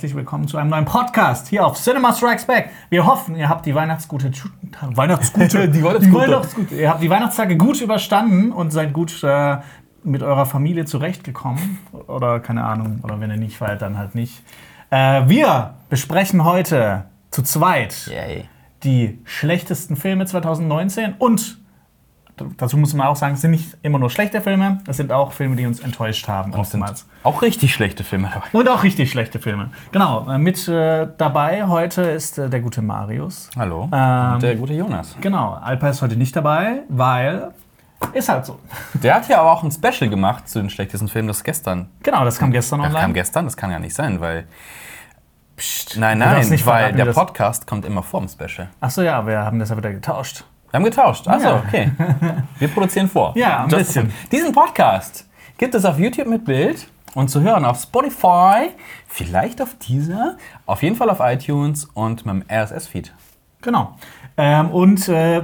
[0.00, 2.70] herzlich willkommen zu einem neuen Podcast hier auf Cinema Strikes Back.
[2.88, 4.30] Wir hoffen, ihr habt die Weihnachtsgute,
[4.94, 6.08] Weihnachtsgute, Die Weihnachtsgute.
[6.08, 9.58] die Weihnachtsgute, ihr habt die Weihnachtstage gut überstanden und seid gut äh,
[10.02, 11.80] mit eurer Familie zurechtgekommen.
[12.06, 14.42] Oder keine Ahnung, oder wenn ihr nicht feiert, dann halt nicht.
[14.88, 18.48] Äh, wir besprechen heute zu zweit Yay.
[18.84, 21.59] die schlechtesten Filme 2019 und
[22.56, 25.32] dazu muss man auch sagen, es sind nicht immer nur schlechte Filme, es sind auch
[25.32, 26.52] Filme, die uns enttäuscht haben.
[26.52, 27.06] Und oftmals.
[27.22, 28.46] auch richtig schlechte Filme dabei.
[28.52, 29.70] Und auch richtig schlechte Filme.
[29.92, 33.50] Genau, äh, mit äh, dabei heute ist äh, der gute Marius.
[33.56, 33.88] Hallo.
[33.92, 35.16] Ähm, Und der gute Jonas.
[35.20, 37.50] Genau, Alpa ist heute nicht dabei, weil
[38.14, 38.58] ist halt so.
[38.94, 41.88] Der hat ja aber auch ein Special gemacht zu den schlechtesten Filmen, das gestern.
[42.02, 43.02] Genau, das kam gestern Das online.
[43.04, 44.46] kam gestern, das kann ja nicht sein, weil.
[45.56, 48.68] Psst, Nein, nein, nicht weil verraten, der das- Podcast kommt immer vorm Special.
[48.80, 50.44] Achso, ja, wir haben das ja wieder getauscht.
[50.70, 51.26] Wir haben getauscht.
[51.26, 51.62] Achso, Ja.
[51.66, 51.90] okay.
[52.58, 53.32] Wir produzieren vor.
[53.36, 54.12] Ja, ein Just bisschen.
[54.30, 58.68] Diesen Podcast gibt es auf YouTube mit Bild und zu hören auf Spotify,
[59.08, 63.12] vielleicht auf dieser, auf jeden Fall auf iTunes und mit dem RSS-Feed.
[63.62, 63.96] Genau.
[64.36, 65.42] Ähm, und äh,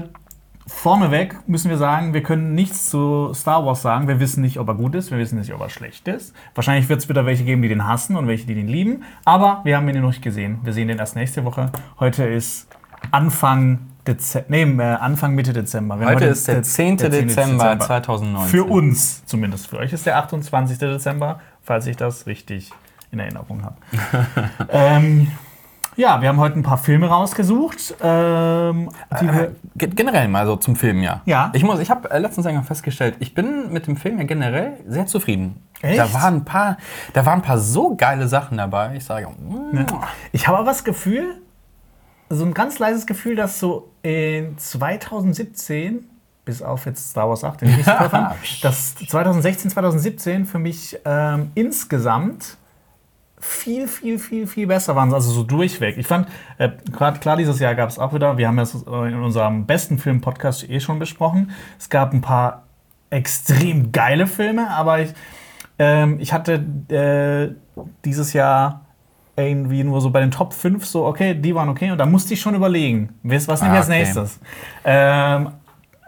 [0.69, 4.07] vorneweg müssen wir sagen, wir können nichts zu Star Wars sagen.
[4.07, 6.35] Wir wissen nicht, ob er gut ist, wir wissen nicht, ob er schlecht ist.
[6.55, 9.03] Wahrscheinlich wird es wieder welche geben, die den hassen und welche, die den lieben.
[9.25, 10.61] Aber wir haben ihn noch nicht gesehen.
[10.63, 11.71] Wir sehen den erst nächste Woche.
[11.99, 12.69] Heute ist
[13.11, 14.47] Anfang Dezember.
[14.49, 15.97] Nee, äh, Anfang Mitte Dezember.
[15.97, 16.97] Haben Heute ist der 10.
[16.99, 17.29] der 10.
[17.29, 18.49] Dezember 2019.
[18.51, 19.67] Für uns zumindest.
[19.69, 20.79] Für euch ist der 28.
[20.79, 22.71] Dezember, falls ich das richtig
[23.13, 23.77] in Erinnerung habe.
[24.71, 25.31] ähm,
[25.97, 27.95] ja, wir haben heute ein paar Filme rausgesucht.
[28.03, 28.91] Ähm,
[29.21, 31.23] die wir, Ge- Generell mal so zum Film, ja.
[31.25, 31.51] Ja.
[31.55, 34.75] Ich, muss- ich habe äh, letztens einmal festgestellt, ich bin mit dem Film ja generell
[34.87, 35.63] sehr zufrieden.
[35.81, 35.99] Echt?
[35.99, 36.77] Da waren ein paar,
[37.15, 38.95] da waren ein paar so geile Sachen dabei.
[38.97, 39.87] Ich sage, mm,
[40.33, 41.37] Ich habe aber das Gefühl,
[42.29, 46.05] so ein ganz leises Gefühl, dass so in 2017,
[46.45, 47.89] bis auf jetzt Star Wars 8, den ich nicht
[48.63, 52.57] dass 2016, 2017 für mich ähm, insgesamt
[53.39, 55.13] viel, viel, viel, viel besser waren.
[55.13, 55.99] Also so durchweg.
[55.99, 56.29] Ich fand,
[56.59, 59.67] äh, gerade klar, dieses Jahr gab es auch wieder, wir haben das äh, in unserem
[59.67, 61.51] besten Film-Podcast eh schon besprochen.
[61.79, 62.65] Es gab ein paar
[63.11, 65.13] extrem geile Filme, aber ich,
[65.79, 68.86] ähm, ich hatte äh, dieses Jahr
[69.37, 72.35] irgendwie nur so bei den Top 5 so, okay, die waren okay und da musste
[72.35, 73.99] ich schon überlegen, was, was nehme ich Ah, als okay.
[73.99, 74.41] nächstes.
[74.85, 75.51] Ähm,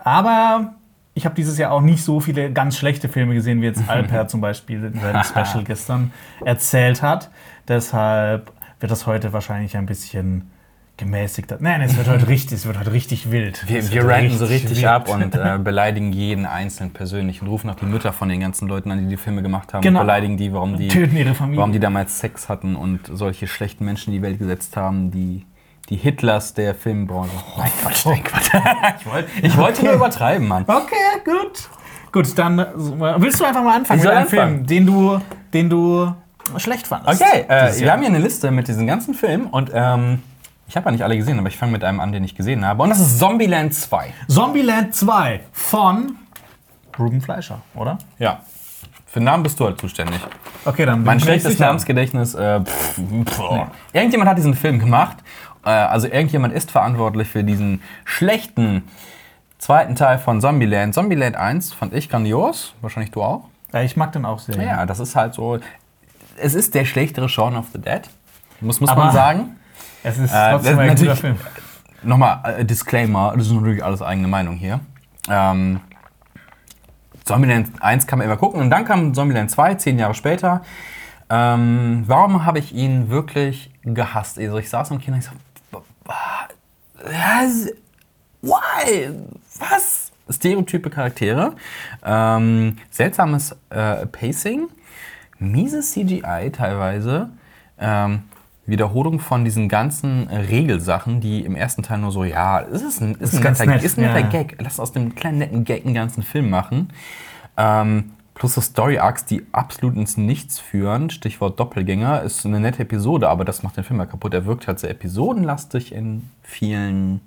[0.03, 0.75] aber
[1.15, 4.29] ich habe dieses Jahr auch nicht so viele ganz schlechte Filme gesehen, wie jetzt Alper
[4.29, 6.13] zum Beispiel in seinem Special gestern
[6.45, 7.31] erzählt hat.
[7.67, 10.51] Deshalb wird das heute wahrscheinlich ein bisschen
[10.99, 11.57] gemäßigter.
[11.61, 13.67] Nein, es wird heute richtig, es wird heute richtig wild.
[13.67, 14.87] wir, wir wird ranken so richtig wild.
[14.87, 18.69] ab und äh, beleidigen jeden einzeln persönlich und rufen auch die Mütter von den ganzen
[18.69, 19.83] Leuten an, die die Filme gemacht haben.
[19.83, 20.01] Genau.
[20.01, 21.59] Und beleidigen die, warum die, Töten ihre Familie.
[21.59, 25.47] warum die damals Sex hatten und solche schlechten Menschen in die Welt gesetzt haben, die,
[25.89, 27.31] die Hitlers der Filmbranche.
[27.57, 28.51] Nein, Quatsch, nein, Quatsch.
[29.01, 30.65] ich wollte ich wollte nur übertreiben, Mann.
[30.67, 30.95] Okay,
[31.25, 31.69] gut.
[32.11, 34.29] Gut, dann äh, willst du einfach mal anfangen Ich mit einem.
[34.29, 35.21] Film, den du,
[35.53, 36.13] den du
[36.57, 37.21] schlecht fandest.
[37.21, 40.23] Okay, äh, wir haben hier eine Liste mit diesen ganzen Filmen und ähm,
[40.69, 42.65] ich habe ja nicht alle gesehen, aber ich fange mit einem an, den ich gesehen
[42.65, 42.83] habe.
[42.83, 44.13] Und das ist Zombieland 2.
[44.29, 46.17] Zombieland 2 von
[46.99, 47.99] Ruben Fleischer, oder?
[48.19, 48.41] Ja.
[49.07, 50.21] Für den Namen bist du halt zuständig.
[50.67, 51.67] Okay, dann bin Mein ich schlechtes sicher.
[51.67, 52.35] Namensgedächtnis.
[52.35, 53.41] Äh, pff, pff.
[53.95, 55.17] Irgendjemand hat diesen Film gemacht.
[55.65, 58.83] Äh, also irgendjemand ist verantwortlich für diesen schlechten
[59.59, 60.93] zweiten Teil von Zombieland.
[60.95, 62.75] Zombieland 1 fand ich grandios.
[62.83, 63.45] Wahrscheinlich du auch.
[63.73, 64.63] Ja, ich mag den auch sehr.
[64.63, 65.59] Ja, das ist halt so.
[66.37, 68.03] Es ist der schlechtere Shaun of the Dead.
[68.61, 69.57] Muss, muss Aber- man sagen.
[70.03, 71.37] Es ist Äh, trotzdem ein guter Film.
[72.03, 74.81] Nochmal, äh, Disclaimer, das ist natürlich alles eigene Meinung hier.
[75.29, 75.81] Ähm,
[77.25, 80.63] Zombieland 1 kann man immer gucken und dann kam Zombieland 2, zehn Jahre später.
[81.29, 84.39] Ähm, warum habe ich ihn wirklich gehasst?
[84.39, 85.33] Also ich saß im Kino und ich so?
[88.41, 89.11] Why?
[89.59, 90.13] Was?
[90.31, 91.55] Stereotype Charaktere,
[92.05, 94.69] ähm, seltsames äh, Pacing,
[95.39, 97.31] mieses CGI teilweise,
[97.79, 98.25] ähm,
[98.69, 103.15] Wiederholung von diesen ganzen Regelsachen, die im ersten Teil nur so, ja, es ist ein,
[103.15, 104.27] ist ein, ganz netter, nett, ist ein netter ja.
[104.29, 104.57] Gag.
[104.61, 106.91] Lass aus dem kleinen netten Gag einen ganzen Film machen.
[107.57, 111.09] Ähm, plus so Story-Arcs, die absolut ins Nichts führen.
[111.09, 114.35] Stichwort Doppelgänger ist eine nette Episode, aber das macht den Film ja kaputt.
[114.35, 117.23] Er wirkt halt sehr episodenlastig in vielen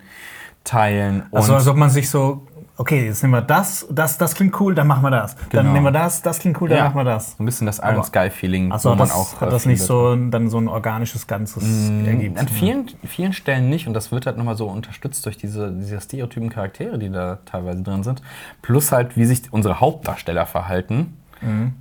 [0.63, 1.23] Teilen.
[1.31, 2.45] Also als ob man sich so,
[2.81, 5.35] okay, jetzt nehmen wir das, das, das klingt cool, dann machen wir das.
[5.35, 5.71] Dann Genau.
[5.73, 6.83] nehmen wir das, das klingt cool, dann Ja.
[6.85, 7.37] machen wir das.
[7.37, 9.39] so ein bisschen das Iron Sky-Feeling, Also wo man das, auch.
[9.39, 11.63] hat äh, das nicht so ein- dann so ein organisches Ganzes
[12.05, 12.39] ergibt.
[12.39, 16.01] An vielen, vielen Stellen nicht und das wird halt nochmal so unterstützt durch diese, diese
[16.01, 18.21] stereotypen Charaktere, die da teilweise drin sind.
[18.63, 21.17] Plus halt, wie sich unsere Hauptdarsteller verhalten.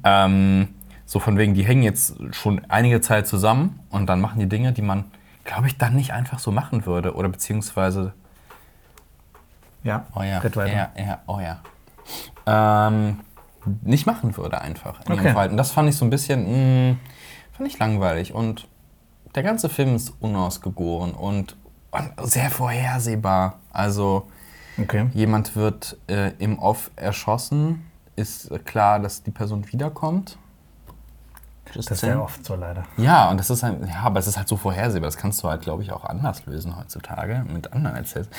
[0.04, 0.68] Ähm,
[1.06, 4.72] so von wegen, die hängen jetzt schon einige Zeit zusammen und dann machen die Dinge,
[4.72, 5.04] die man,
[5.44, 7.14] glaube ich, dann nicht einfach so machen würde.
[7.14, 8.12] Oder beziehungsweise,
[9.82, 10.72] Ja, oh ja, red weiter.
[10.72, 11.60] ja, ja, oh ja.
[12.46, 13.20] Ähm,
[13.82, 15.22] nicht machen würde einfach in Okay.
[15.22, 15.56] ihrem Verhalten.
[15.56, 16.96] Das fand ich so ein bisschen, mh,
[17.52, 18.68] fand ich langweilig und
[19.34, 21.56] der ganze Film ist unausgegoren und,
[21.90, 23.58] und sehr vorhersehbar.
[23.72, 24.28] Also
[24.78, 25.08] Okay.
[25.12, 27.84] jemand wird äh, im Off erschossen,
[28.16, 30.38] ist klar, dass die Person wiederkommt.
[31.74, 32.84] Just Das ist ja oft so leider.
[32.96, 35.06] Ja, und das ist halt, ja, aber es ist halt so vorhersehbar.
[35.06, 38.32] Das kannst du halt, glaube ich, auch anders lösen heutzutage mit anderen Erzählungen.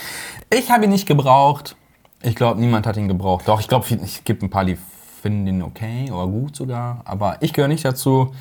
[0.49, 1.75] Ich habe ihn nicht gebraucht.
[2.23, 3.47] Ich glaube, niemand hat ihn gebraucht.
[3.47, 4.77] Doch, ich glaube, es gibt ein paar, die
[5.21, 7.01] finden ihn okay oder gut sogar.
[7.05, 8.33] Aber ich gehöre nicht dazu.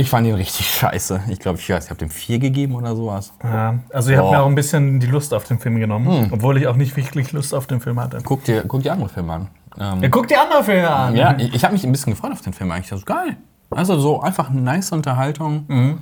[0.00, 1.22] Ich fand ihn richtig scheiße.
[1.28, 3.32] Ich glaube, ich, ich habe dem vier gegeben oder sowas.
[3.44, 4.36] Ja, also ich habe Boah.
[4.36, 6.32] mir auch ein bisschen die Lust auf den Film genommen, Hm.
[6.32, 8.18] obwohl ich auch nicht wirklich Lust auf den Film hatte.
[8.24, 9.48] Guck dir, guck dir andere Filme an.
[9.78, 11.14] Ähm, Ja, guck die andere Filme an.
[11.16, 12.88] ja, ich, ich habe mich ein bisschen gefreut auf den Film eigentlich.
[12.88, 13.36] Das ist geil.
[13.70, 15.64] Also so einfach eine nice Unterhaltung.
[15.68, 15.98] Mhm.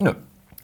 [0.00, 0.12] Nö.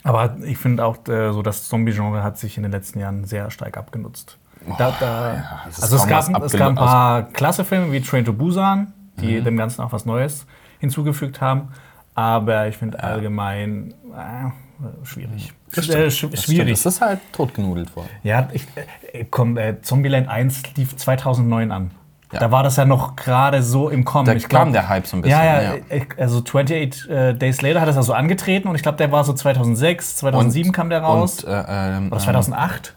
[0.03, 3.50] Aber ich finde auch, äh, so das Zombie-Genre hat sich in den letzten Jahren sehr
[3.50, 4.38] stark abgenutzt.
[4.79, 5.35] Da, da,
[5.69, 8.93] es ist also es gab, es gab ein paar klasse Filme wie Train to Busan,
[9.21, 9.44] die Mhm.
[9.44, 10.47] dem Ganzen auch was Neues
[10.81, 11.69] hinzugefügt haben.
[12.15, 15.53] Aber ich finde allgemein äh, schwierig.
[15.75, 16.83] Das Äh, sch Das schwierig.
[16.83, 18.09] Das ist halt totgenudelt worden.
[18.23, 18.67] Ja, ich,
[19.12, 21.91] äh, komm, äh, Zombieland 1 lief 2009 an.
[22.33, 22.39] Ja.
[22.39, 24.27] Da war das ja noch gerade so im Kommen.
[24.27, 25.37] Da ich kam glaub- der Hype so ein bisschen.
[25.39, 25.75] Ja, ja,
[26.17, 29.25] also 28 äh, Days Later hat das ja so angetreten und ich glaube, der war
[29.25, 31.43] so 2006, 2007 kam der raus.
[31.43, 32.97] Und, äh, ähm, Oder 2008?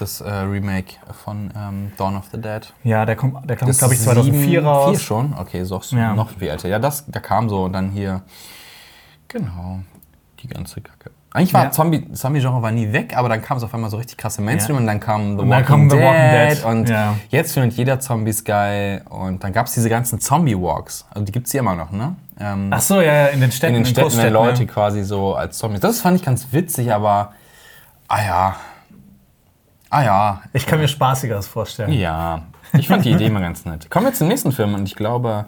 [0.00, 0.94] Das äh, Remake
[1.24, 2.72] von ähm, Dawn of the Dead.
[2.84, 4.90] Ja, der kommt, der Das glaube ich, ist 2004 sieben- raus.
[4.90, 5.34] Vier schon?
[5.38, 6.14] Okay, so Ja.
[6.14, 6.68] noch viel älter.
[6.68, 8.22] Ja, das, da kam so und dann hier.
[9.28, 9.80] Genau,
[10.40, 11.10] die ganze Kacke.
[11.32, 11.70] Eigentlich war Ja.
[11.70, 14.76] Zombie, Zombie-Genre war nie weg, aber dann kam es auf einmal so richtig krasse Mainstream
[14.76, 14.80] Ja.
[14.80, 17.16] und dann kam The Und Walking, kam The Dead, Walking Dead, und ja.
[17.28, 21.04] jetzt findet jeder Zombies geil und dann gab es diese ganzen Zombie-Walks.
[21.10, 22.16] Also die gibt es hier immer noch, ne?
[22.40, 25.34] Ähm, Ach so, ja, in den Städten, in den Städten, wenn Großstädten, Leute quasi so
[25.34, 25.80] als Zombies.
[25.80, 27.32] Das fand ich ganz witzig, aber
[28.08, 28.56] ah ja.
[29.90, 30.42] Ah ja.
[30.52, 31.92] Ich kann mir Spaßigeres vorstellen.
[31.92, 32.42] Ja.
[32.72, 33.88] Ich fand die Idee immer ganz nett.
[33.90, 35.46] Kommen wir zum nächsten Film und ich glaube,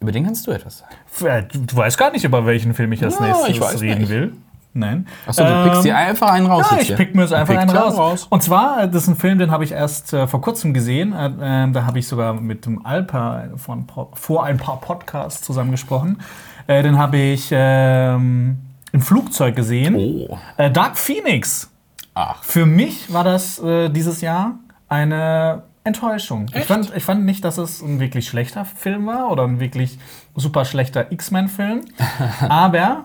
[0.00, 0.94] über den kannst du etwas sagen.
[1.28, 4.10] Äh, Du, weißt gar nicht, über welchen Film ich als Ja, nächstes ich reden nicht.
[4.10, 4.32] will.
[4.74, 5.06] Nein.
[5.26, 6.66] Achso, du pickst Ähm, dir einfach einen raus.
[6.70, 8.26] Ja, ich pick mir jetzt einfach einen dir raus.
[8.30, 11.12] Und zwar, äh, das ist ein Film, den habe ich erst äh, vor kurzem gesehen.
[11.12, 16.22] Äh, ähm, da habe ich sogar mit dem Alpa von, vor ein paar Podcasts zusammengesprochen.
[16.68, 18.58] Äh, den habe ich ähm,
[18.92, 19.94] im Flugzeug gesehen.
[19.94, 20.38] Oh.
[20.56, 21.68] Äh, Dark Phoenix.
[22.14, 22.42] Ach.
[22.42, 26.46] Für mich war das äh, dieses Jahr eine Enttäuschung.
[26.54, 29.98] Ich fand, ich fand nicht, dass es ein wirklich schlechter Film war oder ein wirklich
[30.36, 31.86] super schlechter X-Men-Film.
[32.48, 33.04] Aber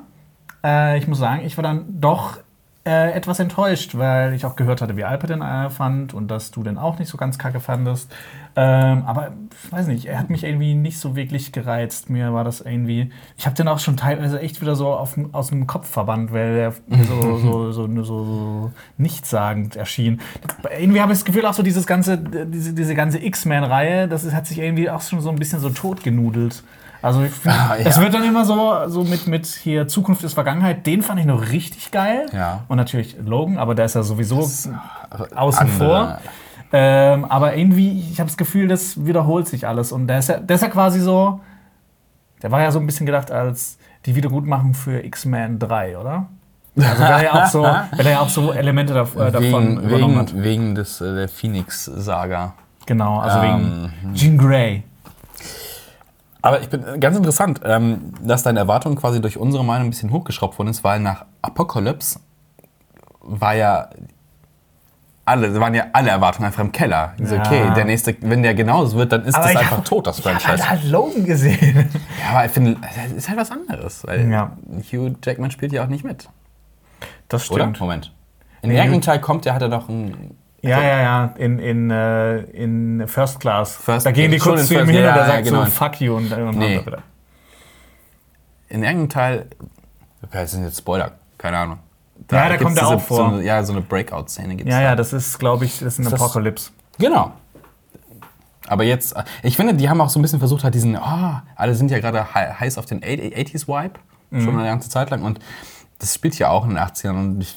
[0.63, 2.38] äh, ich muss sagen, ich war dann doch
[2.87, 6.51] äh, etwas enttäuscht, weil ich auch gehört hatte, wie Alper den äh, fand und dass
[6.51, 8.09] du den auch nicht so ganz kacke fandest.
[8.55, 9.33] Ähm, aber
[9.65, 12.09] ich weiß nicht, er hat mich irgendwie nicht so wirklich gereizt.
[12.09, 13.11] Mir war das irgendwie.
[13.37, 16.55] Ich habe den auch schon teilweise echt wieder so auf, aus dem Kopf verbannt, weil
[16.55, 20.21] er so, so, so, so, so nichtssagend erschien.
[20.79, 24.33] Irgendwie habe ich das Gefühl, auch so dieses ganze, diese, diese ganze X-Men-Reihe, das ist,
[24.33, 26.63] hat sich irgendwie auch schon so ein bisschen so totgenudelt.
[27.07, 27.86] Also Ah, ja.
[27.86, 31.25] es wird dann immer so, so mit, mit hier Zukunft ist Vergangenheit, den fand ich
[31.25, 32.25] noch richtig geil.
[32.33, 32.63] Ja.
[32.68, 34.71] Und natürlich Logan, aber der ist ja sowieso außen
[35.36, 35.77] andere.
[35.77, 36.18] vor.
[36.74, 39.92] Ähm, aber irgendwie, ich habe das Gefühl, das wiederholt sich alles.
[39.92, 41.39] Und der ist, ja, der ist ja quasi so,
[42.42, 46.27] der war ja so ein bisschen gedacht als die Wiedergutmachung für X-Men 3, oder?
[46.77, 49.77] Also weil er ja auch so, weil er ja auch so Elemente dav äh, davon
[49.77, 50.33] Wegen, übernommen hat.
[50.33, 52.54] wegen, wegen des äh, der Phoenix-Saga.
[52.86, 54.83] Genau, also Ähm, wegen Jean Grey.
[56.47, 59.89] Aber ich bin äh, ganz interessant, ähm, dass deine Erwartung quasi durch unsere Meinung ein
[59.89, 62.19] bisschen hochgeschraubt worden ist, weil nach Apocalypse
[63.21, 63.89] war ja
[65.25, 67.13] alle, waren ja alle Erwartungen einfach im Keller.
[67.19, 67.42] Ich so, Ja.
[67.45, 70.19] okay, der nächste, wenn der genauso wird, dann ist Aber das einfach hab- tot, das
[70.19, 70.69] Ich habe Franchise.
[70.69, 71.89] halt, halt Logan gesehen.
[72.23, 74.56] Ja, aber ich finde, es ist halt was anderes, weil Ja.
[74.89, 76.30] Hugh Jackman spielt ja auch nicht mit,
[77.27, 77.63] Das oder?
[77.63, 77.81] stimmt.
[77.81, 78.13] Moment.
[78.61, 80.37] In Nee, irgendeinem Teil kommt, der hat er doch ein
[80.69, 83.76] Ja, ja, ja, in, in, äh, in First Class.
[83.78, 85.66] First- da gehen die kurz zu ihm hin ja, und er ja, sagt genau.
[85.66, 86.81] so, fuck you und dann Nee.
[86.86, 87.00] wieder.
[88.69, 89.45] in irgendeinem Teil,
[90.24, 91.80] okay, das sind jetzt Spoiler, keine Ahnung.
[92.31, 93.18] Ja, da kommt er auch vor.
[93.18, 94.76] So eine, ja, so eine Breakout-Szene gibt es.
[94.76, 96.71] Ja, ja, das ist, glaube ich, das ist ein das- Apocalypse.
[96.97, 97.31] Genau.
[98.68, 101.74] Aber jetzt, ich finde, die haben auch so ein bisschen versucht, halt diesen, ah, alle
[101.76, 103.94] sind ja gerade hei- heiß auf den 80s-Vibe,
[104.31, 104.42] Mhm.
[104.44, 105.21] schon eine ganze Zeit lang.
[105.24, 105.40] Und
[106.00, 107.56] das spielt ja auch in den 80ern und ich,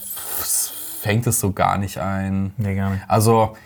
[1.00, 2.52] fängt es so gar nicht ein.
[2.58, 3.02] Nee, gar nicht.
[3.08, 3.56] Also,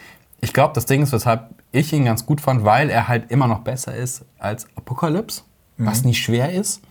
[0.41, 3.49] ich glaube, das Ding ist, weshalb ich ihn ganz gut fand, weil er halt immer
[3.49, 5.43] noch besser ist als Apocalypse,
[5.76, 6.83] was nicht schwer ist.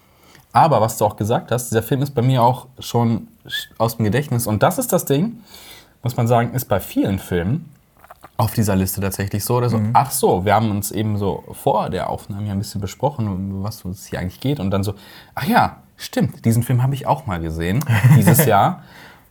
[0.52, 3.30] Aber was du auch gesagt hast, dieser Film ist bei mir auch schon
[3.78, 4.46] aus dem Gedächtnis.
[4.46, 5.40] Und das ist das Ding,
[6.04, 7.70] muss man sagen, ist bei vielen Filmen
[8.36, 9.56] auf dieser Liste tatsächlich so.
[9.56, 12.82] Oder so Ach so, wir haben uns eben so vor der Aufnahme ja ein bisschen
[12.82, 14.60] besprochen, um was es hier eigentlich geht.
[14.60, 14.94] Und dann so,
[15.36, 17.84] ach ja, stimmt, diesen Film habe ich auch mal gesehen,
[18.16, 18.84] dieses Jahr.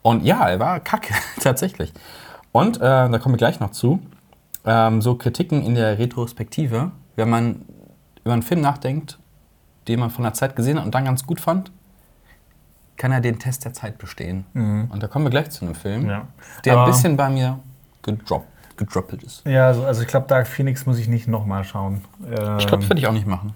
[0.02, 1.92] Und ja, er war kacke, tatsächlich.
[2.52, 4.00] Und äh, da kommen wir gleich noch zu.
[4.64, 7.62] Ähm, so Kritiken in der Retrospektive, wenn man
[8.25, 9.18] über einen Film nachdenkt,
[9.88, 11.73] den man von der Zeit gesehen hat und dann ganz gut fand,
[12.97, 14.44] kann er den Test der Zeit bestehen.
[14.54, 16.09] Und da kommen wir gleich zu einem Film, Mhm.
[16.11, 16.28] Ja.
[16.64, 17.59] der ein Aber- bisschen bei mir
[18.02, 19.44] gedroppt, gedroppelt ist.
[19.47, 22.04] Ja, also, also ich glaube, Dark Phoenix muss ich nicht nochmal schauen.
[22.25, 23.54] Ähm, Ich glaube, das würde ich auch nicht machen.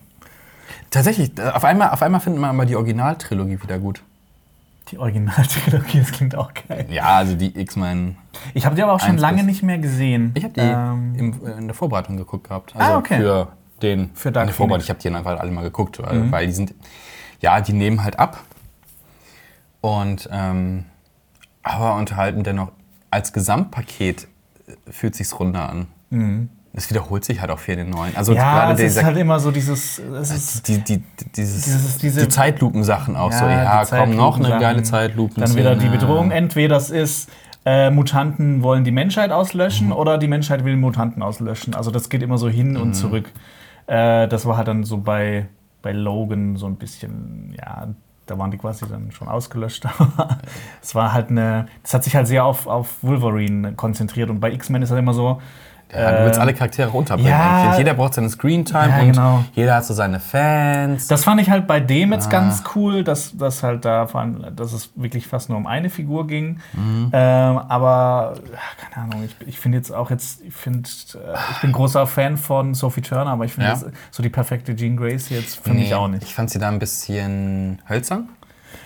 [0.90, 4.02] Tatsächlich, äh, auf einmal, auf einmal findet man aber die Originaltrilogie wieder gut.
[4.88, 6.86] Die Originaltrilogie, das klingt auch geil.
[6.90, 8.16] Ja, also die X-Men.
[8.54, 10.32] Ich habe die aber auch schon lange nicht mehr gesehen.
[10.34, 12.74] Ich habe die Ähm, im, äh, in der Vorbereitung geguckt gehabt.
[12.76, 13.18] Also Ah, okay.
[13.18, 13.48] für
[13.82, 14.84] den Für Dark in der Vorbereitung.
[14.84, 16.74] Ich habe die dann einfach alle mal geguckt, weil, weil die sind,
[17.40, 18.42] ja, die nehmen halt ab.
[19.80, 20.84] Und ähm,
[21.62, 22.70] aber unterhalten dennoch
[23.10, 24.28] als Gesamtpaket
[24.66, 25.86] äh, fühlt sich's runder an.
[26.78, 28.14] Es wiederholt sich halt auch viel in den neuen.
[28.16, 28.38] Also Mhm.
[28.38, 29.98] ja, gerade es ist dieser, halt immer so dieses.
[29.98, 31.02] Es ist, die, die,
[31.34, 33.44] dieses, Dieses- diese- die Zeitlupensachen auch so.
[33.46, 35.42] Ja, Ja, die komm, noch eine geile Zeitlupen.
[35.42, 36.30] dann wieder die Bedrohung.
[36.30, 37.30] Entweder das ist,
[37.64, 41.74] äh, Mutanten wollen die Menschheit auslöschen oder die Menschheit will Mutanten auslöschen.
[41.74, 43.32] Also das geht immer so hin und zurück.
[43.86, 45.46] Äh, das war halt dann so bei,
[45.82, 47.88] bei Logan so ein bisschen, ja,
[48.26, 49.86] da waren die quasi dann schon ausgelöscht.
[49.98, 50.38] Aber
[50.82, 54.52] es war halt eine, das hat sich halt sehr auf, auf Wolverine konzentriert und bei
[54.52, 55.40] X-Men ist halt immer so,
[55.92, 57.30] Ja, du willst alle Charaktere runterbringen.
[57.30, 57.76] ja.
[57.78, 59.44] Jeder braucht seine Screentime Ja, und genau.
[59.54, 61.06] jeder hat so seine Fans.
[61.06, 62.16] Das fand ich halt bei dem Ah.
[62.16, 65.66] jetzt ganz cool, dass, dass halt da vor allem, dass es wirklich fast nur um
[65.66, 66.58] eine Figur ging.
[66.72, 67.10] Mhm.
[67.12, 68.58] Ähm, aber ja,
[68.92, 71.18] keine Ahnung, ich, ich finde jetzt auch jetzt, ich finde, äh,
[71.52, 73.80] ich bin großer Fan von Sophie Turner, aber ich finde Ja.
[74.10, 76.24] so die perfekte Jean Grace jetzt für mich auch nicht.
[76.24, 78.28] Ich fand sie da ein bisschen hölzern.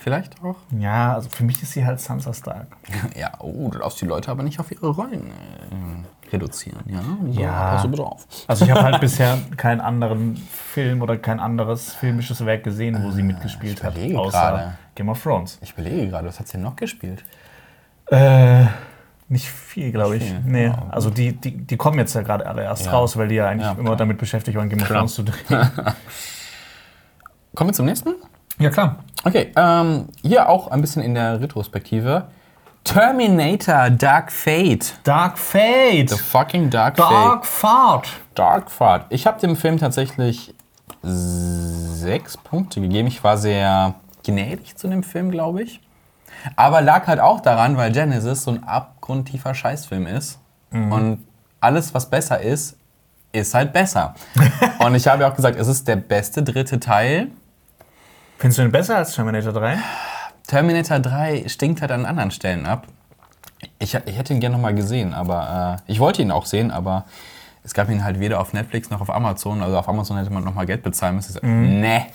[0.03, 0.57] Vielleicht auch.
[0.79, 2.67] Ja, also für mich ist sie halt Sansa Stark.
[3.19, 6.81] Ja, oh, du darfst die Leute aber nicht auf ihre Rollen äh, reduzieren.
[6.87, 7.01] Ja,
[7.33, 7.51] so, Ja.
[7.73, 8.27] Pass du bitte auf.
[8.47, 13.11] Also ich habe halt bisher keinen anderen Film oder kein anderes filmisches Werk gesehen, wo
[13.11, 14.75] sie mitgespielt hat, Ah, überlege außer gerade.
[14.95, 15.59] Game of Thrones.
[15.63, 17.25] Ich überlege gerade, was hat sie denn noch gespielt?
[18.11, 18.65] Äh,
[19.29, 20.25] nicht viel, glaube ich.
[20.25, 20.41] viel.
[20.45, 20.67] Nee.
[20.67, 20.87] Ja.
[20.91, 22.93] Also die, die, die kommen jetzt ja gerade alle erst Ja.
[22.93, 24.89] raus, weil die ja eigentlich Ja, immer damit beschäftigt waren, Game of.
[24.89, 25.37] Thrones zu drehen.
[27.55, 28.15] Kommen wir zum nächsten?
[28.59, 28.97] ja, klar.
[29.25, 32.27] Okay, ähm, hier auch ein bisschen in der Retrospektive.
[32.85, 34.95] Terminator Dark Fate.
[35.05, 36.11] Dark Fate.
[36.11, 38.07] The fucking Dark, Dark Fate.
[38.07, 38.21] Fate.
[38.35, 39.07] Dark Fate.
[39.11, 40.55] Ich habe dem Film tatsächlich
[41.03, 43.09] sechs Punkte gegeben.
[43.09, 43.95] Ich war sehr
[44.25, 45.81] gnädig zu dem Film, glaube ich.
[46.57, 50.39] Aber lag halt auch daran, weil Genesis so ein abgrundtiefer Scheißfilm ist.
[50.73, 51.27] Und
[51.61, 52.77] alles, was besser ist,
[53.33, 54.15] ist halt besser.
[54.79, 57.29] Und ich habe ja auch gesagt, es ist der beste dritte Teil.
[58.39, 59.79] Findest du den besser als Terminator 3?
[60.51, 62.89] Terminator 3 stinkt halt an anderen Stellen ab.
[63.79, 66.73] Ich, ich hätte ihn gerne noch mal gesehen, aber äh, ich wollte ihn auch sehen,
[66.73, 67.05] aber
[67.63, 69.63] es gab ihn halt weder auf Netflix noch auf Amazon.
[69.63, 71.37] Also auf Amazon hätte man noch mal Geld bezahlen müssen.
[71.37, 72.07] Ich so, Nee.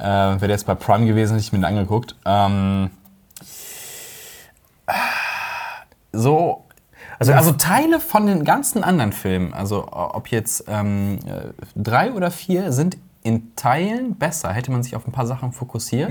[0.00, 2.16] Äh, Wäre jetzt bei Prime gewesen, hätte ich mir den angeguckt.
[2.24, 2.90] Ähm,
[6.12, 6.64] so.
[7.20, 12.32] Also, also Teile von den ganzen anderen Filmen, also ob jetzt ähm, äh, drei oder
[12.32, 14.52] vier, sind in Teilen besser.
[14.52, 16.10] Hätte man sich auf ein paar Sachen fokussiert.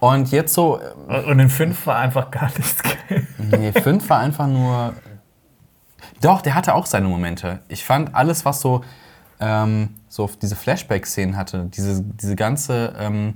[0.00, 3.26] Und jetzt so, ähm, Und in 5 war einfach gar nichts geil.
[3.38, 4.94] Nee, 5 war einfach nur.
[6.20, 7.60] Doch, der hatte auch seine Momente.
[7.68, 8.84] Ich fand alles, was so,
[9.40, 13.34] ähm, so diese Flashback-Szenen hatte, diese, diese ganze, ähm,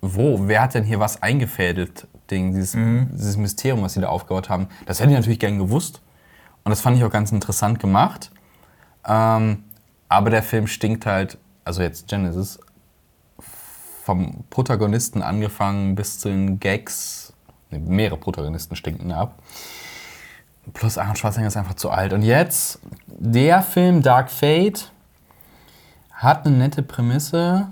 [0.00, 4.48] wo, wer hat denn hier was eingefädelt, Ding, dieses, dieses Mysterium, was sie da aufgebaut
[4.48, 6.02] haben, das hätte ich natürlich gern gewusst.
[6.64, 8.32] Und das fand ich auch ganz interessant gemacht.
[9.06, 9.64] Ähm,
[10.08, 12.58] aber der Film stinkt halt, also jetzt Genesis,
[14.06, 17.32] vom Protagonisten angefangen bis zu den Gags,
[17.70, 19.34] mehrere Protagonisten stinken ab.
[20.74, 22.12] Plus Arnold Schwarzenegger ist einfach zu alt.
[22.12, 24.92] Und jetzt, der Film Dark Fate
[26.12, 27.66] hat eine nette Prämisse,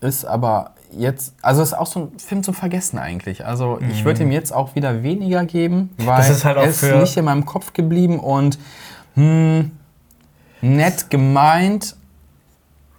[0.00, 3.44] ist aber jetzt, also ist auch so ein Film zum Vergessen eigentlich.
[3.44, 6.16] Also ich würde ihm jetzt auch wieder weniger geben, weil Mhm.
[6.16, 8.58] Das ist halt auch er ist nicht in meinem Kopf geblieben und
[9.12, 9.72] hm,
[10.62, 11.97] nett gemeint.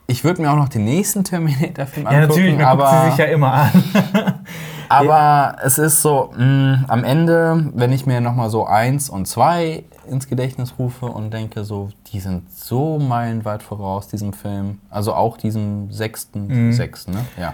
[0.10, 3.10] Ich würde mir auch noch den nächsten Terminator-Film Ja, angucken, natürlich, man aber guckt sie
[3.12, 3.70] sich ja immer an.
[4.90, 9.84] aber es ist so, mh, am Ende, wenn ich mir nochmal so eins und zwei
[10.10, 14.80] ins Gedächtnis rufe und denke so, die sind so meilenweit voraus, diesem Film.
[14.90, 17.26] Also auch diesem sechsten, sechsten, ne?
[17.40, 17.54] Ja.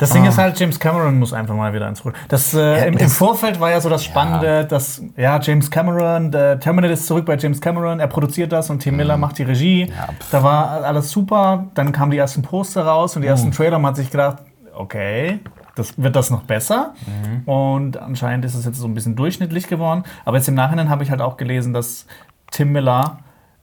[0.00, 2.16] Das Ding ist halt, James Cameron muss einfach mal wieder ins Ruder.
[2.28, 6.58] Das, äh, im, Im Vorfeld war ja so das Spannende, dass ja, James Cameron, der
[6.58, 9.84] Terminator ist zurück bei James Cameron, er produziert das und Tim Miller macht die Regie.
[9.84, 11.66] Ja, da war alles super.
[11.74, 13.78] Dann kamen die ersten Poster raus und die ersten Trailer.
[13.78, 14.38] Man hat sich gedacht,
[14.74, 15.40] okay,
[15.74, 16.94] das wird das noch besser.
[17.46, 20.04] Und anscheinend ist es jetzt so ein bisschen durchschnittlich geworden.
[20.24, 22.06] Aber jetzt im Nachhinein habe ich halt auch gelesen, dass
[22.50, 23.18] Tim Miller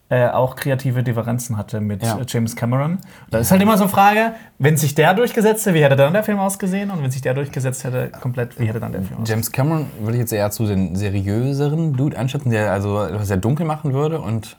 [0.10, 2.18] äh, auch kreative Differenzen hatte mit Ja.
[2.18, 2.98] äh, James Cameron.
[3.30, 6.24] Da ist halt immer so Frage, wenn sich der durchgesetzt hätte, wie hätte dann der
[6.24, 6.92] Film ausgesehen?
[6.92, 9.40] Und wenn sich der durchgesetzt hätte, komplett, wie hätte dann der Film ausgesehen?
[9.40, 13.66] James Cameron würde ich jetzt eher zu den seriöseren Dude einschätzen, der also sehr dunkel
[13.66, 14.56] machen würde und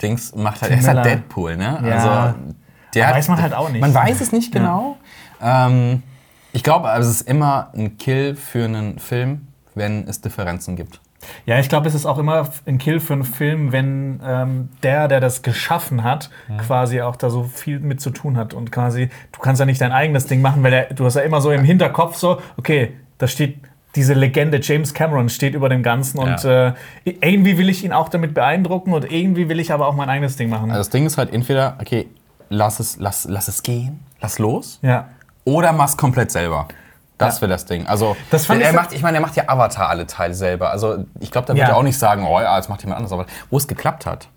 [0.00, 1.04] Dings macht halt, er ist halt.
[1.04, 1.78] Deadpool, ne?
[1.84, 1.94] Ja.
[2.28, 2.38] Also,
[2.94, 3.80] der hat- weiß man halt auch nicht.
[3.80, 4.96] Man weiß es nicht genau.
[5.42, 6.02] Ähm,
[6.52, 11.00] Ich glaube, es ist immer ein Kill für einen Film, wenn es Differenzen gibt.
[11.44, 15.08] Ja, ich glaube, es ist auch immer ein Kill für einen Film, wenn ähm, der,
[15.08, 18.54] der das geschaffen hat, quasi auch da so viel mit zu tun hat.
[18.54, 21.22] Und quasi, du kannst ja nicht dein eigenes Ding machen, weil der, du hast ja
[21.22, 23.58] immer so im Hinterkopf so, okay, da steht
[23.96, 26.68] diese Legende James Cameron steht über dem Ganzen und Ja.
[26.68, 26.72] äh,
[27.04, 30.36] irgendwie will ich ihn auch damit beeindrucken und irgendwie will ich aber auch mein eigenes
[30.36, 30.70] Ding machen.
[30.70, 32.06] Also das Ding ist halt entweder, okay,
[32.50, 35.08] lass es, lass, lass es gehen, lass los, ja.
[35.44, 36.68] oder mach's komplett selber.
[37.18, 37.42] Das Ja.
[37.42, 37.86] wäre das Ding.
[37.86, 40.70] Also, Das er macht, ich meine, er macht ja Avatar alle Teile selber.
[40.70, 41.74] Also, ich glaube, da wird Ja.
[41.74, 43.12] er auch nicht sagen, oh ja, das macht jemand anderes.
[43.12, 44.28] Aber wo es geklappt hat,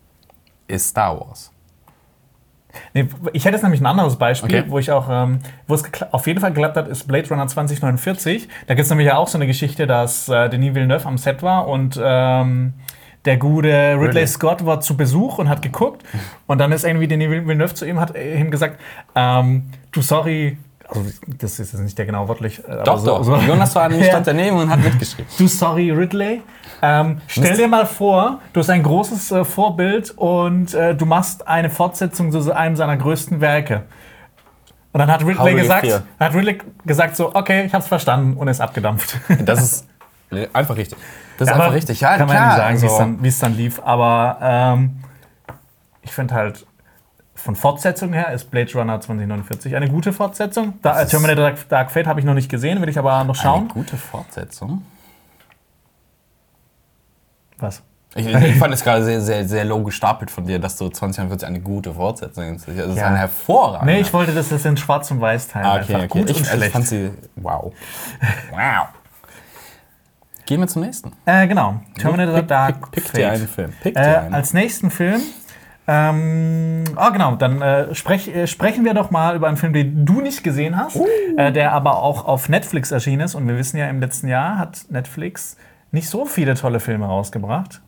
[0.68, 1.52] ist Star Wars.
[2.94, 4.70] Nee, ich hätte jetzt nämlich ein anderes Beispiel, Okay.
[4.70, 8.48] wo ich auch, ähm, wo es auf jeden Fall geklappt hat, ist Blade Runner 2049.
[8.68, 11.42] Da gibt es nämlich ja auch so eine Geschichte, dass äh, Denis Villeneuve am Set
[11.42, 12.74] war und ähm,
[13.26, 14.28] der gute Ridley, Ridley.
[14.28, 16.04] Scott war zu Besuch und hat geguckt.
[16.48, 18.80] Und dann ist irgendwie Denis Villeneuve zu ihm, hat äh, ihm gesagt,
[19.16, 20.58] ähm, du sorry,
[20.90, 22.60] also das ist jetzt nicht der genau wörtlich.
[22.68, 23.24] äh, Doch, so, doch.
[23.24, 23.36] So.
[23.38, 24.20] Jonas war nämlich Ja.
[24.20, 25.32] daneben und hat mitgeschrieben.
[25.38, 26.42] Du sorry, Ridley.
[26.82, 31.48] Ähm, stell dir mal vor, du hast ein großes äh, Vorbild und äh, du machst
[31.48, 33.84] eine Fortsetzung zu so einem seiner größten Werke.
[34.92, 38.60] Und dann hat Ridley gesagt, hat Ridley gesagt so, okay, ich hab's verstanden und ist
[38.62, 39.18] abgedampft.
[39.46, 39.88] Das ist
[40.54, 40.98] einfach richtig.
[41.38, 42.02] Das ist Aber einfach richtig.
[42.02, 42.72] Ja, kann man ja klar.
[42.72, 43.82] nicht sagen, wie es also, dann, dann lief.
[43.84, 45.00] Aber ähm,
[46.02, 46.66] ich finde halt,
[47.44, 50.74] von Fortsetzung her ist Blade Runner 2049 eine gute Fortsetzung.
[50.82, 53.36] Da, Terminator Dark, Dark Fate habe ich noch nicht gesehen, will ich aber noch eine
[53.36, 53.68] schauen.
[53.70, 54.84] gute Fortsetzung.
[57.58, 57.82] Was?
[58.16, 61.48] Ich, ich fand es gerade sehr, sehr, sehr low gestapelt von dir, dass du 2041
[61.48, 62.68] eine gute Fortsetzung ist.
[62.68, 63.08] Das ist Ja.
[63.08, 63.94] eine hervorragende.
[63.94, 65.66] Nee, ich wollte, dass das in Schwarz und Weiß teilen.
[65.66, 66.20] Ah, okay, einfach okay.
[66.22, 66.72] gut ich, und ich schlecht.
[66.72, 67.12] fand sie.
[67.36, 67.72] Wow.
[68.52, 68.88] wow.
[70.48, 71.12] Gehen wir zum nächsten.
[71.26, 71.80] Äh, genau.
[72.00, 73.16] Terminator Pick- Dark pick, pick Fate.
[73.18, 73.74] dir einen Film.
[73.84, 74.34] Pick dir Äh, einen.
[74.34, 75.22] als nächsten Film.
[75.92, 80.06] Ähm, oh, genau, dann äh, sprech, äh, sprechen wir doch mal über einen Film, den
[80.06, 81.08] du nicht gesehen hast, Uh.
[81.36, 83.34] äh, der aber auch auf Netflix erschienen ist.
[83.34, 85.58] Und wir wissen ja, im letzten Jahr hat Netflix
[85.92, 87.82] nicht so viele tolle Filme rausgebracht.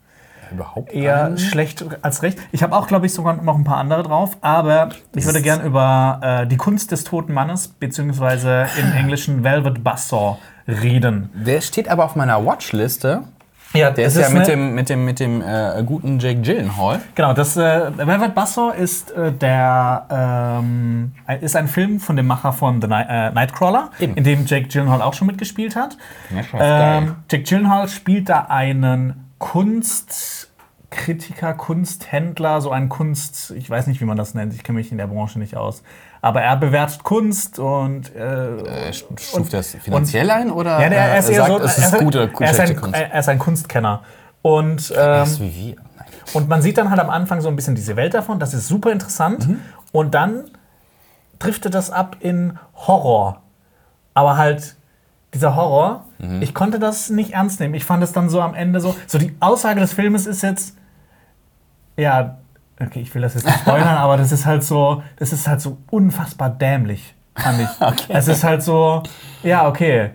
[0.52, 1.38] Überhaupt Eher einen?
[1.38, 2.40] schlecht als recht.
[2.52, 5.64] Ich habe auch, glaube ich, sogar noch ein paar andere drauf, aber ich würde gern
[5.64, 11.30] über äh, die Kunst des toten Mannes, beziehungsweise im Englischen Velvet Buzzsaw, reden.
[11.34, 13.24] Der steht aber auf meiner Watchliste.
[13.74, 17.00] Ja, Der ist, ja mit dem, mit dem, mit dem äh, guten Jake Gyllenhaal.
[17.16, 20.06] Genau, das äh, Velvet Buzzsaw ist äh, der
[20.60, 24.16] ähm, ein- ist ein Film von dem Macher von The Night, äh, Nightcrawler, Eben.
[24.16, 25.98] in dem Jake Gyllenhaal auch schon mitgespielt hat.
[26.60, 34.06] Ähm, Jake Gyllenhaal spielt da einen Kunstkritiker, Kunsthändler, so einen Kunst, ich weiß nicht, wie
[34.06, 35.84] man das nennt, ich kenne mich in der Branche nicht aus.
[36.24, 41.18] Aber er bewertet Kunst und äh, Äh, Stuft das finanziell ein oder ja, der, er
[41.20, 42.96] ist äh, eher sagt, so, es er ist ist- gute, er, ist ein, Kunst?
[43.00, 44.02] er ist ein Kunstkenner.
[44.44, 45.76] Und Er ähm, wie wir.
[45.98, 46.08] Nein.
[46.34, 48.68] und man sieht dann halt am Anfang so ein bisschen diese Welt davon, das ist
[48.68, 49.48] super interessant.
[49.92, 50.46] Und dann
[51.40, 53.42] driftet das ab in Horror.
[54.14, 54.76] Aber halt
[55.34, 56.06] dieser Horror,
[56.42, 57.74] ich konnte das nicht ernst nehmen.
[57.74, 60.76] Ich fand es dann so am Ende so, so die Aussage des Filmes ist jetzt,
[61.98, 62.38] ja,
[62.88, 65.62] okay, ich will das jetzt nicht spoilern, aber das ist halt so, das ist halt
[65.62, 68.10] so unfassbar dämlich, fand ich.
[68.10, 69.04] Es ist halt so,
[69.44, 70.12] ja, okay.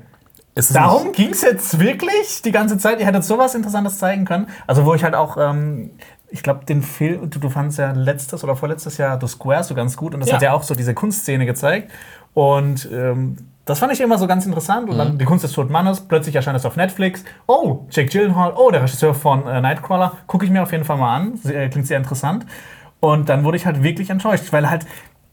[0.73, 2.99] Darum ging es jetzt wirklich die ganze Zeit.
[2.99, 4.47] Ihr hättet sowas Interessantes zeigen können.
[4.67, 5.91] Also, wo ich halt auch, ähm,
[6.31, 9.75] ich glaube, den Film, du, du fandst ja letztes oder vorletztes Jahr The Square so
[9.75, 10.37] ganz gut und das Ja.
[10.37, 11.91] hat ja auch so diese Kunstszene gezeigt.
[12.37, 14.91] Und ähm, das fand ich immer so ganz interessant.
[14.91, 14.99] Und Mhm.
[14.99, 17.25] dann die Kunst des toten Mannes, plötzlich erscheint es auf Netflix.
[17.47, 20.99] Oh, Jake Gyllenhaal, oh, der Regisseur von äh, Nightcrawler, gucke ich mir auf jeden Fall
[20.99, 21.39] mal an.
[21.43, 22.45] Sie- äh, Klingt sehr interessant.
[23.01, 24.85] Und dann wurde ich halt wirklich enttäuscht, weil halt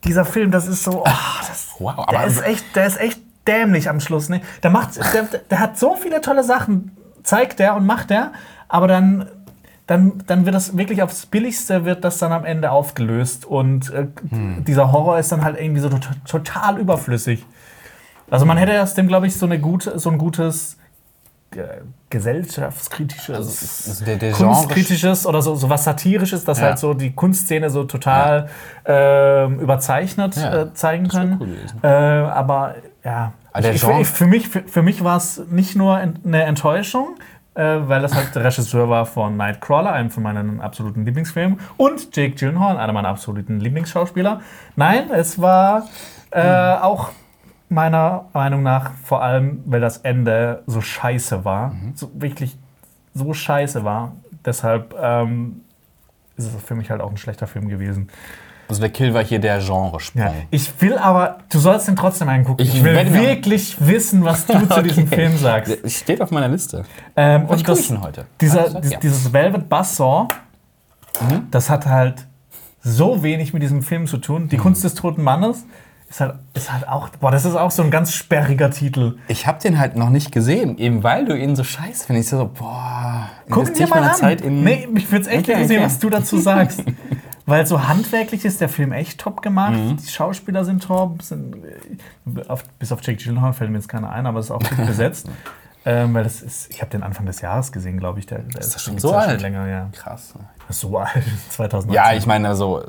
[0.05, 1.09] dieser Film, das ist so, oh,
[1.47, 4.29] das, Wow, der aber- ist echt, der ist echt dämlich am Schluss.
[4.29, 4.39] Ne?
[4.63, 8.31] Der, macht, der, der hat so viele tolle Sachen, zeigt der und macht der,
[8.69, 9.27] aber dann,
[9.93, 14.07] dann, dann wird das wirklich aufs Billigste wird das dann am Ende aufgelöst und äh,
[14.67, 17.45] dieser Horror ist dann halt irgendwie so tot, total überflüssig.
[18.31, 20.77] Also man hätte aus dem, glaube ich, so, eine gute, so ein gutes
[21.55, 26.65] äh, gesellschaftskritisches, Also der- der kunstkritisches oder so, so was satirisches, das Ja.
[26.65, 28.49] halt so die Kunstszene so total
[28.85, 31.37] ähm, überzeichnet Ja, äh, zeigen das wär können.
[31.39, 31.57] cool.
[31.83, 35.95] Äh, aber ja, der ich, ich, für mich, für, für mich war es nicht nur
[35.97, 37.15] eine Enttäuschung,
[37.55, 42.15] äh, weil das halt der Regisseur war von Nightcrawler, einem von meinen absoluten Lieblingsfilmen, und
[42.15, 44.41] Jake Gyllenhaal, einer meiner absoluten Lieblingsschauspieler.
[44.75, 45.87] Nein, es war
[46.31, 47.09] äh, auch
[47.69, 51.91] meiner Meinung nach vor allem, weil das Ende so scheiße war, Mhm.
[51.95, 52.57] so wirklich
[53.13, 54.13] so scheiße war.
[54.45, 55.61] Deshalb ähm,
[56.35, 58.09] ist es für mich halt auch ein schlechter Film gewesen.
[58.73, 60.21] Also der Kill war hier der Genresprung.
[60.23, 62.61] Ja, ich will aber, du sollst den trotzdem angucken.
[62.63, 65.15] Ich Ich, will wirklich wissen, was du zu diesem Okay.
[65.15, 65.77] Film sagst.
[65.91, 66.83] Steht auf meiner Liste.
[67.15, 68.25] Ähm, Was und das, ich heute?
[68.41, 68.99] dieser, ja.
[68.99, 70.27] dieses Velvet Buzzsaw,
[71.21, 71.47] Mhm.
[71.51, 72.25] das hat halt
[72.81, 74.45] so wenig mit diesem Film zu tun.
[74.45, 74.49] Mhm.
[74.49, 75.63] Die Kunst des toten Mannes
[76.09, 79.17] Ist halt, ist halt auch, boah, das ist auch so ein ganz sperriger Titel.
[79.27, 82.33] Ich habe den halt noch nicht gesehen, eben weil du ihn so scheiße findest.
[82.33, 84.15] Ich so, boah, Guck dir mal an.
[84.15, 84.63] Zeit in.
[84.63, 85.85] nee, mich würde echt Okay, interessieren, okay.
[85.85, 86.83] was du dazu sagst.
[87.45, 89.73] Weil so handwerklich ist der Film echt top gemacht.
[89.73, 89.97] Mhm.
[89.97, 91.21] Die Schauspieler sind top.
[91.21, 91.55] Sind,
[92.35, 94.59] äh, auf, bis auf Jake Gyllenhaal fällt mir jetzt keiner ein, aber es ist auch
[94.59, 95.27] gut besetzt.
[95.85, 98.25] Ähm, weil das ist, ich habe den Anfang des Jahres gesehen, glaube ich.
[98.25, 99.41] Der, der ist, das schon so ja alt?
[99.41, 99.89] länger, ja.
[99.91, 100.33] Krass.
[100.69, 101.93] So alt, 2019.
[101.93, 102.81] Ja, ich meine, also,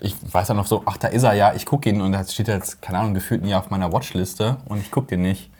[0.00, 2.24] ich weiß ja noch so, ach, da ist er ja, ich gucke ihn und da
[2.24, 5.50] steht jetzt, keine Ahnung, gefühlt nie auf meiner Watchliste und ich gucke den nicht.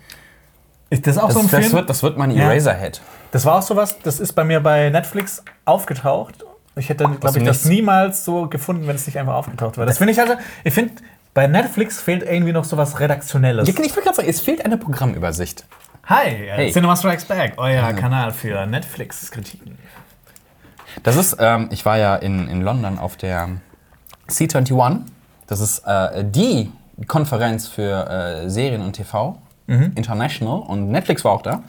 [0.88, 1.72] Ist das auch Das, so ein das, Film?
[1.72, 2.44] wird, das wird mein Ja.
[2.44, 3.02] Eraserhead.
[3.31, 6.44] Das war auch sowas, das ist bei mir bei Netflix aufgetaucht.
[6.76, 9.87] Ich hätte, glaube ich, dem das niemals so gefunden, wenn es nicht einfach aufgetaucht wäre.
[9.87, 10.94] Das finde ich also, ich finde,
[11.35, 13.68] bei Netflix fehlt irgendwie noch sowas Redaktionelles.
[13.68, 15.64] Ich will gerade sagen, es fehlt eine Programmübersicht.
[16.04, 16.72] Hi, äh, Hey.
[16.72, 19.78] Cinema Strikes Back, euer Kanal für Netflix-Kritiken.
[21.02, 23.48] Das ist, ähm, ich war ja in, in London auf der
[24.28, 25.00] C21.
[25.46, 26.70] Das ist äh, die
[27.06, 29.38] Konferenz für äh, Serien und TV,
[29.94, 30.61] International.
[30.61, 31.62] Und Netflix war auch da.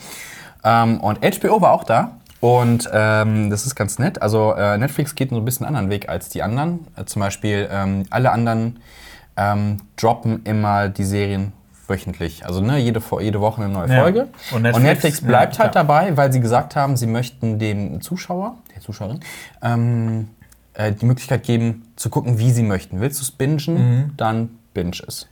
[0.64, 2.18] Ähm, und HBO war auch da.
[2.44, 4.22] Und ähm, das ist ganz nett.
[4.22, 6.86] Also äh, Netflix geht so ein bisschen einen anderen Weg als die anderen.
[6.98, 8.80] Äh, zum Beispiel ähm, alle anderen
[9.38, 11.54] ähm, droppen immer die Serien
[11.88, 12.46] wöchentlich.
[12.46, 14.02] Also ne, jede, jede Woche eine neue Ja.
[14.02, 14.28] Folge.
[14.54, 15.86] Und Netflix- bleibt ja, halt klar.
[15.86, 19.22] dabei, weil sie gesagt haben, sie möchten dem Zuschauer, der Zuschauerin,
[19.62, 20.28] ähm,
[20.74, 23.00] äh, die Möglichkeit geben, zu gucken, wie sie möchten.
[23.00, 24.14] Willst du es bingen, Mhm.
[24.18, 25.30] dann binge es.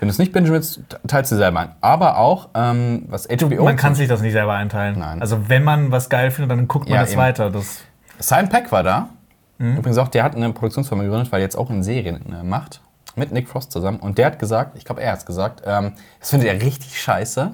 [0.00, 1.70] Wenn du es nicht bingen willst, teilst du selber ein.
[1.80, 3.64] Aber auch, ähm, was HBO...
[3.64, 4.98] Man kann sich das nicht selber einteilen.
[4.98, 5.20] Nein.
[5.20, 7.20] Also wenn man was geil findet, dann guckt man Ja, das eben.
[7.20, 7.50] weiter.
[7.50, 7.80] Das,
[8.20, 9.08] Simon Peck war da.
[9.58, 9.78] Mhm.
[9.78, 12.80] Übrigens auch, der hat eine Produktionsfirma gegründet, weil er jetzt auch in Serien äh, macht.
[13.16, 13.98] Mit Nick Frost zusammen.
[13.98, 17.00] Und der hat gesagt, ich glaube, er hat es gesagt, ähm, das findet er richtig
[17.00, 17.52] scheiße.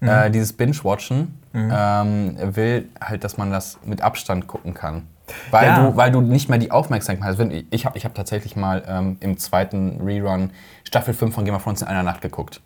[0.00, 0.08] Mhm.
[0.08, 1.40] Äh, dieses Binge-Watchen.
[1.54, 5.08] Ähm, er will halt, dass man das mit Abstand gucken kann.
[5.50, 5.82] Weil, Ja.
[5.90, 7.52] du, weil du nicht mehr die Aufmerksamkeit hast.
[7.70, 10.50] Ich habe ich hab tatsächlich mal ähm, im zweiten Rerun
[10.84, 12.60] Staffel 5 von Game of Thrones in einer Nacht geguckt.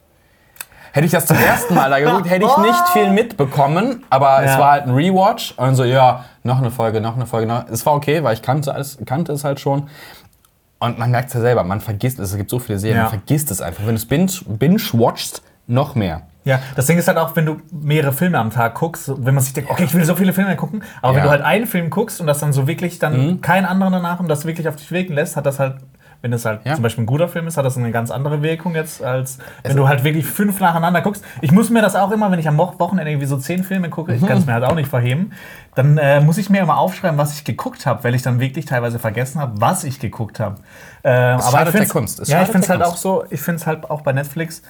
[0.93, 4.51] Hätte ich das zum ersten Mal da geguckt, hätte ich nicht viel mitbekommen, aber es
[4.53, 4.59] Ja.
[4.59, 7.67] war halt ein Rewatch und so, ja, noch eine Folge, noch eine Folge, noch.
[7.69, 9.89] Es war okay, weil ich kannte, alles, kannte es halt schon.
[10.79, 13.03] Und man merkt es ja selber, man vergisst es, es gibt so viele Serien, Ja.
[13.05, 13.83] man vergisst es einfach.
[13.87, 16.23] Wenn du es binge- binge-watchst, noch mehr.
[16.45, 19.43] Ja, das Ding ist halt auch, wenn du mehrere Filme am Tag guckst, wenn man
[19.45, 21.25] sich denkt, okay, ich will so viele Filme gucken, aber wenn Ja.
[21.25, 24.29] du halt einen Film guckst und das dann so wirklich dann keinen anderen danach und
[24.29, 25.77] das wirklich auf dich wirken lässt, hat das halt,
[26.21, 26.75] wenn es halt Ja.
[26.75, 29.77] zum Beispiel ein guter Film ist, hat das eine ganz andere Wirkung jetzt, als wenn
[29.77, 31.25] du halt wirklich fünf nacheinander guckst.
[31.41, 33.89] Ich muss mir das auch immer, wenn ich am Wo- Wochenende irgendwie so zehn Filme
[33.91, 35.33] gucke, ich kann es mir halt auch nicht verheben,
[35.75, 38.67] dann äh, muss ich mir immer aufschreiben, was ich geguckt habe, weil ich dann wirklich
[38.67, 40.57] teilweise vergessen habe, was ich geguckt habe.
[41.05, 42.21] Es aber ich der Kunst.
[42.21, 44.63] Es Ja, ich finde es halt auch so, ich finde es halt auch bei Netflix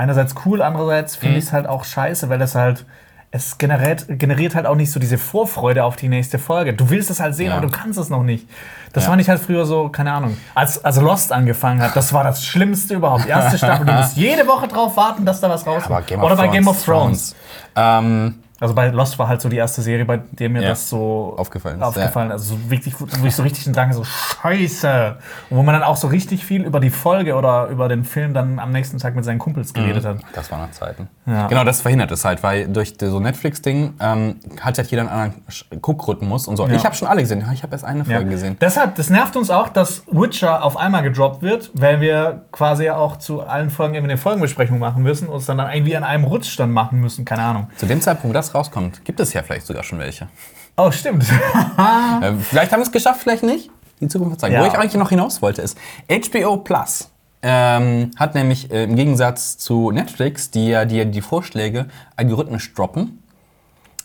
[0.00, 1.38] einerseits cool, andererseits finde Mhm.
[1.38, 2.84] ich es halt auch scheiße, weil das halt,
[3.32, 6.72] es generiert, generiert halt auch nicht so diese Vorfreude auf die nächste Folge.
[6.74, 7.58] Du willst es halt sehen, Ja.
[7.58, 8.48] aber du kannst es noch nicht.
[8.92, 9.10] Das Ja.
[9.10, 10.36] fand ich halt früher so, keine Ahnung.
[10.54, 13.26] Als, als Lost angefangen hat, das war das Schlimmste überhaupt.
[13.26, 16.10] Erste Staffel, du musst jede Woche drauf warten, dass da was rauskommt.
[16.10, 17.36] Of Oder bei Thrones, Game of Thrones.
[17.76, 20.68] Ähm, Also bei Lost war halt so die erste Serie, bei der mir Ja.
[20.70, 22.30] das so Aufgefallen ist, aufgefallen.
[22.30, 25.16] Also so wirklich, wo ich so richtig denke, so Scheiße.
[25.48, 28.34] Und wo man dann auch so richtig viel über die Folge oder über den Film
[28.34, 30.18] dann am nächsten Tag mit seinen Kumpels geredet hat.
[30.34, 31.08] Das waren noch Zeiten.
[31.26, 31.46] Ja.
[31.46, 35.80] Genau, das verhindert es halt, weil durch so Netflix-Ding ähm, hat halt jeder einen anderen
[35.80, 36.66] Guckrhythmus und so.
[36.66, 36.74] Ja.
[36.74, 38.56] Ich habe schon alle gesehen, ich habe erst eine Folge gesehen.
[38.60, 42.96] Deshalb, das nervt uns auch, dass Witcher auf einmal gedroppt wird, weil wir quasi ja
[42.96, 46.04] auch zu allen Folgen irgendwie eine Folgenbesprechung machen müssen und es dann, dann irgendwie an
[46.04, 47.68] einem Rutsch dann machen müssen, keine Ahnung.
[47.76, 50.28] Zu dem Zeitpunkt, wo rauskommt, gibt es ja vielleicht sogar schon welche.
[50.76, 51.24] Oh, stimmt.
[52.22, 53.70] Äh, vielleicht haben wir es geschafft, vielleicht nicht.
[54.00, 54.54] Die Zukunft wird zeigen.
[54.54, 54.62] Ja.
[54.62, 57.08] Wo ich eigentlich noch hinaus wollte, ist HBO Plus.
[57.42, 61.86] Ähm, hat nämlich äh, im Gegensatz zu Netflix, die ja die, die Vorschläge
[62.16, 63.19] algorithmisch droppen.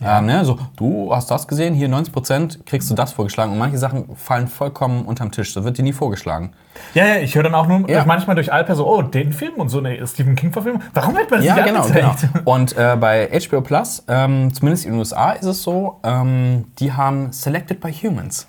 [0.04, 3.78] Ähm, ne, so, du hast das gesehen, hier 90% kriegst du das vorgeschlagen und manche
[3.78, 5.54] Sachen fallen vollkommen unterm Tisch.
[5.54, 6.52] So wird dir nie vorgeschlagen.
[6.94, 8.04] ja, ja, ich höre dann auch nur Ja.
[8.06, 10.82] manchmal durch Alper so, oh, den Film und so eine Stephen King-Verfilmung.
[10.94, 12.10] Warum wird man das Ja, nicht genau, genau.
[12.10, 12.34] angezeigt?
[12.44, 16.92] Und äh, bei HBO Plus, ähm, zumindest in den USA, ist es so, ähm, die
[16.92, 18.48] haben Selected by Humans.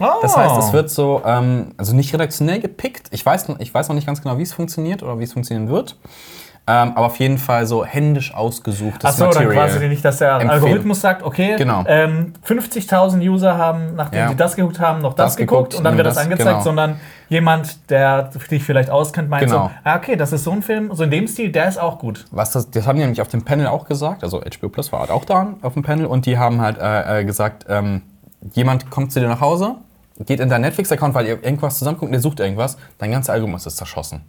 [0.00, 0.06] Oh.
[0.20, 3.06] Das heißt, es wird so, ähm, also nicht redaktionell gepickt.
[3.12, 5.70] Ich weiß, ich weiß noch nicht ganz genau, wie es funktioniert oder wie es funktionieren
[5.70, 5.96] wird.
[6.66, 9.68] Ähm, aber auf jeden Fall so händisch ausgesuchtes Achso, dann Material.
[9.68, 10.50] quasi nicht, dass der empfehlen.
[10.50, 11.84] Algorithmus sagt, okay, Genau.
[11.86, 14.28] ähm, 50.000 User haben, nachdem Ja.
[14.30, 16.48] sie das geguckt haben, noch das, Das geguckt, geguckt, und dann wird das, das, angezeigt,
[16.48, 16.62] genau.
[16.62, 19.66] sondern jemand, der dich vielleicht auskennt, meint Genau.
[19.66, 21.98] so, ah, okay, das ist so ein Film, so in dem Stil, der ist auch
[21.98, 22.24] gut.
[22.30, 25.00] Was das, das haben die nämlich auf dem Panel auch gesagt, also HBO Plus war
[25.00, 28.00] halt auch da auf dem Panel und die haben halt äh, äh, gesagt, ähm,
[28.54, 29.74] jemand kommt zu dir nach Hause,
[30.20, 33.66] geht in deinen Netflix-Account, weil ihr irgendwas zusammenguckt und der sucht irgendwas, dein ganzer Algorithmus
[33.66, 34.22] ist zerschossen.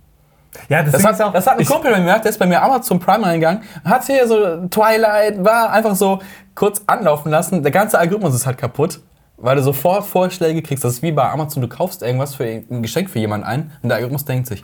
[0.70, 2.46] Ja, das, Das hat, auch, das hat ein Kumpel bei mir gemacht, der ist bei
[2.46, 6.20] mir Amazon Prime reingegangen, hat hier so Twilight, war einfach so
[6.56, 7.64] kurz anlaufen lassen.
[7.64, 9.00] Der ganze Algorithmus ist halt kaputt,
[9.38, 10.84] weil du sofort Vorschläge kriegst.
[10.84, 13.90] Das ist wie bei Amazon, du kaufst irgendwas für ein Geschenk für jemanden ein und
[13.90, 14.64] der Algorithmus denkt sich,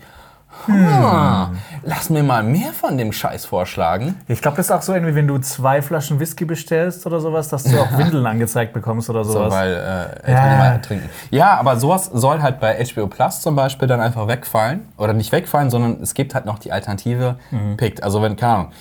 [0.68, 1.50] Ah,
[1.84, 4.16] lass mir mal mehr von dem Scheiß vorschlagen.
[4.28, 7.48] Ich glaube, das ist auch so irgendwie, wenn du zwei Flaschen Whisky bestellst oder sowas,
[7.50, 9.52] dass du auch Windeln angezeigt bekommst oder So, sowas.
[9.54, 10.78] weil äh, Ja.
[10.78, 11.10] trinken.
[11.32, 14.88] Ja, aber sowas soll halt bei HBO Plus zum Beispiel dann einfach wegfallen.
[14.98, 17.78] Oder nicht wegfallen, sondern es gibt halt noch die Alternative Mhm.
[17.78, 18.04] Picked.
[18.04, 18.72] Also wenn, keine Ahnung.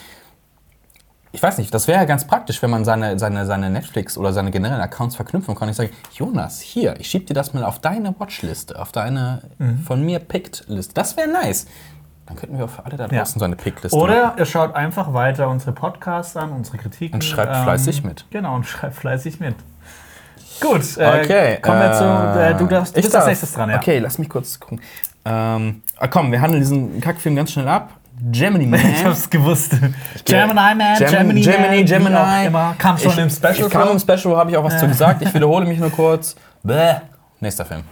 [1.32, 4.32] Ich weiß nicht, das wäre ja ganz praktisch, wenn man seine, seine, seine Netflix oder
[4.32, 5.68] seine generellen Accounts verknüpfen kann.
[5.68, 9.78] Ich sage, Jonas, hier, ich schieb dir das mal auf deine Watchliste, auf deine Mhm.
[9.78, 10.92] von mir Picked-Liste.
[10.94, 11.66] Das wäre nice.
[12.26, 15.48] Dann könnten wir für alle da draußen so eine Picked-Liste Oder ihr schaut einfach weiter
[15.48, 17.14] unsere Podcasts an, unsere Kritiken.
[17.14, 18.24] Und schreibt fleißig mit.
[18.30, 19.54] Genau, und schreibt fleißig mit.
[20.60, 21.58] Gut, äh, Okay.
[21.62, 22.04] kommen wir zu.
[22.40, 23.28] Äh, du darfst, du ich bist als darf.
[23.28, 23.76] nächstes dran, ja.
[23.76, 24.80] Okay, lass mich kurz gucken.
[25.24, 27.90] Ähm, ah, komm, wir handeln diesen Kackfilm ganz schnell ab.
[28.30, 28.80] Gemini Man.
[28.80, 29.72] Ich hab's gewusst.
[30.24, 32.16] Gemini Man, Gemini, Gemini, Gemini, Man, Gemini.
[32.16, 32.74] auch immer.
[32.78, 35.22] Kam schon ich, im Special Ich kam im Special, habe ich auch was zu gesagt.
[35.22, 36.36] Ich wiederhole mich nur kurz.
[36.62, 36.96] Bäh.
[37.40, 37.82] Nächster Film.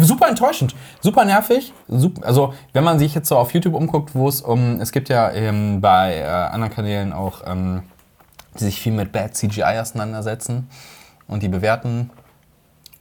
[0.00, 1.72] Super enttäuschend, super nervig.
[1.88, 4.80] Super, also, wenn man sich jetzt so auf YouTube umguckt, wo es um.
[4.80, 7.82] Es gibt ja ähm, bei äh, anderen Kanälen auch, ähm,
[8.58, 10.68] die sich viel mit Bad CGI auseinandersetzen
[11.28, 12.10] und die bewerten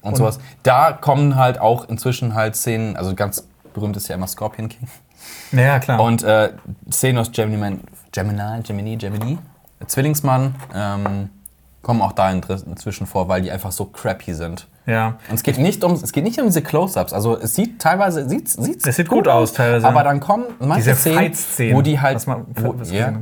[0.02, 0.40] und, sowas.
[0.64, 4.88] Da kommen halt auch inzwischen halt Szenen, also ganz berühmt ist ja immer Scorpion King.
[5.52, 6.00] Ja, klar.
[6.02, 6.52] Und äh,
[7.18, 7.80] aus Gemini, Man,
[8.12, 9.38] Gemini, Gemini, Gemini,
[9.86, 11.30] Zwillingsmann, ähm,
[11.82, 14.68] kommen auch da in- inzwischen vor, weil die einfach so crappy sind.
[14.86, 15.18] ja.
[15.30, 17.12] Und es geht nicht um, es geht nicht um diese Close-ups.
[17.14, 19.86] Also es sieht teilweise, sieht, sieht's Es sieht gut aus, teilweise.
[19.88, 23.14] Aber dann kommen manche Diese Szenen, wo die halt, man, wo, ja,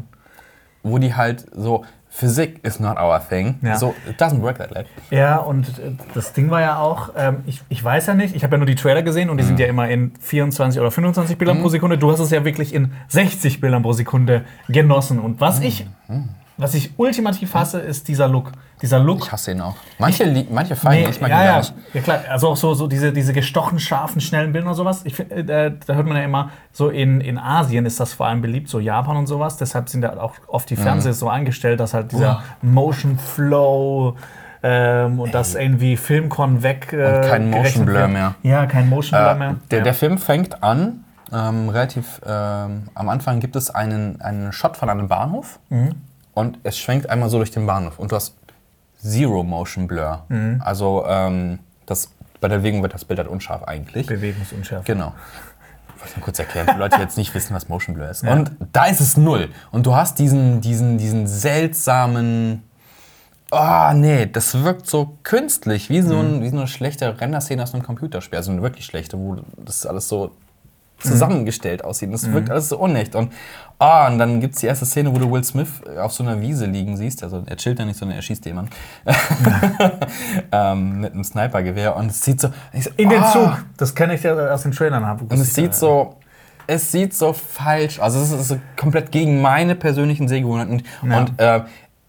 [0.83, 3.57] wo die halt so, Physik is not our thing.
[3.61, 3.77] Ja.
[3.77, 4.83] So, it doesn't work that way.
[5.11, 8.43] Ja, und äh, das Ding war ja auch, ähm, ich, ich weiß ja nicht, ich
[8.43, 9.47] habe ja nur die Trailer gesehen und die Mhm.
[9.47, 11.97] sind ja immer in 24 oder 25 Bildern pro Sekunde.
[11.97, 15.19] Du hast es ja wirklich in 60 Bildern pro Sekunde genossen.
[15.19, 15.65] Und was Mhm.
[15.65, 15.85] ich,
[16.61, 18.51] was ich ultimativ hasse, ist dieser Look.
[18.81, 19.19] Dieser Look.
[19.25, 19.75] Ich hasse ihn auch.
[19.99, 21.73] Manche, li- manche feiern, ich mag ihn ja, ja, nicht.
[21.93, 22.19] ja, klar.
[22.29, 25.01] Also auch so, so diese, diese gestochen, scharfen, schnellen Bilder und sowas.
[25.05, 28.41] Ich äh, da hört man ja immer, so in, in Asien ist das vor allem
[28.41, 29.57] beliebt, so Japan und sowas.
[29.57, 30.75] Deshalb sind da auch oft Mhm.
[30.75, 34.15] die Fernseher so eingestellt, dass halt dieser Motion Flow
[34.63, 36.93] ähm, und das irgendwie Filmcon weg.
[36.93, 38.35] Äh, Und kein Motion Blur mehr.
[38.43, 39.55] Ja, kein Motion Blur Äh, mehr.
[39.71, 39.83] der, ja.
[39.83, 44.89] der Film fängt an, ähm, relativ ähm, am Anfang gibt es einen, einen Shot von
[44.89, 45.91] einem Bahnhof Mhm.
[46.33, 48.35] Und es schwenkt einmal so durch den Bahnhof und du hast
[49.01, 50.25] Zero Motion Blur.
[50.29, 50.61] Mhm.
[50.63, 54.07] Also ähm, das, bei der Bewegung wird das Bild halt unscharf eigentlich.
[54.07, 54.85] Bewegungsunschärfe.
[54.85, 55.13] Genau.
[55.95, 58.23] Ich wollte nur kurz erklären, für Leute, die jetzt nicht wissen, was Motion Blur ist.
[58.23, 59.49] Und da ist es null.
[59.71, 62.63] Und du hast diesen, diesen, diesen seltsamen.
[63.51, 67.73] Ah, nee, das wirkt so künstlich, wie so, ein, wie so eine schlechte Renderszene aus
[67.73, 68.37] einem Computerspiel.
[68.37, 70.31] Also eine wirklich schlechte, wo das alles so
[71.03, 72.13] zusammengestellt aussieht.
[72.13, 73.15] Das wirkt alles so unecht.
[73.15, 73.31] Und,
[73.79, 76.41] ah, und dann gibt es die erste Szene, wo du Will Smith auf so einer
[76.41, 77.23] Wiese liegen siehst.
[77.23, 78.71] Also er chillt da nicht, sondern er schießt jemanden.
[80.51, 81.95] ähm, mit einem Snipergewehr.
[81.95, 82.49] Und es sieht so.
[82.79, 83.31] so In den ah.
[83.31, 83.65] Zug.
[83.77, 85.05] Das kenne ich ja aus den Trailern.
[85.05, 86.17] Hab, Und es sieht so,
[86.67, 90.83] es sieht so falsch, also es ist komplett gegen meine persönlichen Sehgewohnheiten.
[91.03, 91.17] Ja.
[91.17, 91.61] Und äh,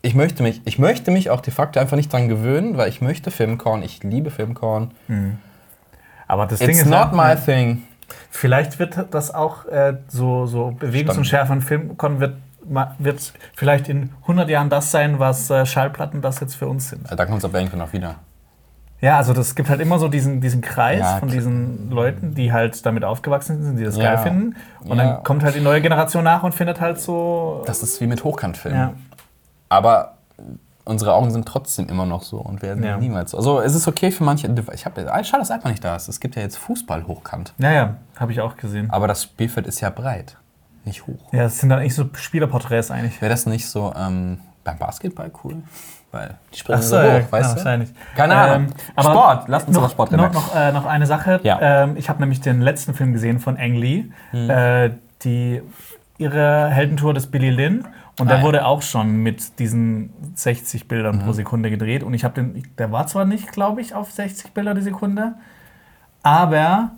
[0.03, 3.01] ich möchte mich, ich möchte mich auch de facto einfach nicht dran gewöhnen, weil ich
[3.01, 4.91] möchte Filmkorn, ich liebe Filmkorn.
[6.27, 7.83] Aber das Ding It's ist not ja, my thing.
[8.31, 12.37] Vielleicht wird das auch äh, so, so Bewegungsunschärfe und Filmkon wird,
[12.99, 17.09] wird vielleicht in 100 Jahren das sein, was äh, Schallplatten das jetzt für uns sind.
[17.11, 18.17] Ja, Da kommt es aber irgendwann noch wieder.
[19.01, 22.53] Ja, also das gibt halt immer so diesen, diesen Kreis Ja, von diesen Leuten, die
[22.53, 24.15] halt damit aufgewachsen sind, die das Ja.
[24.15, 24.55] geil finden.
[24.85, 25.05] Und Ja.
[25.17, 27.65] dann kommt halt die neue Generation nach und findet halt so.
[27.67, 28.91] Das ist wie mit Hochkantfilmen.
[29.69, 30.19] Aber
[30.85, 32.97] unsere Augen sind trotzdem immer noch so und werden Ja.
[32.97, 33.37] niemals so.
[33.37, 34.49] Also es ist okay für manche.
[34.75, 36.09] Ich habe schade, dass einfach nicht da ist.
[36.09, 37.53] Es gibt ja jetzt Fußball hochkant.
[37.59, 38.91] Naja, habe ich auch gesehen.
[38.91, 40.37] Aber das Spielfeld ist ja breit,
[40.85, 41.33] nicht hoch.
[41.33, 43.21] Ja, es sind dann eigentlich so Spielerporträts eigentlich.
[43.21, 45.57] Wäre das nicht so ähm, beim Basketball cool?
[46.11, 47.57] Weil die springen Ach so, so, hoch, ja, weißt genau, du?
[47.57, 47.91] wahrscheinlich.
[48.17, 48.67] Keine Ahnung.
[48.97, 50.35] aber Sport, lass uns noch, über Sport noch, reden.
[50.35, 51.41] noch, äh, noch eine Sache.
[51.43, 51.59] Ja.
[51.85, 54.51] Ähm, ich habe nämlich den letzten Film gesehen von Ang Lee, Hm.
[54.51, 54.91] äh,
[55.23, 55.63] die,
[56.19, 57.87] ihre Heldentour des Billy Lynn.
[58.19, 61.21] Und der Ah, wurde auch schon mit diesen 60 Bildern Mhm.
[61.23, 62.03] pro Sekunde gedreht.
[62.03, 65.35] Und ich habe den, der war zwar nicht, glaube ich, auf 60 Bilder die Sekunde,
[66.23, 66.91] aber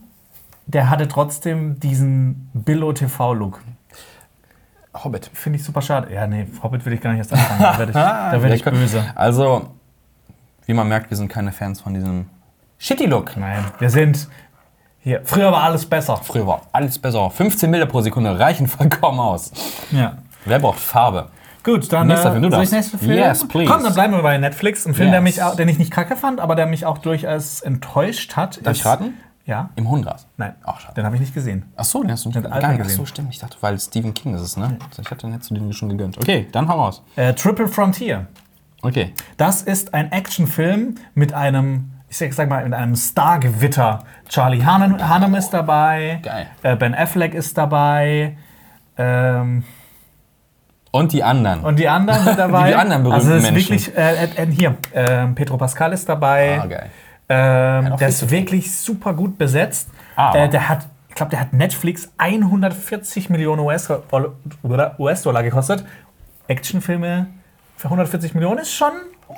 [0.67, 3.61] der hatte trotzdem diesen Billo-TV-Look.
[5.03, 5.31] Hobbit.
[5.33, 6.13] Finde ich super schade.
[6.13, 7.61] Ja, nee, Hobbit will ich gar nicht erst anfangen.
[7.63, 9.05] Da werde ich, da werd ich böse.
[9.15, 9.71] Also,
[10.67, 12.27] wie man merkt, wir sind keine Fans von diesem
[12.79, 13.37] Shitty-Look.
[13.37, 14.29] Nein, wir sind
[15.01, 15.21] hier.
[15.25, 16.17] Früher war alles besser.
[16.17, 17.29] Früher war alles besser.
[17.31, 19.53] 15 Bilder pro Sekunde reichen vollkommen aus.
[19.91, 20.19] Ja.
[20.45, 21.31] Wer braucht Farbe?
[21.63, 23.13] Gut, dann Nächster äh, Film, du soll ich nächsten Film?
[23.13, 23.73] Yes, please.
[23.73, 24.87] Komm, dann bleiben wir bei Netflix.
[24.87, 25.37] Ein Film, der, Yes.
[25.37, 28.65] mich, auch- den ich nicht kacke fand, aber der mich auch durchaus enttäuscht hat.
[28.67, 29.15] Darf ich raten?
[29.47, 29.71] Ja.
[29.77, 30.27] Im Hohengras.
[30.37, 30.95] Nein, Ach, schade.
[30.95, 31.65] den habe ich nicht gesehen.
[31.77, 32.65] Ach so, den hast du nicht Den gar nicht.
[32.67, 32.97] Ach gesehen.
[32.97, 33.29] so, stimmt.
[33.33, 34.77] Ich dachte, weil Stephen King ist es, ne?
[34.99, 36.17] Ich hatte den jetzt zu dem schon gegönnt.
[36.19, 37.03] Okay, dann hau raus.
[37.17, 38.27] Äh, Triple Frontier.
[38.83, 39.13] Okay.
[39.39, 44.05] Das ist ein Actionfilm mit einem, ich sag sag mal, in einem Stargewitter.
[44.29, 46.47] Charlie Hunnam, Hunnam ist dabei, Geil.
[46.63, 48.37] Äh, Ben Affleck ist dabei.
[48.97, 49.65] Ähm,
[50.95, 51.61] Und die anderen.
[51.65, 52.69] und die anderen sind dabei.
[52.69, 53.57] Die anderen berühmten also Menschen.
[53.57, 56.61] wirklich, äh, äh, hier, ähm, Pedro Pascal ist dabei.
[56.63, 56.91] ah, geil.
[57.29, 59.89] Ähm, auch der ist wirklich super gut besetzt.
[60.15, 65.85] Aber- Äh, der hat, ich glaube, der hat Netflix 140 Millionen US-Dollar US gekostet.
[66.47, 67.27] Actionfilme
[67.77, 68.93] für 140 Millionen ist schon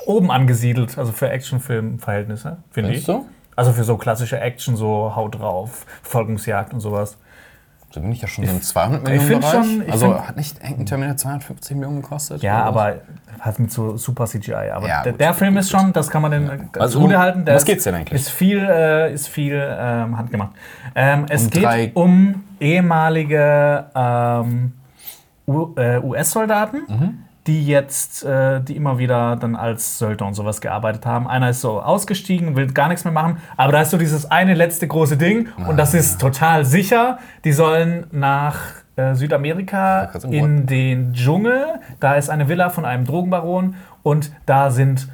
[0.05, 3.07] oben angesiedelt, also für Actionfilm-Verhältnisse, finde ich.
[3.07, 3.25] Du?
[3.55, 7.17] Also für so klassische Action, so Haut drauf, Folgungsjagd und sowas.
[7.93, 9.53] Da bin ich ja schon so im 200 Ich Millionen Bereich.
[9.53, 12.43] schon- ich also find- hat nicht irgendein Terminator 250 Millionen gekostet?
[12.43, 12.97] Ja, aber
[13.41, 14.71] hat mit so super CGI.
[14.73, 16.99] Aber Ja, der, gut, der gut, Film gut, ist schon, das kann man den Also,
[16.99, 17.45] zugute halten.
[17.45, 18.21] Der was ist- geht's denn eigentlich?
[18.21, 20.51] Ist viel, äh, ist viel ähm, handgemacht.
[20.95, 24.73] Ähm, es Um geht um ehemalige ähm,
[25.49, 27.19] U- äh, US-Soldaten, Mhm.
[27.47, 31.29] Die jetzt, äh, die immer wieder dann als Söldner und sowas gearbeitet haben.
[31.29, 34.55] Einer ist so ausgestiegen, will gar nichts mehr machen, aber da ist so dieses eine
[34.55, 35.99] letzte große Ding und das Ah.
[35.99, 37.19] ist total sicher.
[37.45, 38.57] Die sollen nach
[38.97, 41.67] äh, Südamerika in den Dschungel.
[42.01, 45.09] Da ist eine Villa von einem Drogenbaron und da sind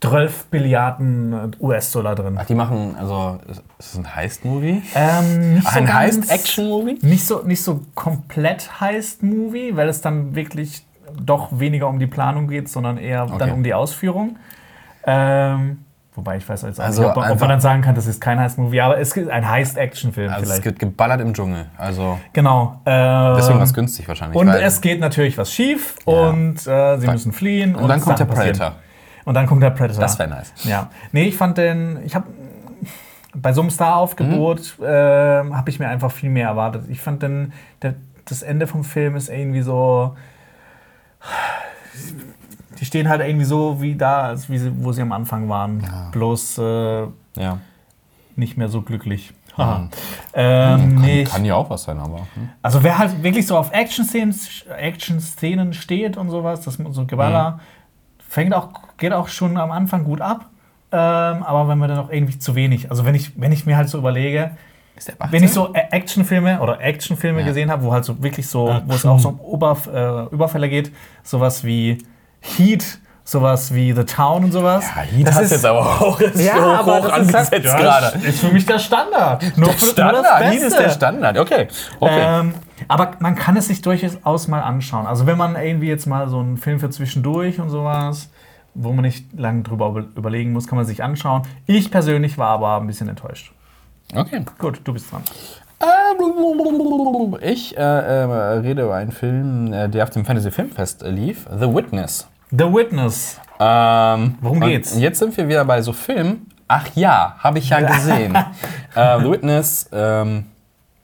[0.00, 2.36] 12 Billiarden US-Dollar drin.
[2.40, 3.62] Ach, die machen, also, ist
[3.94, 4.82] das ein Heist-Movie?
[4.94, 6.98] Ähm, nicht so Ein Heist-Action-Movie?
[7.02, 10.85] Nicht so, nicht so komplett Heist-Movie, weil es dann wirklich
[11.20, 13.50] doch weniger um die Planung geht, sondern eher dann Okay.
[13.52, 14.36] um die Ausführung.
[15.04, 15.78] Ähm,
[16.14, 18.38] wobei ich weiß jetzt Also nicht, ob, ob man dann sagen kann, das ist kein
[18.40, 20.64] Heist-Movie, aber es ist ein Heist-Action-Film Also es vielleicht.
[20.64, 21.66] wird geballert im Dschungel.
[21.78, 22.80] Also Genau.
[22.84, 24.36] deswegen ähm, war es günstig wahrscheinlich.
[24.40, 27.74] Und es geht natürlich was schief und äh, sie müssen fliehen.
[27.76, 28.52] und dann kommt der passieren.
[28.56, 28.76] Predator.
[29.24, 30.00] Und dann kommt der Predator.
[30.00, 30.52] Das wäre nice.
[30.64, 30.88] Ja.
[31.12, 31.98] Nee, ich fand den.
[32.04, 32.26] Ich habe
[33.34, 36.84] bei so einem Star-Aufgebot äh, habe ich mir einfach viel mehr erwartet.
[36.88, 37.52] Ich fand den,
[37.82, 40.16] der, das Ende vom Film ist irgendwie so.
[42.78, 45.82] Die stehen halt irgendwie so wie da, als wie sie, wo sie am Anfang waren.
[46.12, 47.02] Bloß äh,
[47.36, 47.58] Ja.
[48.36, 49.32] nicht mehr so glücklich.
[49.56, 49.88] Haha.
[50.34, 52.18] Ähm, ich- Kann ja auch was sein, aber.
[52.34, 52.50] hm.
[52.60, 54.34] also wer halt wirklich so auf Action-Szenen
[54.76, 57.60] Action -Szenen steht und sowas, das so Geballer,
[58.28, 60.44] fängt auch, geht auch schon am Anfang gut ab.
[60.92, 60.98] Ähm,
[61.42, 63.88] aber wenn wir dann noch irgendwie zu wenig, also wenn ich, wenn ich mir halt
[63.88, 64.50] so überlege,
[64.96, 67.46] Ist der wenn ich so Ä- Actionfilme oder Actionfilme Ja.
[67.46, 70.68] gesehen habe, wo halt so wirklich so, wo es auch so um Oberf äh, Überfälle
[70.68, 70.90] geht,
[71.22, 71.98] sowas wie
[72.40, 74.84] Heat, sowas wie The Town und sowas.
[74.94, 77.64] Ja, Heat Das ist- jetzt aber auch Ja, hoch, aber hoch das ist angesetzt halt-
[77.64, 78.18] ja, gerade.
[78.26, 79.42] Ist für mich der Standard.
[79.56, 81.38] Nur nur Standard, das Heat ist der Standard.
[81.38, 81.68] Okay.
[82.00, 82.40] okay.
[82.40, 82.54] Ähm,
[82.88, 85.06] aber man kann es sich durchaus mal anschauen.
[85.06, 88.30] Also wenn man irgendwie jetzt mal so einen Film für zwischendurch und sowas,
[88.74, 91.42] wo man nicht lange drüber über- überlegen muss, kann man sich anschauen.
[91.66, 93.52] Ich persönlich war aber ein bisschen enttäuscht.
[94.14, 94.44] Okay.
[94.58, 95.22] Gut, du bist dran.
[97.42, 98.24] Ich äh, äh,
[98.60, 102.26] rede über einen Film, äh, der auf dem Fantasy Filmfest lief, The Witness.
[102.50, 103.40] The Witness.
[103.58, 104.96] Ähm, Worum geht's?
[104.98, 106.50] Jetzt sind wir wieder bei so Filmen.
[106.68, 108.34] Ach ja, habe ich ja gesehen.
[108.94, 110.46] äh, The Witness, ähm,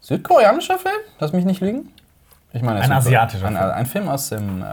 [0.00, 0.94] südkoreanischer Film?
[1.18, 1.90] Lass mich nicht lügen.
[2.52, 3.70] Ich meine, Ein asiatischer ein, Film.
[3.70, 4.66] ein Film aus dem, äh,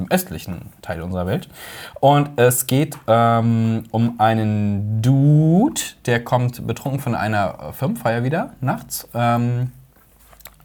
[0.00, 1.48] dem östlichen Teil unserer Welt.
[2.00, 8.54] Und es geht ähm, um einen Dude, der kommt betrunken von einer äh, Firmenfeier wieder
[8.60, 9.72] nachts ähm,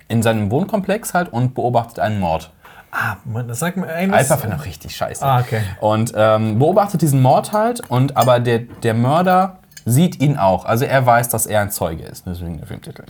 [0.08, 2.52] in seinem Wohnkomplex halt und beobachtet einen Mord.
[2.91, 4.32] Ah, Moment, das sagt mir irgendwas.
[4.32, 5.26] Alpha fand auch richtig scheiße.
[5.26, 5.62] Ah, okay.
[5.82, 10.65] Und ähm, beobachtet diesen Mord halt, und aber der, der Mörder sieht ihn auch.
[10.65, 13.04] Also er weiß, dass er ein Zeuge ist, deswegen der Filmtitel.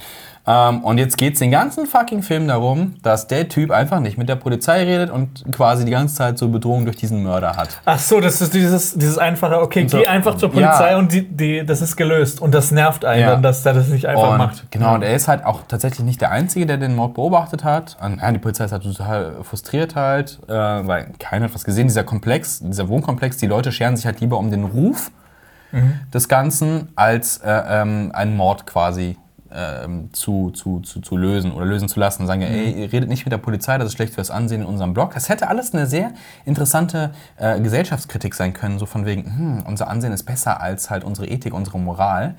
[0.47, 4.17] Ähm, und jetzt geht es den ganzen fucking Film darum, dass der Typ einfach nicht
[4.17, 7.69] mit der Polizei redet und quasi die ganze Zeit so Bedrohung durch diesen Mörder hat.
[7.85, 10.97] Ach so, das ist dieses, dieses einfache, okay, so- geh einfach zur Polizei Ja.
[10.97, 12.41] und die, die, das ist gelöst.
[12.41, 13.31] Und das nervt einen, Ja.
[13.31, 14.69] dann, dass er das nicht einfach und macht.
[14.69, 17.97] Genau, und er ist halt auch tatsächlich nicht der Einzige, der den Mord beobachtet hat.
[18.03, 21.87] Und, ja, die Polizei ist halt total frustriert halt, äh, weil keiner hat was gesehen.
[21.87, 25.09] Dieser Komplex, dieser Wohnkomplex, die Leute scheren sich halt lieber um den Ruf
[26.13, 29.17] des Ganzen, als äh, ähm, einen Mord quasi
[29.51, 32.27] ähm, zu, zu, zu, zu lösen oder lösen zu lassen.
[32.27, 34.67] Sagen, ja, ey, ihr redet nicht mit der Polizei, das ist schlecht fürs Ansehen in
[34.67, 35.13] unserem Blog.
[35.13, 36.11] Das hätte alles eine sehr
[36.45, 41.03] interessante äh, Gesellschaftskritik sein können, so von wegen, hm, unser Ansehen ist besser als halt
[41.03, 42.35] unsere Ethik, unsere Moral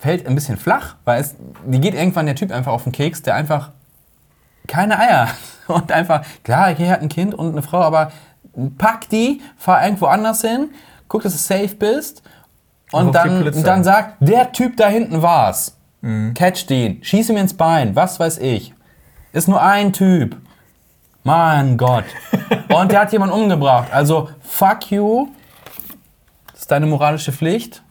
[0.00, 3.22] fällt ein bisschen flach, weil es, die geht irgendwann der Typ einfach auf den Keks,
[3.22, 3.70] der einfach
[4.66, 5.36] keine Eier hat.
[5.66, 8.10] und einfach, klar, hier hat ein Kind und eine Frau, aber
[8.78, 10.70] pack die, fahr irgendwo anders hin,
[11.06, 12.22] guck, dass du safe bist
[12.92, 15.76] und dann, dann sag, der Typ da hinten war's.
[16.34, 18.72] Catch den, schieß ihm ins Bein, was weiß ich.
[19.32, 20.36] Ist nur ein Typ.
[21.22, 22.04] Mein Gott.
[22.74, 23.88] Und der hat jemanden umgebracht.
[23.92, 25.28] Also, fuck you.
[26.50, 27.82] Das ist deine moralische Pflicht.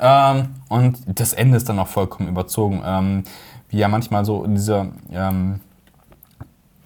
[0.00, 2.82] Ähm, und das Ende ist dann auch vollkommen überzogen.
[2.84, 3.24] Ähm,
[3.68, 5.60] wie ja manchmal so diese ähm,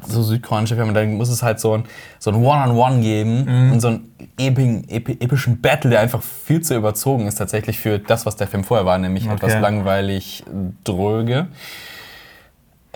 [0.07, 1.85] so südkoreanische Filme, dann muss es halt so ein,
[2.19, 3.73] so ein One-on-One geben Mhm.
[3.73, 7.99] und so einen epigen, epi, epischen Battle, der einfach viel zu überzogen ist tatsächlich für
[7.99, 9.35] das, was der Film vorher war, nämlich Okay.
[9.35, 10.45] etwas langweilig,
[10.85, 11.49] dröge.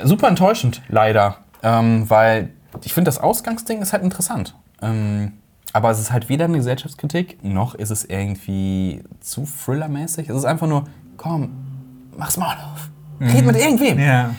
[0.03, 2.51] Super enttäuschend, leider, ähm, weil
[2.85, 4.55] ich finde, das Ausgangsding ist halt interessant.
[4.83, 5.33] Ähm,
[5.73, 10.29] aber es ist halt weder eine Gesellschaftskritik, noch ist es irgendwie zu thrillermäßig.
[10.29, 10.85] Es ist einfach nur,
[11.17, 11.51] komm,
[12.17, 12.89] mach's mal auf.
[13.21, 13.97] Red mit irgendwem.
[13.97, 14.37] Mhm.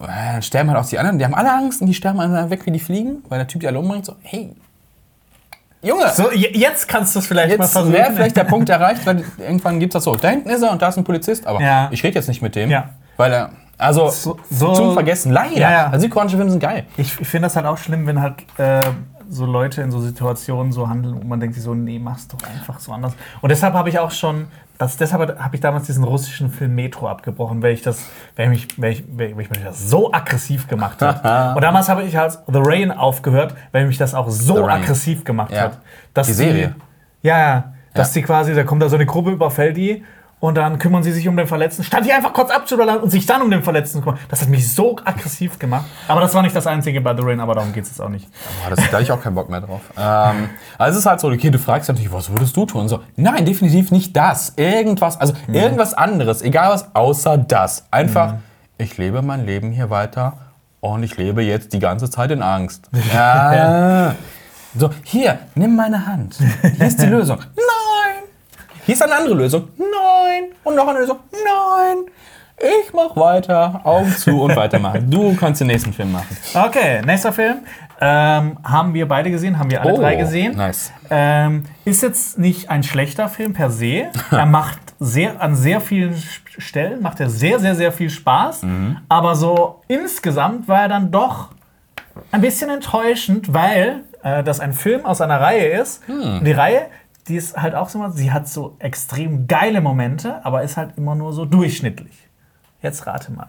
[0.00, 1.18] Äh, sterben halt auch die anderen.
[1.18, 3.60] Die haben alle Angst und die sterben alle weg, wie die fliegen, weil der Typ
[3.60, 4.06] die alle umbringt.
[4.06, 4.54] So, hey,
[5.82, 7.92] Junge, So, je- jetzt kannst du es vielleicht mal jetzt versuchen.
[7.94, 10.70] wäre vielleicht der Punkt erreicht, weil irgendwann gibt es das so, da hinten ist er
[10.72, 11.88] und da ist ein Polizist, aber Ja.
[11.90, 12.90] ich rede jetzt nicht mit dem, Ja.
[13.16, 15.56] weil er, also So- so- zum Vergessen, leider.
[15.58, 15.86] Ja, ja.
[15.86, 16.84] Also südkoreanische Filme sind geil.
[16.98, 18.80] Ich, ich finde das halt auch schlimm, wenn halt äh,
[19.32, 22.38] so Leute in so Situationen so handeln und man denkt sich so, nee, mach's doch
[22.42, 23.14] einfach so anders.
[23.40, 27.08] Und deshalb habe ich auch schon, das, deshalb habe ich damals diesen russischen Film Metro
[27.08, 28.04] abgebrochen, weil ich das,
[28.34, 31.18] weil mich, weil ich, weil mich das so aggressiv gemacht hat.
[31.56, 35.52] und damals habe ich halt The Rain aufgehört, weil mich das auch so aggressiv gemacht
[35.52, 35.60] Ja.
[35.62, 35.78] hat.
[36.12, 36.74] Dass Die Serie.
[37.22, 37.72] ja, ja.
[37.94, 38.20] Dass Ja.
[38.20, 40.04] die quasi, da kommt da so eine Gruppe, überfällt die
[40.40, 43.26] und dann kümmern sie sich um den Verletzten, statt die einfach kurz abzuballern und sich
[43.26, 44.18] dann um den Verletzten zu kümmern.
[44.28, 45.84] Das hat mich so aggressiv gemacht.
[46.08, 48.08] Aber das war nicht das Einzige bei The Rain, aber darum geht es jetzt auch
[48.08, 48.26] nicht.
[48.64, 49.82] Boah, das, da hatte ich auch keinen Bock mehr drauf.
[49.98, 52.88] Ähm, also es ist halt so, okay, du fragst natürlich, was würdest du tun?
[52.88, 54.54] So, nein, definitiv nicht das.
[54.56, 55.54] Irgendwas, also Mhm.
[55.54, 57.84] irgendwas anderes, egal was, außer das.
[57.90, 58.34] Einfach,
[58.78, 60.38] ich lebe mein Leben hier weiter
[60.80, 62.88] und ich lebe jetzt die ganze Zeit in Angst.
[63.12, 64.14] Ja.
[64.76, 66.36] So, hier, nimm meine Hand.
[66.76, 67.38] Hier ist die Lösung.
[67.56, 68.09] Nein.
[68.86, 69.68] Hier ist eine andere Lösung.
[69.76, 70.50] Nein.
[70.64, 71.18] Und noch eine Lösung.
[71.32, 72.04] Nein.
[72.62, 75.10] Ich mach weiter, Augen zu und weitermachen.
[75.10, 76.36] Du kannst den nächsten Film machen.
[76.52, 77.58] Okay, nächster Film.
[78.02, 80.52] Ähm, haben wir beide gesehen, haben wir alle drei gesehen.
[80.54, 80.92] Oh, Nice.
[81.10, 84.08] Ähm, ist jetzt nicht ein schlechter Film per se.
[84.30, 86.14] Er macht sehr, an sehr vielen
[86.58, 88.62] Stellen macht er sehr, sehr, sehr viel Spaß.
[89.08, 91.48] Aber so insgesamt war er dann doch
[92.32, 96.02] ein bisschen enttäuschend, weil äh, das ein Film aus einer Reihe ist.
[96.08, 96.86] Und die Reihe,
[97.30, 101.14] die ist halt auch so, sie hat so extrem geile Momente, aber ist halt immer
[101.14, 102.28] nur so durchschnittlich.
[102.82, 103.48] Jetzt rate mal.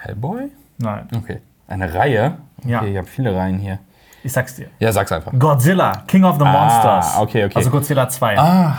[0.00, 0.50] Hellboy?
[0.78, 1.40] Nein, Okay.
[1.68, 2.38] Eine Reihe?
[2.58, 2.82] Okay, Ja.
[2.84, 3.78] ich habe viele Reihen hier.
[4.24, 4.66] ich sag's dir.
[4.80, 5.32] Ja, sag's einfach.
[5.38, 7.16] Godzilla, King of the Monsters.
[7.18, 7.54] okay, okay.
[7.56, 8.38] Also Godzilla 2.
[8.38, 8.78] Ah,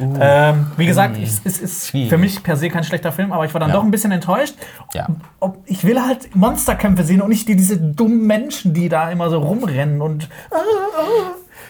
[0.00, 2.08] Ähm, wie gesagt, ich, es ist Schwierig.
[2.08, 3.76] für mich per se kein schlechter Film, aber ich war dann Ja.
[3.76, 4.54] doch ein bisschen enttäuscht.
[4.94, 5.06] Ja.
[5.38, 9.28] Ob, ich will halt Monsterkämpfe sehen und nicht die, diese dummen Menschen, die da immer
[9.30, 10.28] so rumrennen und.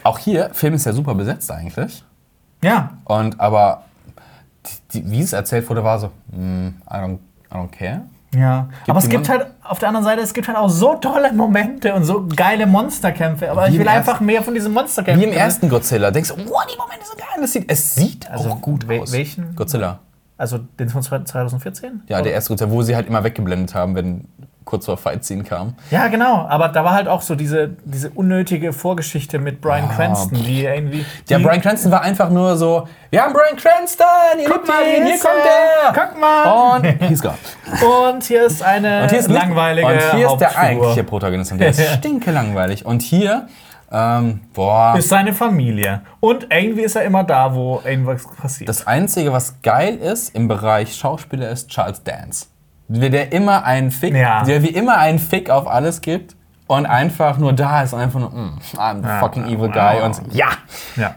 [0.03, 2.03] auch hier, Film ist ja super besetzt eigentlich.
[2.63, 3.83] Ja, Und aber
[4.93, 7.17] die, die, wie es erzählt wurde, war so, mm, I, don't,
[7.51, 8.01] I don't care.
[8.33, 8.67] ja.
[8.87, 11.31] aber es gibt Mon- halt, auf der anderen Seite, es gibt halt auch so tolle
[11.33, 13.51] Momente und so geile Monsterkämpfe.
[13.51, 15.21] Aber Wie ich will einfach mehr von diesen Monsterkämpfen.
[15.21, 16.11] Wie im ersten Godzilla.
[16.11, 17.27] Denkst du, wow, die Momente sind geil.
[17.41, 19.11] Das sieht, es sieht Also, auch gut aus.
[19.11, 19.55] welchen?
[19.55, 19.99] Godzilla.
[20.37, 22.03] Also den von 2014?
[22.07, 24.25] Ja, der erste Godzilla, wo sie halt immer weggeblendet haben, wenn
[24.65, 25.75] kurz vor Fight-Scene kam.
[25.91, 26.45] Ja, genau.
[26.47, 30.63] Aber da war halt auch so diese, diese unnötige Vorgeschichte mit Brian Ah, Cranston, die
[30.65, 31.05] irgendwie.
[31.27, 34.05] Ja, die, Brian Cranston war einfach nur so, wir haben Brian Cranston,
[34.39, 35.93] ihr Guck mal, ihn, hier kommt er.
[35.93, 36.77] Guck mal.
[36.77, 37.35] Und he's gone.
[38.11, 41.59] Und hier ist eine Und hier ist langweilige Und hier ist der eigentliche Protagonist und
[41.59, 42.85] der ist stinke langweilig.
[42.85, 43.47] Und hier,
[43.91, 46.01] ähm, boah, Ist seine Familie.
[46.19, 48.67] Und irgendwie ist er immer da, wo irgendwas passiert.
[48.67, 52.47] das Einzige, was geil ist im Bereich Schauspieler, ist Charles Dance.
[52.95, 54.43] Der, immer einen Fick, Ja.
[54.43, 56.35] der wie immer einen Fick auf alles gibt
[56.67, 59.19] und einfach nur da ist und einfach nur, mm, I'm the Ja.
[59.19, 60.47] fucking evil guy und ja.
[60.95, 61.15] ja.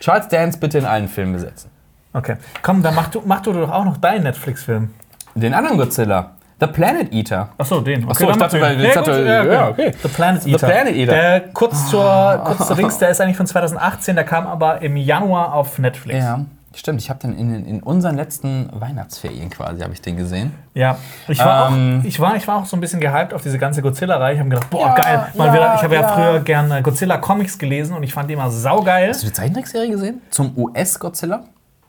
[0.00, 1.70] Charles Dance bitte in allen Filmen besetzen.
[2.12, 2.36] Okay.
[2.62, 4.90] Komm, dann mach du, mach du doch auch noch deinen Netflix-Film.
[5.34, 7.48] Den anderen Godzilla, The Planet Eater.
[7.58, 8.04] Achso, den.
[8.04, 9.92] Okay, Achso, ich dachte, weil- ich ja, dachte, ja, ja, okay.
[10.02, 10.66] The Planet The Eater.
[10.68, 11.12] Planet Eater.
[11.12, 14.96] Der kurz zur, kurz zur Dings, der ist eigentlich von 2018, der kam aber im
[14.96, 16.22] Januar auf Netflix.
[16.22, 16.40] Ja,
[16.78, 17.00] stimmt.
[17.00, 20.52] Ich habe den in, in unseren letzten Weihnachtsferien quasi, habe ich den gesehen.
[20.74, 20.96] Ja,
[21.28, 22.00] ich war, Ähm.
[22.00, 24.34] auch, ich, war, ich war auch so ein bisschen gehypt auf diese ganze Godzilla-Reihe.
[24.34, 25.26] Ich habe gedacht, boah, Ja, geil.
[25.36, 26.08] Mal ja, wieder, ich habe ja, ja.
[26.08, 29.08] früher gerne Godzilla-Comics gelesen und ich fand die immer saugeil.
[29.10, 30.20] Hast du die Zeichentrickserie gesehen?
[30.30, 31.44] Zum US-Godzilla?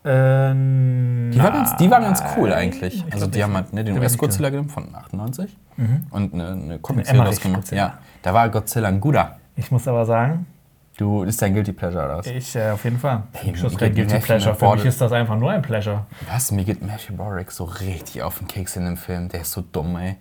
[0.08, 3.04] Ähm, Die, war ganz- die waren ganz cool eigentlich.
[3.08, 3.44] Ich Also die nicht.
[3.44, 5.58] haben halt ne, den US-Godzilla genommen von 98
[6.12, 7.72] und eine, eine Comic-Serie gemacht.
[7.72, 9.38] Ja, da war Godzilla ein guter.
[9.56, 10.46] Ich muss aber sagen,
[10.98, 12.28] Du, ist dein Guilty Pleasure oder was?
[12.28, 13.24] ich äh, auf jeden Fall.
[13.34, 14.56] Hey, das ist kein Guilty Matthew Pleasure.
[14.56, 16.06] Für mich ist das einfach nur ein Pleasure.
[16.32, 16.52] Was?
[16.52, 19.28] Mir geht Matthew Broderick so richtig auf den Keks in dem Film.
[19.28, 20.16] Der ist so dumm, ey.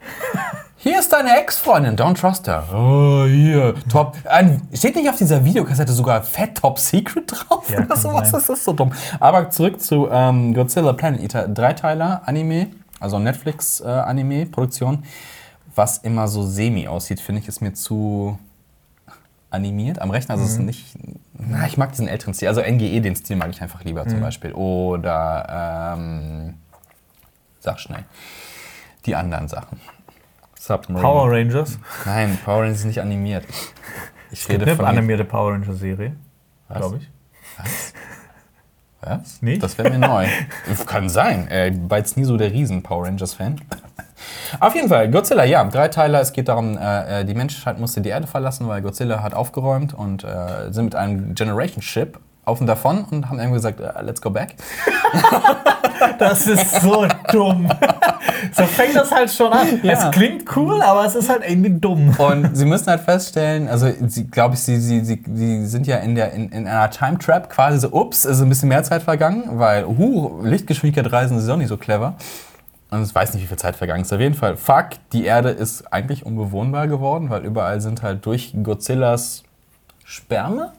[0.76, 2.64] Hier ist deine Ex-Freundin, don't trust her.
[2.72, 3.74] Oh, hier.
[3.90, 4.16] Top.
[4.24, 7.68] Ein, steht nicht auf dieser Videokassette sogar Fat Top Secret drauf?
[7.68, 8.30] Ja, oder sowas?
[8.30, 8.40] sein.
[8.40, 8.90] Das ist so dumm.
[9.18, 11.48] Aber zurück zu ähm, Godzilla Planet Eater.
[11.48, 12.68] Dreiteiler Anime,
[12.98, 15.04] also Netflix-Anime-Produktion.
[15.74, 18.38] Was immer so semi aussieht, finde ich, ist mir zu
[19.50, 20.34] animiert am Rechner.
[20.34, 20.96] Also es ist nicht.
[21.32, 22.48] Na, ich mag diesen älteren Stil.
[22.48, 24.52] Also NGE, den Stil mag ich einfach lieber zum Beispiel.
[24.52, 26.54] Oder ähm,
[27.60, 28.04] sag schnell.
[29.06, 29.80] Die anderen Sachen.
[30.58, 31.00] Submarine.
[31.02, 31.78] Power Rangers.
[32.04, 33.44] Nein, Power Rangers ist nicht animiert.
[34.32, 36.14] Ich Gibt rede eine von den- animierte Power Ranger Serie,
[36.68, 36.78] Was?
[36.78, 37.10] glaube ich.
[39.00, 39.42] Was?
[39.42, 39.60] Nicht?
[39.60, 40.28] Das wäre mir neu.
[40.86, 41.48] Kann sein.
[41.48, 43.60] Er war jetzt nie so der riesen Power Rangers-Fan.
[44.58, 46.18] Auf jeden Fall, Godzilla, ja, drei Teile.
[46.18, 49.94] Es geht darum, äh, äh, die Menschheit musste die Erde verlassen, weil Godzilla hat aufgeräumt
[49.94, 54.02] und äh, sind mit einem Generation Ship auf und davon und haben irgendwie gesagt, äh,
[54.02, 54.54] let's go back.
[56.18, 57.68] Das ist so dumm.
[58.52, 59.80] So fängt das halt schon an.
[59.82, 59.92] Ja.
[59.92, 62.14] Es klingt cool, aber es ist halt irgendwie dumm.
[62.16, 65.98] Und sie müssen halt feststellen, also sie, glaube ich, sie, sie, sie, sie sind ja
[65.98, 69.02] in, der, in, in einer Time Trap quasi so, ups, ist ein bisschen mehr Zeit
[69.02, 72.14] vergangen, weil, huh, Lichtgeschwindigkeit reisen ist auch nicht so clever.
[72.90, 74.12] Und ich weiß nicht, wie viel Zeit vergangen ist.
[74.12, 78.52] Auf jeden Fall, fuck, die Erde ist eigentlich unbewohnbar geworden, weil überall sind halt durch
[78.62, 79.44] Godzillas
[80.04, 80.72] Sperme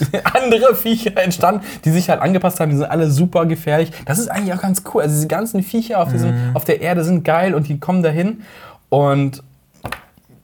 [0.34, 2.70] andere Viecher entstanden, die sich halt angepasst haben.
[2.70, 3.90] Die sind alle super gefährlich.
[4.06, 5.02] Das ist eigentlich auch ganz cool.
[5.02, 8.42] Also diese ganzen Viecher auf, diesem, auf der Erde sind geil und die kommen dahin.
[8.88, 9.42] Und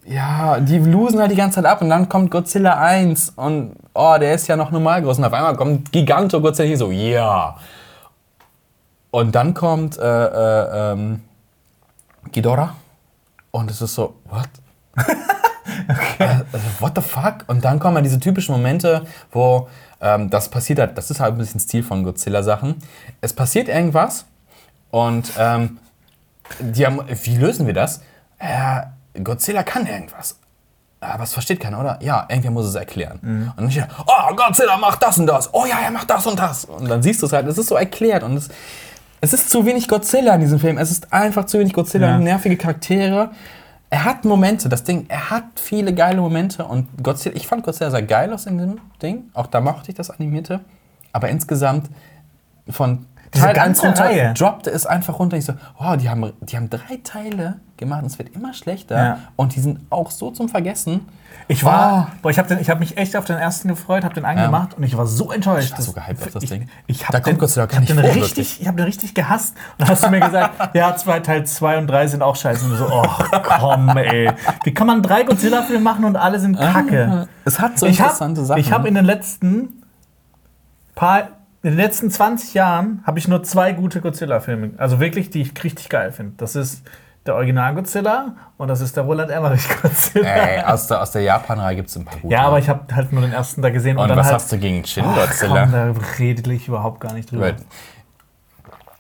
[0.05, 4.17] ja, die losen halt die ganze Zeit ab und dann kommt Godzilla 1 und oh,
[4.21, 5.19] der ist ja noch normal groß.
[5.19, 7.57] Und auf einmal kommt Giganto Godzilla hier so, ja.
[9.11, 11.23] Und dann kommt äh, äh, ähm,
[12.33, 12.75] Ghidorah
[13.51, 14.49] und es ist so, what?
[16.19, 16.43] Äh,
[16.81, 17.45] what the fuck?
[17.49, 19.69] Und dann kommen halt diese typischen Momente, wo
[20.01, 20.97] ähm, das passiert hat.
[20.97, 22.77] Das ist halt ein bisschen Stil von Godzilla-Sachen.
[23.21, 24.25] Es passiert irgendwas
[24.91, 25.79] und ähm,
[26.61, 28.01] die haben, wie lösen wir das?
[28.39, 28.83] Äh,
[29.23, 30.39] Godzilla kann irgendwas.
[31.01, 31.99] Aber es versteht keiner, oder?
[32.01, 33.19] Ja, irgendwer muss es erklären.
[33.57, 35.53] Und dann steht, oh, Godzilla macht das und das.
[35.53, 36.65] Oh ja, er macht das und das.
[36.65, 38.23] Und dann siehst du es halt, es ist so erklärt.
[38.23, 38.49] Und es,
[39.21, 40.79] es ist zu wenig Godzilla in diesem Film.
[40.79, 42.17] Es ist einfach zu wenig Godzilla Ja.
[42.17, 43.31] und nervige Charaktere.
[43.89, 46.65] Er hat Momente, das Ding, er hat viele geile Momente.
[46.65, 49.25] Und Godzilla, ich fand Godzilla sehr geil aus in dem Ding.
[49.33, 50.61] Auch da mochte ich das Animierte.
[51.13, 51.89] Aber insgesamt
[52.69, 54.35] von Teil 1 ganze runter, Reihe.
[54.35, 55.37] droppte es einfach runter.
[55.37, 58.97] Ich so, oh, die haben, die haben drei Teile gemacht und es wird immer schlechter.
[58.97, 59.19] Ja.
[59.37, 61.07] Und die sind auch so zum Vergessen.
[61.49, 62.17] Ich war, Oh.
[62.23, 64.97] boah, ich habe hab mich echt auf den ersten gefreut, habe den angemacht und ich
[64.97, 65.67] war so enttäuscht.
[65.67, 66.69] Ich war so gehypt auf das ich, Ding.
[66.87, 68.61] Ich, Da habe kommt ich gar hab nicht den vor, richtig, wirklich.
[68.63, 69.55] ich habe den richtig gehasst.
[69.73, 72.65] Und dann hast du mir gesagt, ja, zwei, Teil 2 und 3 sind auch scheiße.
[72.65, 73.07] Und so, oh
[73.43, 74.33] komm, ey.
[74.65, 77.29] Wie kann man drei Godzilla-Filme machen und alle sind kacke?
[77.45, 78.61] Es hat so Ich interessante habe Sachen.
[78.61, 79.83] ich hab in den letzten
[80.95, 81.29] paar,
[81.67, 85.65] in den letzten 20 Jahren habe ich nur zwei gute Godzilla-Filme, also wirklich, die ich
[85.65, 86.35] richtig geil finde.
[86.37, 86.85] Das ist
[87.27, 90.29] der Original Godzilla und das ist der Roland Emmerich Godzilla.
[90.29, 92.33] Ey, aus der, aus der Japan-Reihe gibt es ein paar gute.
[92.33, 94.37] Ja, aber ich habe halt nur den ersten da gesehen und, Und dann was halt,
[94.37, 95.63] hast du gegen Shin Godzilla?
[95.65, 97.55] Komm, da rede ich überhaupt gar nicht drüber.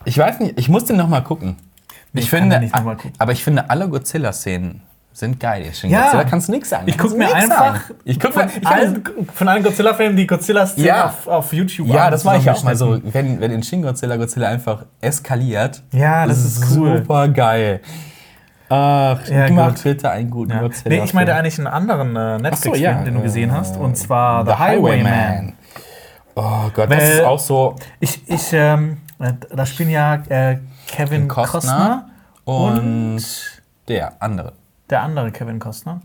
[0.05, 1.59] Ich weiß nicht, ich muss den noch mal gucken.
[2.12, 3.12] Nee, ich finde, gucken.
[3.19, 4.83] aber ich finde alle Godzilla-Szenen
[5.19, 5.62] sind geil.
[5.64, 6.03] In Shin Ja.
[6.03, 6.85] Godzilla kannst du nichts sagen.
[6.87, 7.81] Ich gucke mir einfach.
[8.05, 9.03] Ich guck von, mir, allen,
[9.33, 11.07] von allen Godzilla-Filmen die Godzilla-Szene Ja.
[11.07, 12.99] auf, auf YouTube ja, an, das mache ich auch mal so.
[13.03, 16.99] Wenn, wenn in Shin Godzilla Godzilla einfach eskaliert, Ja, das ist cool.
[16.99, 17.81] super geil.
[18.69, 19.85] Ach, Ja, mach gut.
[19.85, 20.61] bitte einen guten Ja.
[20.61, 20.97] Godzilla.
[20.97, 24.53] Nee, ich meinte eigentlich einen anderen äh, Netflix-Film, den du gesehen hast, und zwar The,
[24.53, 25.55] Highwayman.
[26.35, 30.59] Oh Gott, das Weil- ist auch so Ich, ich, ähm, äh, da spielen ja äh,
[30.89, 32.11] Kevin Costner,
[32.45, 33.25] und, und
[33.89, 34.53] der andere.
[34.91, 36.01] Der andere Kevin Costner.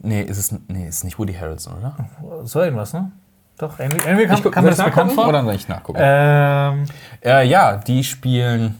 [0.00, 1.96] Nee, ist es nee, ist nicht Woody Harrelson, oder?
[2.44, 3.10] So irgendwas, ne?
[3.58, 5.26] Doch, irgendwie, irgendwie kam, guck- kam mir das bekannt vor.
[5.28, 5.98] Oder soll ich nachgucken?
[6.00, 6.84] Ähm,
[7.24, 8.76] Äh, ja, die spielen.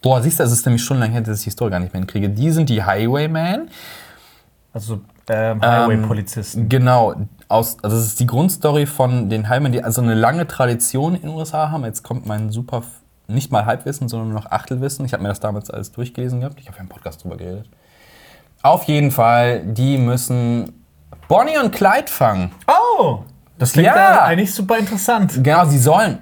[0.00, 1.92] Boah, siehst du, es ist nämlich schon lange her, dass ich die Story gar nicht
[1.92, 2.30] mehr hinkriege.
[2.30, 3.68] Die sind die Highwaymen.
[4.72, 6.68] also ähm, Highway-Polizisten.
[6.68, 7.14] Genau.
[7.48, 11.20] Aus, also das ist die Grundstory von den Highwaymen, die also eine lange Tradition in
[11.22, 11.84] den USA haben.
[11.84, 12.82] Jetzt kommt mein super,
[13.28, 15.04] nicht mal Halbwissen, sondern nur noch Achtelwissen.
[15.04, 16.58] Ich habe mir das damals alles durchgelesen gehabt.
[16.58, 17.68] Ich habe ja im Podcast drüber geredet.
[18.62, 20.84] Auf jeden Fall, die müssen
[21.28, 22.52] Bonnie und Clyde fangen.
[22.66, 23.18] Oh!
[23.58, 24.22] Das klingt Ja.
[24.24, 25.42] eigentlich super interessant.
[25.42, 26.18] Genau, sie sollen.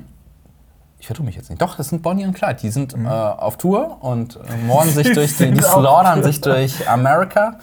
[0.99, 1.63] Ich vertue mich jetzt nicht.
[1.63, 2.57] Doch, das sind Bonnie und Clyde.
[2.61, 6.87] Die sind äh, auf Tour und äh, morden sich durch die, die slaughtern sich durch
[6.89, 7.57] Amerika.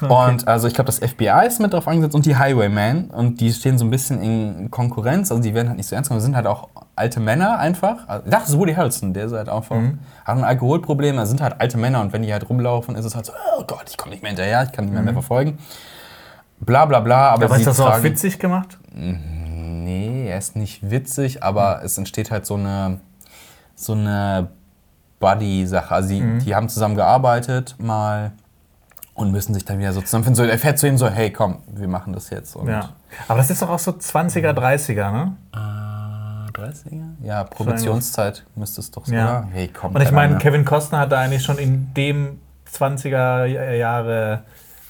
[0.00, 3.10] Und also ich glaube, das FBI ist mit drauf angesetzt und die Highwaymen.
[3.10, 5.30] Und die stehen so ein bisschen in Konkurrenz.
[5.30, 6.22] Also die werden halt nicht so ernst genommen.
[6.22, 8.08] Sind halt auch alte Männer einfach.
[8.08, 11.16] Also, das ist Woody Harrelson, der ist halt einfach, hat ein Alkoholproblem.
[11.16, 13.64] Das sind halt alte Männer und wenn die halt rumlaufen, ist es halt so, oh
[13.66, 15.58] Gott, ich komme nicht mehr hinterher, ich kann nicht mehr, mehr verfolgen.
[16.60, 17.30] Bla bla bla.
[17.30, 18.78] Aber, ist das so auch witzig gemacht?
[18.94, 23.00] Nee, er ist nicht witzig, aber es entsteht halt so eine,
[23.74, 24.48] so eine
[25.18, 25.94] Buddy-Sache.
[25.94, 28.32] Also die, die haben zusammen gearbeitet mal
[29.14, 30.44] und müssen sich dann wieder so zusammenfinden.
[30.44, 32.56] So, er fährt zu ihm so, hey komm, wir machen das jetzt.
[32.66, 32.90] Ja.
[33.28, 35.36] Aber das ist doch auch so 20er, 30er, ne?
[35.54, 35.81] Äh,
[36.52, 37.02] 30er?
[37.22, 39.14] Ja, Probationszeit müsste es doch so.
[39.14, 39.46] Ja.
[39.52, 40.38] Hey, komm, Und ich meine.
[40.38, 42.38] Kevin Costner hat da eigentlich schon in dem
[42.72, 43.44] 20er
[43.74, 44.42] Jahre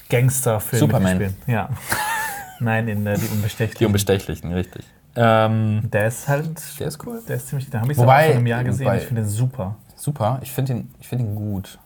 [0.09, 1.19] Gangsterfilm Superman.
[1.19, 1.35] gespielt.
[1.47, 1.69] Ja.
[2.59, 3.79] Nein, in äh, Die Unbestechlichen.
[3.79, 4.85] Die Unbestechlichen, richtig.
[5.15, 6.59] Ähm, Der ist halt.
[6.79, 7.21] der ist cool.
[7.27, 7.69] Der ist ziemlich.
[7.69, 8.85] Da habe ich Wobei- auch vor einem Jahr gesehen.
[8.85, 9.75] wobei- ich finde den super.
[9.95, 11.77] Super, ich finde ihn, ich find ihn gut.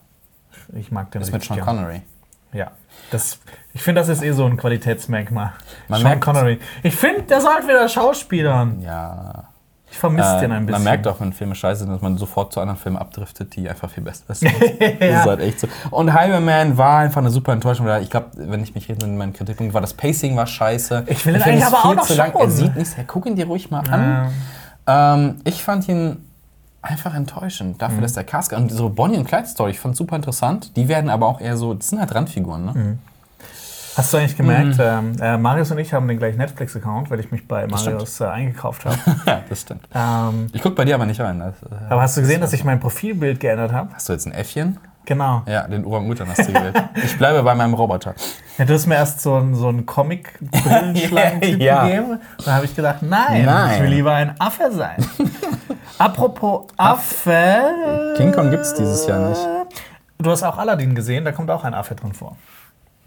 [0.74, 1.68] Ich mag den Das mit Sean gern.
[1.68, 2.02] Connery.
[2.54, 2.72] Ja.
[3.12, 3.40] Das,
[3.74, 5.54] ich finde, das ist eh so ein Qualitätsmerkmal.
[5.88, 6.60] Man Sean merkt- Connery.
[6.84, 8.82] Ich finde, der sollte wieder Schauspielern.
[8.82, 9.47] Ja.
[9.98, 10.84] Ich vermisse Äh, den ein bisschen.
[10.84, 13.68] man merkt auch, wenn Filme scheiße sind, dass man sofort zu anderen Filmen abdriftet, die
[13.68, 14.52] einfach viel besser sind.
[14.54, 15.68] Das ist halt echt so.
[15.90, 17.88] Und Highwayman war einfach eine super Enttäuschung.
[17.88, 21.06] weil Ich glaube, wenn ich mich erinnere, mein Kritikpunkt war, das Pacing war scheiße.
[21.08, 22.32] Ich will ihn eigentlich aber auch noch lang.
[22.36, 22.96] Er sieht nichts.
[22.96, 24.30] Ja, guck ihn dir ruhig mal an.
[24.86, 26.18] Ähm, ich fand ihn
[26.82, 27.78] einfach enttäuschend Mhm.
[27.80, 30.76] dafür, dass der Cast und so Bonnie und Clyde Story, ich fand super interessant.
[30.78, 32.72] Die werden aber auch eher so, das sind halt Randfiguren, ne?
[32.74, 33.00] Mhm.
[33.98, 34.82] Hast du eigentlich gemerkt, Mhm.
[34.82, 38.26] ähm, äh, Marius und ich haben den gleichen Netflix-Account, weil ich mich bei Marius äh,
[38.26, 38.98] eingekauft habe.
[39.26, 39.82] Ja, das stimmt.
[39.94, 41.40] ähm, Ich guck bei dir aber nicht rein.
[41.40, 43.90] Das, äh, aber hast du gesehen, dass ich mein Profilbild geändert habe?
[43.94, 44.78] hast du jetzt ein Äffchen?
[45.06, 45.42] Genau.
[45.48, 46.76] Ja, den Orang-Utan hast du gewählt.
[46.96, 48.14] Ich bleibe bei meinem Roboter.
[48.58, 51.86] Ja, du hast mir erst so einen so einen Comic-Brillenschlangen-Typ Ja.
[51.88, 52.20] gegeben.
[52.44, 53.76] Dann habe ich gedacht, nein, Nein.
[53.76, 54.98] ich will lieber ein Affe sein.
[55.98, 58.14] Apropos Affe.
[58.18, 59.42] King Kong gibt's dieses Jahr nicht.
[60.20, 62.36] Du hast auch Aladdin gesehen, da kommt auch ein Affe drin vor.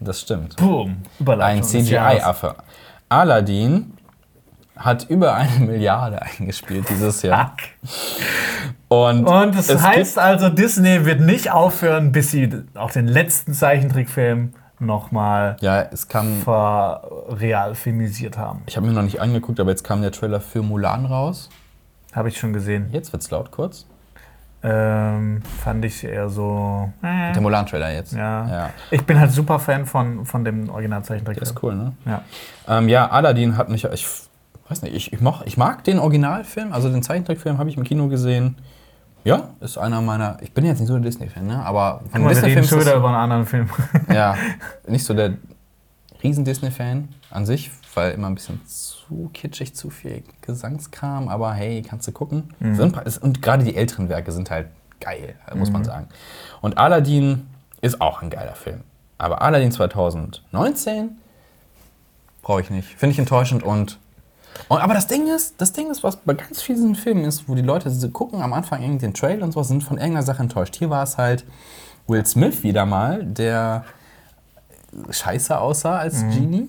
[0.01, 0.55] Das stimmt.
[0.57, 0.97] Boom.
[1.25, 1.63] Ein.
[1.63, 2.55] CGI-Affe.
[3.07, 3.93] Aladdin
[4.75, 7.55] hat über eine Milliarde eingespielt dieses Jahr.
[8.87, 13.53] Und, Und das es heißt also, Disney wird nicht aufhören, bis sie auch den letzten
[13.53, 16.41] Zeichentrickfilm nochmal ja, es kam.
[16.41, 18.63] verrealfilmisiert haben.
[18.65, 21.49] Ich habe mir noch nicht angeguckt, aber jetzt kam der Trailer für Mulan raus.
[22.13, 22.89] Habe ich schon gesehen.
[22.91, 23.85] Jetzt wird's laut kurz.
[24.63, 26.91] Ähm, fand ich eher so.
[27.01, 28.13] Äh, Der Mulan-Trailer jetzt.
[28.13, 28.47] ja.
[28.47, 28.69] ja.
[28.91, 31.39] Ich bin halt super Fan von, von dem Originalzeichentrickfilm.
[31.39, 31.93] Das ist cool, ne?
[32.05, 32.21] Ja.
[32.67, 33.83] Ähm, ja, Aladdin hat mich.
[33.85, 34.07] Ich
[34.69, 37.83] weiß nicht, ich, ich, mag, ich mag den Originalfilm, also den Zeichentrickfilm habe ich im
[37.83, 38.55] Kino gesehen.
[39.23, 40.37] Ja, ist einer meiner.
[40.41, 41.63] Ich bin jetzt nicht so der Disney-Fan, ne?
[41.63, 43.69] Aber von ist- wieder über einen anderen Film.
[44.13, 44.35] Ja,
[44.87, 45.33] nicht so der
[46.23, 52.07] Riesen-Disney-Fan an sich, weil immer ein bisschen zu kitschig, zu viel Gesangskram, aber hey, kannst
[52.07, 52.53] du gucken.
[52.93, 54.67] Pa- und gerade die älteren Werke sind halt
[54.99, 56.07] geil, muss man sagen.
[56.61, 57.47] Und Aladdin
[57.81, 58.81] ist auch ein geiler Film.
[59.17, 61.17] Aber Aladdin 2019
[62.41, 62.87] brauche ich nicht.
[62.87, 63.99] Finde ich enttäuschend und,
[64.69, 64.81] und.
[64.81, 67.61] Aber das Ding ist, das Ding ist, was bei ganz vielen Filmen ist, wo die
[67.61, 70.75] Leute gucken am Anfang irgendwie den Trailer und so, sind von irgendeiner Sache enttäuscht.
[70.75, 71.45] Hier war es halt
[72.07, 73.85] Will Smith wieder mal, der
[75.09, 76.67] scheiße aussah als Genie.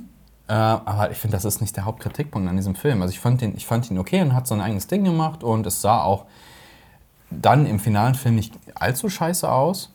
[0.52, 3.00] Äh, aber ich finde, das ist nicht der Hauptkritikpunkt an diesem Film.
[3.00, 5.42] Also ich fand, den, ich fand ihn okay und hat so ein eigenes Ding gemacht
[5.42, 6.26] und es sah auch
[7.30, 9.94] dann im finalen Film nicht allzu scheiße aus.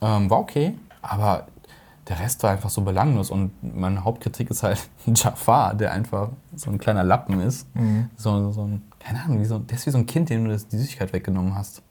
[0.00, 1.48] Ähm, war okay, aber
[2.06, 6.70] der Rest war einfach so belanglos und meine Hauptkritik ist halt Jafar, der einfach so
[6.70, 7.66] ein kleiner Lappen ist.
[8.16, 10.52] So, so ein, keine Ahnung, wie so, der ist wie so ein Kind, dem du
[10.52, 11.82] das, die Süßigkeit weggenommen hast.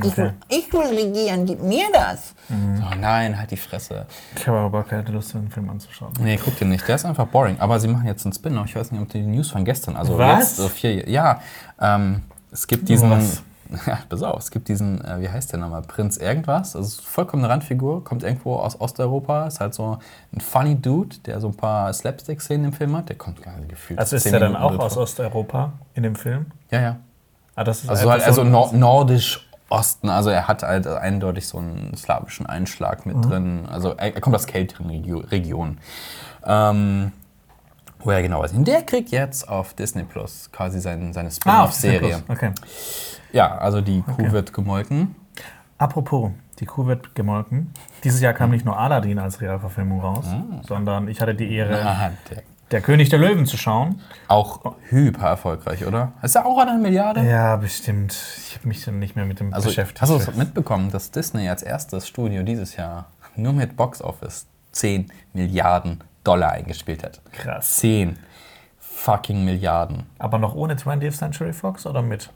[0.00, 0.32] Okay.
[0.48, 2.34] Ich will regieren, gib mir das.
[2.48, 4.06] So, nein, halt die Fresse.
[4.36, 6.12] Ich habe aber keine Lust, den Film anzuschauen.
[6.20, 7.56] Nee, guck dir nicht, der ist einfach boring.
[7.58, 8.66] Aber sie machen jetzt einen Spin-off.
[8.66, 10.38] Ich weiß nicht, ob die News von gestern, also Was?
[10.38, 11.40] jetzt so vier, ja,
[11.80, 13.42] ähm, es gibt diesen, Was?
[13.86, 17.44] ja, pass auf, es gibt diesen, äh, wie heißt der nochmal, Prinz irgendwas, ist vollkommen
[17.44, 19.98] eine Randfigur, kommt irgendwo aus Osteuropa, ist halt so
[20.32, 23.68] ein funny Dude, der so ein paar Slapstick-Szenen im Film hat, der kommt gar nicht
[23.68, 23.98] gefühlt.
[23.98, 24.96] Also ist der dann auch aus.
[24.96, 26.46] Osteuropa in dem Film?
[26.70, 26.96] Ja, ja.
[27.56, 31.58] Ah, das ist Also, halt, also nor nordisch Osten, also er hat halt eindeutig so
[31.58, 33.66] einen slawischen Einschlag mit drin.
[33.70, 35.78] Also er, er kommt aus kälteren Regio Regionen.
[36.46, 37.12] Ähm,
[38.00, 38.54] wo er genau ist.
[38.54, 42.18] Und der kriegt jetzt auf Disney Plus quasi sein, seine Ah, Spin-off-Serie.
[42.18, 42.22] Plus.
[42.28, 42.52] Okay.
[43.32, 45.16] ja, also die Kuh wird gemolken.
[45.78, 47.72] Apropos, die Kuh wird gemolken.
[48.04, 50.26] Dieses Jahr kam nicht nur Aladdin als Realverfilmung raus,
[50.66, 52.10] sondern ich hatte die Ehre, Ah,
[52.70, 54.00] der, König der Löwen zu schauen.
[54.28, 56.12] auch hyper erfolgreich, oder?
[56.22, 57.22] Ist er auch an einer Milliarde?
[57.28, 58.12] Ja, bestimmt.
[58.46, 60.00] Ich habe mich dann nicht mehr mit dem Also, beschäftigt.
[60.02, 63.06] hast du es mitbekommen, dass Disney als erstes Studio dieses Jahr
[63.36, 67.20] nur mit Box Office 10 Milliarden Dollar eingespielt hat?
[67.32, 67.76] Krass.
[67.76, 68.18] 10
[68.78, 70.06] fucking Milliarden.
[70.18, 72.30] Aber noch ohne 20th Century Fox oder mit?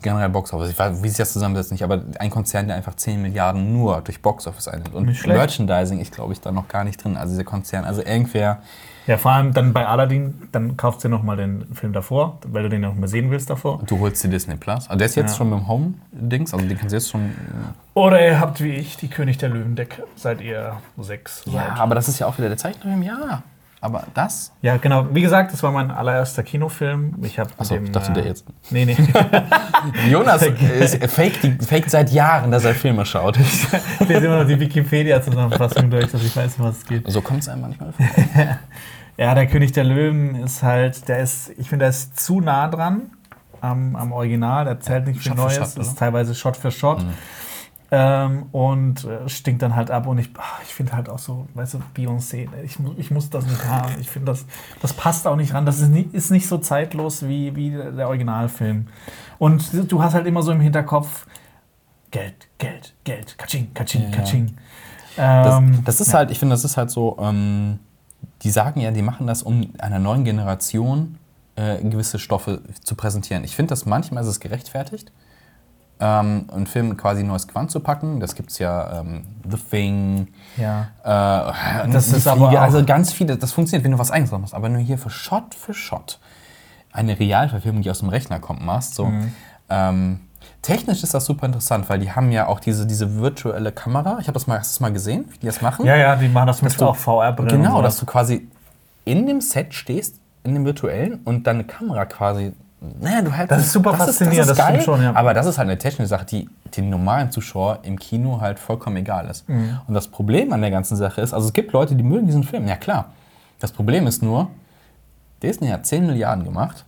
[0.00, 0.70] Generell Box Office.
[0.70, 4.00] Ich weiß, wie sich das zusammensetzt, nicht, aber ein Konzern, der einfach 10 Milliarden nur
[4.02, 4.94] durch Box Office einnimmt.
[4.94, 5.26] Und.
[5.26, 7.16] Merchandising ist, glaube ich, da noch gar nicht drin.
[7.16, 8.60] Also dieser Konzern, also irgendwer.
[9.08, 12.68] Ja, vor allem dann bei Aladdin, dann kaufst du nochmal den Film davor, weil du
[12.68, 13.80] den noch mal sehen willst davor.
[13.86, 14.88] Du holst die Disney Plus.
[14.88, 15.36] Also der ist jetzt Ja.
[15.38, 17.32] schon beim Home-Dings, also den kannst du jetzt schon.
[17.94, 21.42] Oder ihr habt wie ich die König der Löwen-Decke, seid ihr sechs.
[21.46, 21.78] Ja, seid.
[21.78, 23.00] aber das ist ja auch wieder der Zeichentrick.
[23.04, 23.42] Ja,
[23.80, 24.52] aber das.
[24.62, 25.14] Ja, genau.
[25.14, 27.14] Wie gesagt, das war mein allererster Kinofilm.
[27.22, 28.46] Ich habe Achso, ich dachte, der jetzt.
[28.70, 28.96] Nee, nee.
[30.10, 30.42] Jonas
[30.80, 33.36] ist, faked, die, faked seit Jahren, dass er Filme schaut.
[34.00, 37.10] ich lese immer noch die Wikipedia-Zusammenfassung durch, dass ich weiß, um was es geht.
[37.10, 38.06] so kommt es einem manchmal vor.
[39.18, 42.68] Ja, der König der Löwen ist halt, der ist, ich finde, der ist zu nah
[42.68, 43.10] dran
[43.62, 44.64] am, am Original.
[44.64, 45.92] Der erzählt nicht viel Neues, Shot, ist?
[45.92, 45.96] Mhm.
[45.96, 47.04] teilweise Shot für Shot.
[47.92, 51.46] Ähm, und äh, stinkt dann halt ab und ich, ach, ich finde halt auch so,
[51.54, 53.94] weißt du, Beyoncé, ich, mu- ich muss das nicht haben.
[54.00, 54.44] Ich finde, das,
[54.82, 55.66] das passt auch nicht ran.
[55.66, 58.88] Das ist nicht, ist nicht so zeitlos wie, wie der Originalfilm.
[59.38, 61.26] Und du hast halt immer so im Hinterkopf,
[62.10, 64.10] Geld, Geld, Geld, Katsching, Katsching, Ja.
[64.10, 64.56] Katsching.
[65.16, 67.78] Das, Ähm, das ist halt, ich finde, das ist halt so, ähm,
[68.42, 71.18] die sagen ja, die machen das, um einer neuen Generation
[71.54, 73.44] äh, gewisse Stoffe zu präsentieren.
[73.44, 75.12] Ich finde, dass manchmal ist es gerechtfertigt,
[76.00, 78.20] ähm, einen Film quasi ein neues Quant zu packen.
[78.20, 80.88] Das gibt es ja, ähm, The Thing, ja.
[81.04, 84.30] äh, Das ist aber Fliege, auch- also ganz viele, das funktioniert, wenn du was eigenes
[84.32, 86.18] machst, aber nur hier für Shot für Shot
[86.92, 88.94] eine Realverfilmung, die aus dem Rechner kommt, machst.
[88.94, 89.06] So.
[89.06, 89.32] Mhm.
[89.68, 90.20] Ähm,
[90.62, 94.18] technisch ist das super interessant, weil die haben ja auch diese, diese virtuelle Kamera.
[94.20, 95.84] Ich habe das mal, hast das mal gesehen, wie die das machen?
[95.86, 97.62] ja, ja, die machen das mit auch VR-Brillen.
[97.62, 98.48] Genau, dass du quasi
[99.04, 102.52] in dem Set stehst, in dem virtuellen und deine Kamera quasi.
[103.00, 105.14] Naja, du halt, Das ist super faszinierend, das stimmt schon, ja.
[105.14, 108.96] Aber das ist halt eine technische Sache, die den normalen Zuschauer im Kino halt vollkommen
[108.96, 109.48] egal ist.
[109.48, 109.78] Mhm.
[109.86, 112.44] Und das Problem an der ganzen Sache ist, also es gibt Leute, die mögen diesen
[112.44, 113.06] Film, ja klar.
[113.60, 114.48] Das Problem ist nur,
[115.42, 116.84] Disney hat 10 Milliarden gemacht.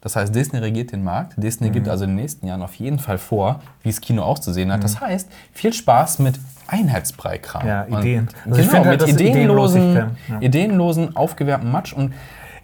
[0.00, 1.32] Das heißt, Disney regiert den Markt.
[1.36, 1.72] Disney Mhm.
[1.72, 4.84] gibt also in den nächsten Jahren auf jeden Fall vor, wie das Kino auszusehen hat.
[4.84, 7.62] Das heißt, viel Spaß mit Einheitsbrei-Kram.
[7.62, 7.68] Mhm.
[7.68, 8.28] Ja, Und- Ideen.
[8.46, 10.40] Also ich genau, halt, mit ideenlosen, Ideenlosigkeit, ja.
[10.46, 11.92] ideenlosen, aufgewärmten Matsch.
[11.94, 12.12] Und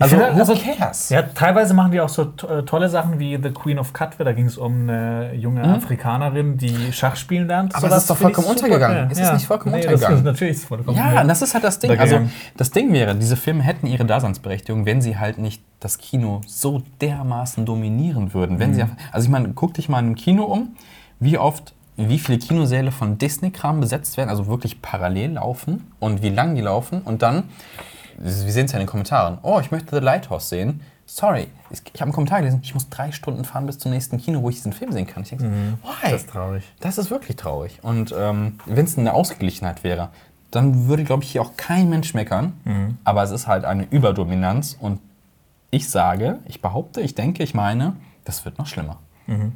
[0.00, 1.08] also, finde, who also- cares?
[1.10, 4.24] Ja, teilweise machen die auch so äh, tolle Sachen wie The Queen of Cutway.
[4.24, 7.72] Da ging es um eine junge Afrikanerin, die Schach spielen lernt.
[7.72, 7.76] Mhm.
[7.76, 8.96] Aber es Sowas ist doch vollkommen untergegangen.
[8.96, 9.08] geil.
[9.12, 10.10] Ist es nicht vollkommen nee, untergegangen?
[10.12, 11.98] Das ist, natürlich ist es vollkommen Ja, das ist halt das Ding.
[11.98, 12.20] Also,
[12.56, 16.82] das Ding wäre, diese Filme hätten ihre Daseinsberechtigung, wenn sie halt nicht das Kino so
[17.00, 18.58] dermaßen dominieren würden.
[18.58, 18.74] Wenn Mhm.
[18.74, 20.76] sie, also ich meine, guck dich mal im Kino um,
[21.18, 26.30] wie oft, wie viele Kinosäle von Disney-Kram besetzt werden, also wirklich parallel laufen und wie
[26.30, 27.42] lang die laufen und dann,
[28.20, 30.82] wir sehen es ja in den Kommentaren, oh, ich möchte The Lighthouse sehen.
[31.06, 34.42] Sorry, ich, habe einen Kommentar gelesen, ich muss drei Stunden fahren bis zum nächsten Kino,
[34.42, 35.24] wo ich diesen Film sehen kann.
[35.24, 36.10] Ich denke, so, why?
[36.12, 36.64] Das ist traurig.
[36.78, 37.80] Das ist wirklich traurig.
[37.82, 40.10] Und ähm, wenn es eine Ausgeglichenheit wäre,
[40.52, 42.52] dann würde, glaube ich, hier auch kein Mensch meckern.
[42.64, 42.98] Mhm.
[43.04, 44.76] Aber es ist halt eine Überdominanz.
[44.78, 45.00] Und
[45.70, 48.98] ich sage, ich behaupte, ich denke, ich meine, das wird noch schlimmer.
[49.26, 49.52] Mhm.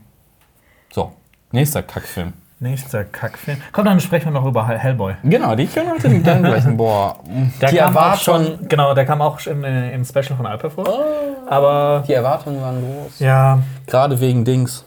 [0.93, 1.13] So,
[1.53, 2.33] nächster Kackfilm.
[2.61, 3.59] Nächster Kackfilm.
[3.73, 5.15] Komm, dann sprechen wir noch über Hell- Hellboy.
[5.25, 6.77] Genau, die können heute dann gleichen.
[6.77, 7.19] Boah,
[7.61, 10.71] Der die, kam auch schon, genau, der kam auch im, äh, im Special von Alper
[10.71, 10.89] vor.
[10.89, 11.49] Oh.
[11.51, 13.19] Aber die Erwartungen waren groß.
[13.19, 14.85] ja, Gerade wegen Dings.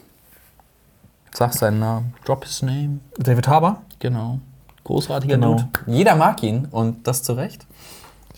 [1.32, 2.14] Sag seinen Namen.
[2.24, 2.98] Drop his name.
[3.18, 3.76] David Harbour.
[4.00, 4.38] Genau.
[4.84, 5.54] Großartiger Genau.
[5.56, 5.68] Dude.
[5.86, 7.66] Jeder mag ihn und das zu Recht.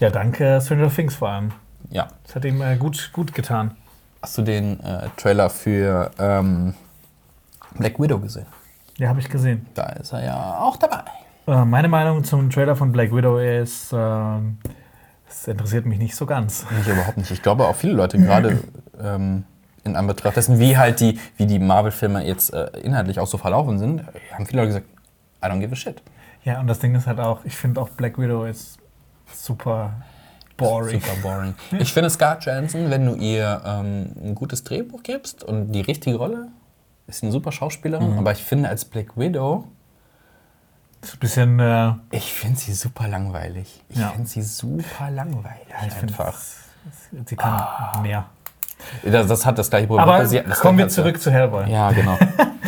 [0.00, 1.52] Ja, danke Stranger Things vor allem.
[1.90, 2.08] Ja.
[2.26, 3.76] Das hat ihm äh, gut, gut getan.
[4.20, 6.74] Hast du den äh, Trailer für ähm,
[7.78, 8.46] Black Widow gesehen?
[9.00, 9.66] Ja, habe ich gesehen.
[9.72, 11.04] Da ist er ja auch dabei.
[11.46, 14.58] Äh, meine Meinung zum Trailer von Black Widow ist, ähm,
[15.26, 16.66] es interessiert mich nicht so ganz.
[16.70, 17.30] Mich überhaupt nicht.
[17.30, 18.58] Ich glaube auch viele Leute gerade
[19.02, 19.44] ähm,
[19.84, 23.78] in Anbetracht dessen, wie halt die, wie die Marvel-Filme jetzt äh, inhaltlich auch so verlaufen
[23.78, 24.86] sind, haben viele Leute gesagt,
[25.42, 26.02] I don't give a shit.
[26.44, 28.76] Ja, und das Ding ist halt auch, ich finde auch Black Widow ist
[29.32, 29.94] super
[30.58, 31.00] boring.
[31.00, 31.54] Super boring.
[31.78, 36.16] Ich finde Scarlett Johansson, wenn du ihr ähm, ein gutes Drehbuch gibst und die richtige
[36.16, 36.48] Rolle,
[37.16, 39.64] ist eine super Schauspielerin, aber ich finde als Black Widow,
[41.02, 43.82] ein bisschen, äh, ich finde sie super langweilig.
[43.88, 44.08] Ich Ja.
[44.08, 45.66] finde sie super langweilig.
[45.86, 46.34] ich einfach.
[47.26, 48.26] sie kann mehr.
[49.04, 50.08] Das, das hat das gleiche Problem.
[50.08, 51.70] Aber Sie- kommen wir zurück zu Hellboy.
[51.70, 52.18] Ja, genau.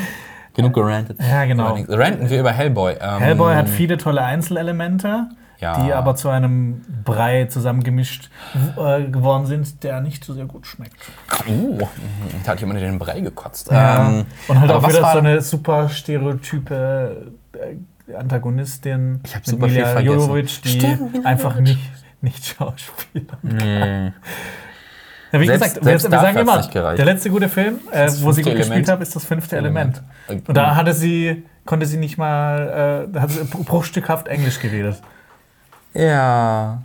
[0.55, 1.19] Genug gerantet.
[1.23, 1.75] Ja, genau.
[1.89, 2.97] Ranten wir über Hellboy.
[3.01, 5.29] Ähm, Hellboy hat viele tolle Einzelelemente,
[5.63, 5.81] Ja.
[5.81, 8.31] die aber zu einem Brei zusammengemischt
[8.77, 10.97] äh, geworden sind, der nicht so sehr gut schmeckt.
[11.49, 11.79] Uh,
[12.45, 13.71] da hat jemand in den Brei gekotzt.
[13.71, 14.09] Ja.
[14.09, 19.67] Ähm, Und halt auch wieder so eine super stereotype äh, Antagonistin Ich hab mit super
[19.69, 20.19] viel Mila vergessen.
[20.19, 21.79] Jovovich, die Stimmt, einfach nicht,
[22.21, 24.13] nicht Schauspielern Nee.
[25.33, 28.33] Ja, wie Selbst- gesagt, wir, selbst wir sagen immer, der letzte gute Film, äh, wo
[28.33, 30.03] sie gut gespielt hat, ist das fünfte Element.
[30.27, 30.49] Element.
[30.49, 35.01] Und da hatte sie, konnte sie nicht mal, äh, da hat sie bruchstückhaft Englisch geredet.
[35.95, 36.79] Ja.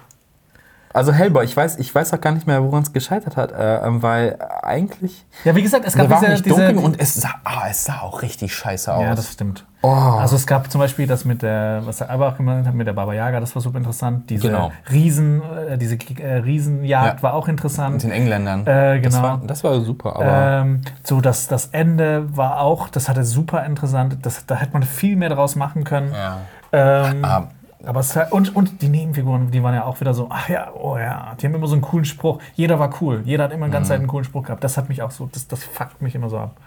[0.93, 3.85] Also Hellboy, ich weiß, ich weiß auch gar nicht mehr, woran es gescheitert hat, äh,
[3.85, 7.35] ähm, weil eigentlich Ja, wie gesagt, es gab diese, nicht diese dunkel und es sah,
[7.43, 9.03] ah, es sah auch richtig scheiße aus.
[9.03, 9.63] Ja, das stimmt.
[9.83, 9.89] oh.
[9.91, 12.87] Also es gab zum Beispiel das mit der, was der Alba auch gemeint hat, mit
[12.87, 14.27] der Baba Yaga, das war super interessant.
[14.31, 14.71] Diese Genau.
[14.89, 17.21] Riesen, äh, diese äh, Riesenjagd Ja.
[17.23, 18.01] war auch mit interessant.
[18.01, 18.65] den Engländern.
[18.65, 19.23] Äh, Das genau.
[19.27, 23.63] war, das war super, aber Ähm, so, das, das Ende war auch, das hatte super
[23.65, 26.11] interessant, das, da hätte man viel mehr draus machen können.
[26.11, 26.37] ja.
[26.73, 27.43] Ähm, Ah,
[27.87, 30.97] aber es, und, und die Nebenfiguren, die waren ja auch wieder so, ach ja, oh
[30.97, 32.39] ja, die haben immer so einen coolen Spruch.
[32.55, 34.63] Jeder war cool, jeder hat immer eine ganze Zeit einen coolen Spruch gehabt.
[34.63, 36.57] Das hat mich auch so, das, das fuckt mich immer so ab.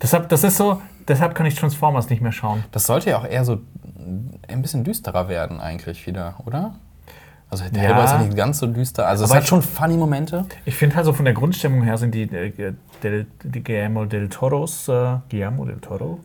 [0.00, 2.62] Deshalb, das ist so, deshalb kann ich Transformers nicht mehr schauen.
[2.70, 3.60] das sollte ja auch eher so
[4.48, 6.74] ein bisschen düsterer werden eigentlich wieder, oder?
[7.50, 7.88] Also der Ja.
[7.88, 9.06] Hellboy ist ja nicht ganz so düster.
[9.06, 10.44] Also es hat ich- schon funny Momente.
[10.66, 14.28] Ich finde halt so von der Grundstimmung her sind die, äh, del, die Guillermo del
[14.28, 16.20] Toros, äh, Guillermo del Toro,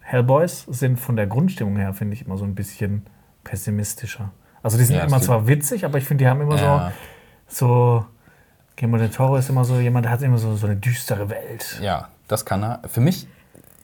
[0.00, 3.06] Hellboys sind von der Grundstimmung her, finde ich, immer so ein bisschen
[3.48, 4.30] pessimistischer.
[4.62, 6.92] Also die sind Ja, immer zwar witzig, aber ich finde, die haben immer Ja.
[7.46, 8.06] so, so,
[8.76, 11.78] Guillermo del Toro ist immer so jemand, der hat immer so, so eine düstere Welt.
[11.80, 12.80] Ja, das kann er.
[12.88, 13.26] Für mich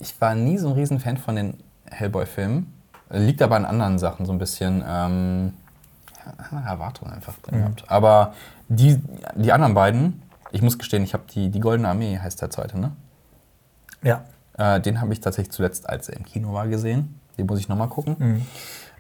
[0.00, 1.54] ich war nie so ein Riesenfan von den
[1.90, 2.72] Hellboy-Filmen.
[3.10, 4.82] Liegt aber an anderen Sachen so ein bisschen.
[4.86, 5.54] Ähm,
[6.50, 7.84] andere Erwartungen einfach drin gehabt.
[7.86, 8.34] Aber
[8.68, 8.98] die,
[9.34, 12.78] die anderen beiden, ich muss gestehen, ich habe die, die Goldene Armee, heißt der zweite,
[12.78, 12.92] ne?
[14.02, 14.24] Ja.
[14.56, 17.20] Äh, den habe ich tatsächlich zuletzt, als er im Kino war, gesehen.
[17.36, 18.16] Den muss ich nochmal gucken.
[18.18, 18.46] Mhm.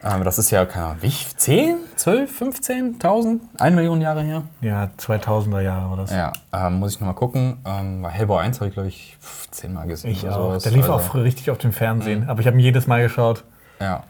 [0.02, 4.42] Ähm, das ist ja, keine Ahnung, wie, 10, 12, 15, 1000, 1 Million Jahre her.
[4.60, 6.10] Ja, 2000er Jahre war das.
[6.12, 7.58] Ja, ähm, muss ich nochmal gucken.
[7.64, 9.16] Ähm, bei Hellboy 1 habe ich, glaube ich,
[9.50, 10.10] 10 Mal gesehen.
[10.10, 10.48] Ich oder auch.
[10.50, 10.62] sowas.
[10.64, 13.02] Der lief auch Also, früher richtig auf dem Fernsehen, aber ich habe ihn jedes Mal
[13.02, 13.44] geschaut.
[13.80, 14.04] Ja.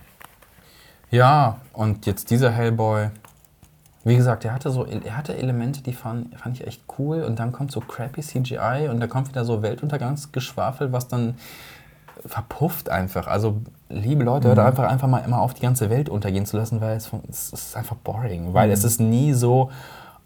[1.11, 3.11] Ja, und jetzt dieser Hellboy.
[4.07, 7.23] Wie gesagt, er hatte so, er hatte Elemente, die fand, fand ich echt cool.
[7.23, 11.37] Und dann kommt so crappy CGI und da kommt wieder so Weltuntergangsgeschwafel, was dann
[12.27, 13.27] verpufft einfach.
[13.27, 16.81] Also, liebe Leute, hört einfach, einfach mal immer auf, die ganze Welt untergehen zu lassen,
[16.81, 18.55] weil es, es ist einfach boring.
[18.55, 19.71] Weil es ist nie so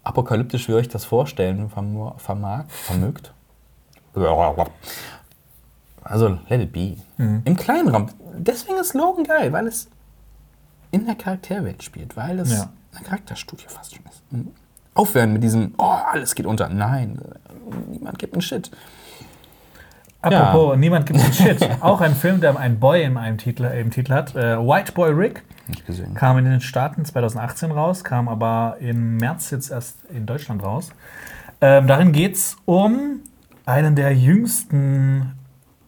[0.03, 3.33] apokalyptisch, wie ihr euch das vorstellen vermag, vermögt.
[6.03, 6.95] Also, let it be.
[7.17, 8.07] Im kleinen Raum.
[8.37, 9.89] Deswegen ist Logan geil, weil es
[10.91, 12.69] in der Charakterwelt spielt, weil es Ja.
[12.95, 14.23] eine Charakterstudie fast schon ist.
[14.31, 14.51] Mhm.
[14.95, 16.67] Aufhören mit diesem, oh, alles geht unter.
[16.69, 17.19] Nein,
[17.89, 18.71] niemand gibt einen Shit.
[20.21, 21.67] Apropos, niemand gibt einen Shit.
[21.81, 24.35] Auch ein Film, der ein Boy in einem Titel, im Titel hat.
[24.35, 26.13] Äh, White Boy Rick Nicht gesehen.
[26.13, 30.89] kam in den Staaten 2018 raus, kam aber im März jetzt erst in Deutschland raus.
[31.61, 33.21] Ähm, darin geht es um
[33.65, 35.33] einen der jüngsten,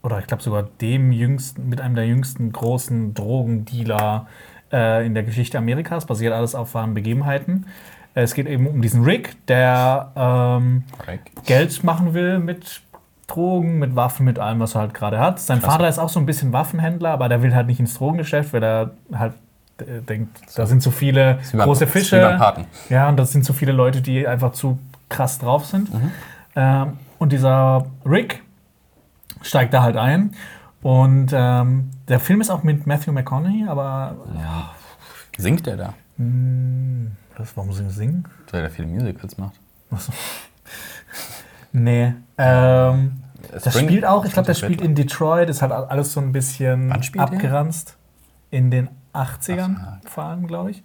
[0.01, 4.27] oder ich glaube sogar dem jüngsten, mit einem der jüngsten großen Drogendealer
[4.71, 6.05] äh, in der Geschichte Amerikas.
[6.05, 7.65] Basiert alles auf wahren Begebenheiten.
[8.13, 10.83] Es geht eben um diesen Rick, der ähm,
[11.45, 12.81] Geld machen will mit
[13.33, 15.39] Drogen, mit Waffen, mit allem, was er halt gerade hat.
[15.39, 18.53] Sein Vater ist auch so ein bisschen Waffenhändler, aber der will halt nicht ins Drogengeschäft,
[18.53, 19.33] weil er halt
[19.79, 22.17] äh, denkt, da sind zu viele große Fische.
[22.89, 24.79] Ja, und das sind zu viele Leute, die einfach zu
[25.09, 25.89] krass drauf sind.
[26.55, 28.41] Ähm, und dieser Rick
[29.41, 30.33] steigt da halt ein.
[30.81, 34.15] Und ähm, der Film ist auch mit Matthew McConaughey, aber
[35.37, 35.93] Singt der da?
[37.37, 38.25] was, warum sie singen?
[38.51, 39.59] Weil er viele Musicals macht.
[41.73, 42.13] Nee.
[42.37, 43.20] Ähm,
[43.51, 46.31] das Spring- spielt auch, ich glaube, das spielt in Detroit, ist halt alles so ein
[46.31, 47.33] bisschen spielt der?
[47.35, 47.97] abgeranzt.
[48.49, 49.75] In den 80ern
[50.09, 50.81] vor allem, glaube ich.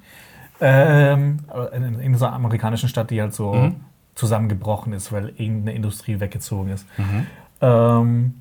[0.61, 1.41] Ähm,
[1.73, 3.77] in, in so einer amerikanischen Stadt, die halt so Mhm.
[4.15, 6.87] zusammengebrochen ist, weil irgendeine Industrie weggezogen ist.
[6.97, 7.27] Mhm.
[7.61, 8.35] Ähm,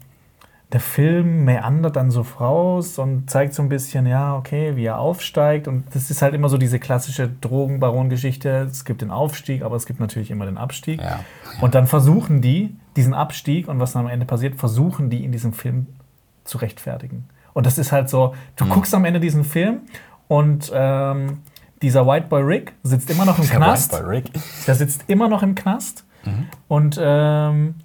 [0.76, 5.00] der Film meandert dann so raus und zeigt so ein bisschen, ja, okay, wie er
[5.00, 5.70] aufsteigt.
[5.70, 8.68] Und das ist halt immer so diese klassische Drogenbaron-Geschichte.
[8.70, 11.02] Es gibt den Aufstieg, aber es gibt natürlich immer den Abstieg.
[11.02, 11.22] Ja.
[11.62, 15.32] Und dann versuchen die, diesen Abstieg und was dann am Ende passiert, versuchen die in
[15.32, 15.88] diesem Film
[16.44, 17.30] zu rechtfertigen.
[17.54, 19.80] Und das ist halt so, du guckst am Ende diesen Film
[20.28, 21.38] und ähm,
[21.82, 23.94] dieser White Boy Rick sitzt immer noch im Der Knast.
[23.94, 24.32] White Boy Rick.
[24.68, 26.04] Der sitzt immer noch im Knast.
[26.68, 27.76] Und ähm,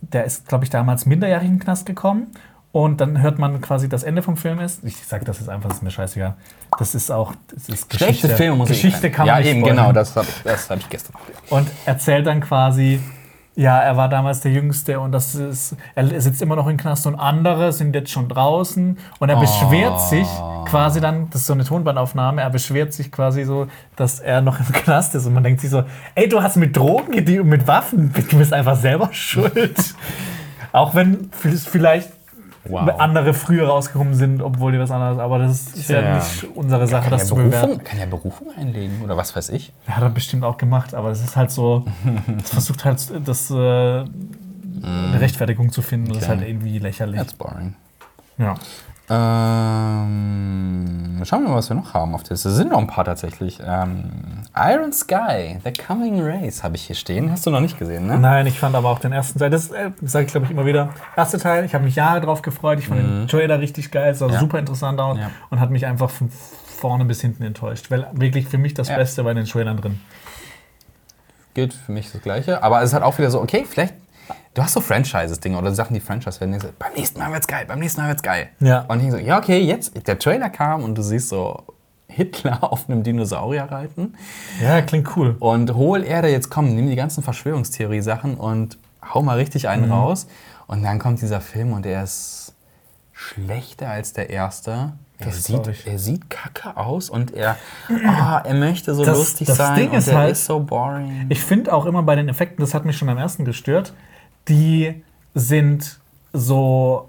[0.00, 2.28] der ist, glaube ich, damals minderjährig in den Knast gekommen.
[2.70, 4.84] Und dann hört man quasi, das Ende vom Film ist.
[4.84, 6.34] Ich sage das jetzt einfach, das ist mir scheißegal.
[6.78, 7.32] Das ist auch.
[7.52, 9.76] Das ist Schlechte Filme muss Geschichte ich kann Ja, man nicht eben, spoilern.
[9.78, 11.56] genau, das habe ich, das hab ich gestern auch.
[11.56, 13.00] Und erzählt dann quasi,
[13.58, 17.08] ja, er war damals der Jüngste und das ist, er sitzt immer noch im Knast
[17.08, 20.28] und andere sind jetzt schon draußen und er beschwert sich
[20.64, 24.60] quasi dann, das ist so eine Tonbandaufnahme, er beschwert sich quasi so, dass er noch
[24.60, 25.82] im Knast ist und man denkt sich so,
[26.14, 29.76] ey, du hast mit Drogen gedealt und mit Waffen, du bist einfach selber schuld.
[30.70, 32.10] Auch wenn vielleicht
[32.68, 32.88] Wow.
[32.98, 36.14] andere früher rausgekommen sind, obwohl die was anderes, aber das ist ja, Tja.
[36.16, 37.66] nicht unsere Sache, Kann das ja zu bewerten.
[37.68, 39.72] Berufung, kann ja Berufung einlegen oder was weiß ich.
[39.86, 41.84] Ja, hat er bestimmt auch gemacht, aber es ist halt so,
[42.42, 46.08] es versucht halt das, äh, eine Rechtfertigung zu finden.
[46.08, 46.38] Das ist Okay.
[46.38, 47.18] halt irgendwie lächerlich.
[47.18, 47.74] That's boring.
[48.38, 48.54] Ja.
[49.98, 52.48] Ähm, schauen wir mal, was wir noch haben auf der Liste.
[52.50, 53.58] Es sind noch ein paar tatsächlich.
[53.64, 54.10] Ähm,
[54.56, 57.30] Iron Sky, The Coming Race habe ich hier stehen.
[57.30, 58.18] Hast du noch nicht gesehen, ne?
[58.18, 60.66] Nein, ich fand aber auch den ersten Teil, das äh, sage ich glaube ich immer
[60.66, 64.12] wieder, erste Teil, ich habe mich Jahre drauf gefreut, ich fand den Trailer richtig geil,
[64.12, 64.32] es sah Mhm.
[64.34, 64.40] Ja.
[64.40, 65.30] super interessant aus Ja.
[65.50, 68.96] und hat mich einfach von vorne bis hinten enttäuscht, weil wirklich für mich das Ja.
[68.96, 70.00] Beste bei den Trailern drin.
[71.54, 72.62] Gilt für mich das Gleiche.
[72.62, 73.94] Aber es ist halt auch wieder so, okay, vielleicht.
[74.54, 76.58] Du hast so Franchises-Dinge oder Sachen, die Franchise werden.
[76.58, 78.48] du, Beim nächsten Mal wird's geil, beim nächsten Mal wird's geil.
[78.60, 78.80] Ja.
[78.88, 81.62] Und ich so, ja, okay, jetzt, der Trailer kam und du siehst so
[82.08, 84.14] Hitler auf einem Dinosaurier reiten.
[84.62, 85.36] Ja, klingt cool.
[85.38, 88.78] Und Hohlerde, jetzt komm, nimm die ganzen Verschwörungstheorie-Sachen und
[89.14, 90.26] hau mal richtig einen raus.
[90.66, 92.54] Und dann kommt dieser Film und er ist
[93.12, 94.92] schlechter als der erste.
[95.20, 97.56] Er Das sieht, er sieht kacke aus und er,
[98.06, 100.60] ah, er möchte so Das- lustig das sein Ding und ist er halt- ist so
[100.60, 101.26] boring.
[101.28, 103.92] Ich finde auch immer bei den Effekten, das hat mich schon am ersten gestört,
[104.48, 105.02] die
[105.34, 105.98] sind
[106.32, 107.08] so,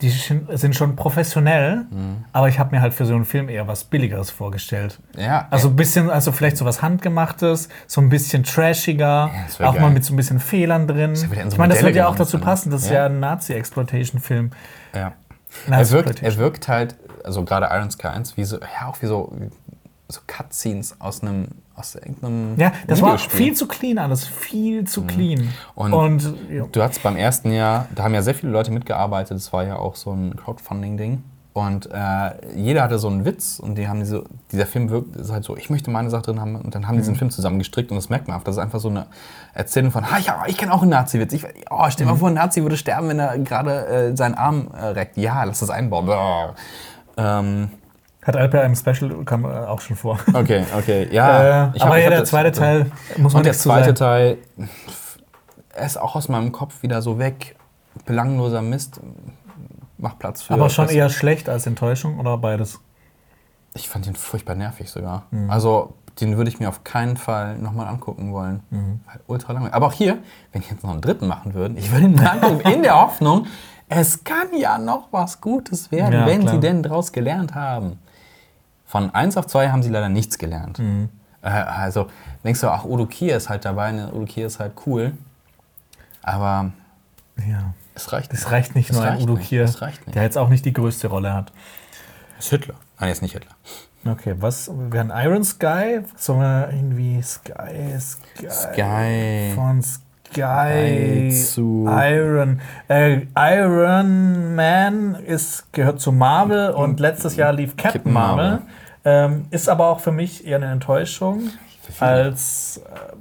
[0.00, 2.24] die sind schon professionell, Mhm.
[2.32, 4.98] aber ich habe mir halt für so einen Film eher was Billigeres vorgestellt.
[5.16, 9.74] Ja, Also ein bisschen, also vielleicht so was Handgemachtes, so ein bisschen trashiger, wär auch
[9.74, 9.82] geil.
[9.82, 11.14] mal mit so ein bisschen Fehlern drin.
[11.16, 12.44] so ich meine, das wird ja auch dazu ne?
[12.44, 12.94] passen, das ist Ja.
[13.00, 14.50] ja ein Nazi-Exploitation-Film.
[14.94, 15.12] Ja.
[15.68, 19.00] Na, Er wirkt, er wirkt halt, also gerade Iron Sky 1, wie so, ja, auch
[19.00, 19.48] wie so, wie
[20.08, 25.02] so Cutscenes aus einem, aus irgendeinem Ja, das war viel zu clean alles, viel zu
[25.02, 25.48] clean.
[25.74, 26.66] Und- Und, ja.
[26.70, 29.76] Du hattest beim ersten Jahr, da haben ja sehr viele Leute mitgearbeitet, das war ja
[29.76, 31.22] auch so ein Crowdfunding-Ding.
[31.52, 35.30] Und äh, jeder hatte so einen Witz und die haben diese, dieser Film wirkt ist
[35.30, 37.02] halt so, ich möchte meine Sache drin haben und dann haben die Mhm.
[37.02, 38.42] diesen Film zusammengestrickt und das merkt man auch.
[38.42, 39.06] Das ist einfach so eine
[39.52, 41.32] Erzählung von, ha, ja, ich kenne auch einen Nazi-Witz.
[41.32, 42.10] Ich, oh, stell dir Mhm.
[42.10, 45.16] mal vor, ein Nazi würde sterben, wenn er gerade äh, seinen Arm äh, reckt.
[45.16, 46.08] Ja, lass das einbauen.
[47.16, 47.70] Ähm,
[48.24, 50.18] hat Alper im Special kam äh, auch schon vor.
[50.32, 51.66] okay, okay, ja.
[51.68, 53.96] äh, ich hab- aber ich ja, der das- zweite Teil muss man Und der zweite
[53.96, 53.96] sagen.
[53.96, 54.38] Teil
[55.84, 57.56] ist auch aus meinem Kopf wieder so weg.
[58.06, 59.00] Belangloser Mist.
[59.98, 60.54] Macht Platz für.
[60.54, 62.80] Aber schon das- eher schlecht als Enttäuschung oder beides?
[63.74, 65.24] Ich fand den furchtbar nervig sogar.
[65.30, 65.50] Mhm.
[65.50, 68.60] Also, den würde ich mir auf keinen Fall nochmal angucken wollen.
[68.70, 69.00] Mhm.
[69.26, 69.74] Ultra langweilig.
[69.74, 70.18] Aber auch hier,
[70.52, 73.00] wenn ich jetzt noch einen dritten machen würde, ich würde ihn mir angucken, in der
[73.00, 73.46] Hoffnung,
[73.88, 76.54] es kann ja noch was Gutes werden, Ja, wenn klar.
[76.54, 77.98] sie denn draus gelernt haben.
[78.94, 80.78] Von 1 auf 2 haben sie leider nichts gelernt.
[80.78, 81.08] Mhm.
[81.42, 82.06] Äh, also
[82.44, 84.08] denkst du, ach, Udo Kier ist halt dabei, ne?
[84.14, 85.14] Udo Kier ist halt cool.
[86.22, 86.70] Aber
[87.44, 87.74] Ja.
[87.96, 90.14] es reicht Es reicht nicht Es nur ein reicht Udo nicht, Kier, nicht.
[90.14, 91.50] der jetzt auch nicht die größte Rolle hat.
[92.36, 92.74] Das ist Hitler.
[93.00, 93.50] Nein, jetzt nicht Hitler.
[94.06, 94.70] Okay, was?
[94.90, 96.02] Wir haben Iron Sky.
[96.14, 99.52] Sollen wir irgendwie Sky, Sky, Sky.
[99.56, 102.60] von Sky, Sky zu- Iron.
[102.86, 108.50] Äh, Iron Man ist, gehört zu Marvel und letztes Jahr lief Captain Captain Marvel.
[108.50, 108.66] Marvel.
[109.04, 111.50] Ähm, ist aber auch für mich eher eine Enttäuschung
[112.00, 113.12] als äh,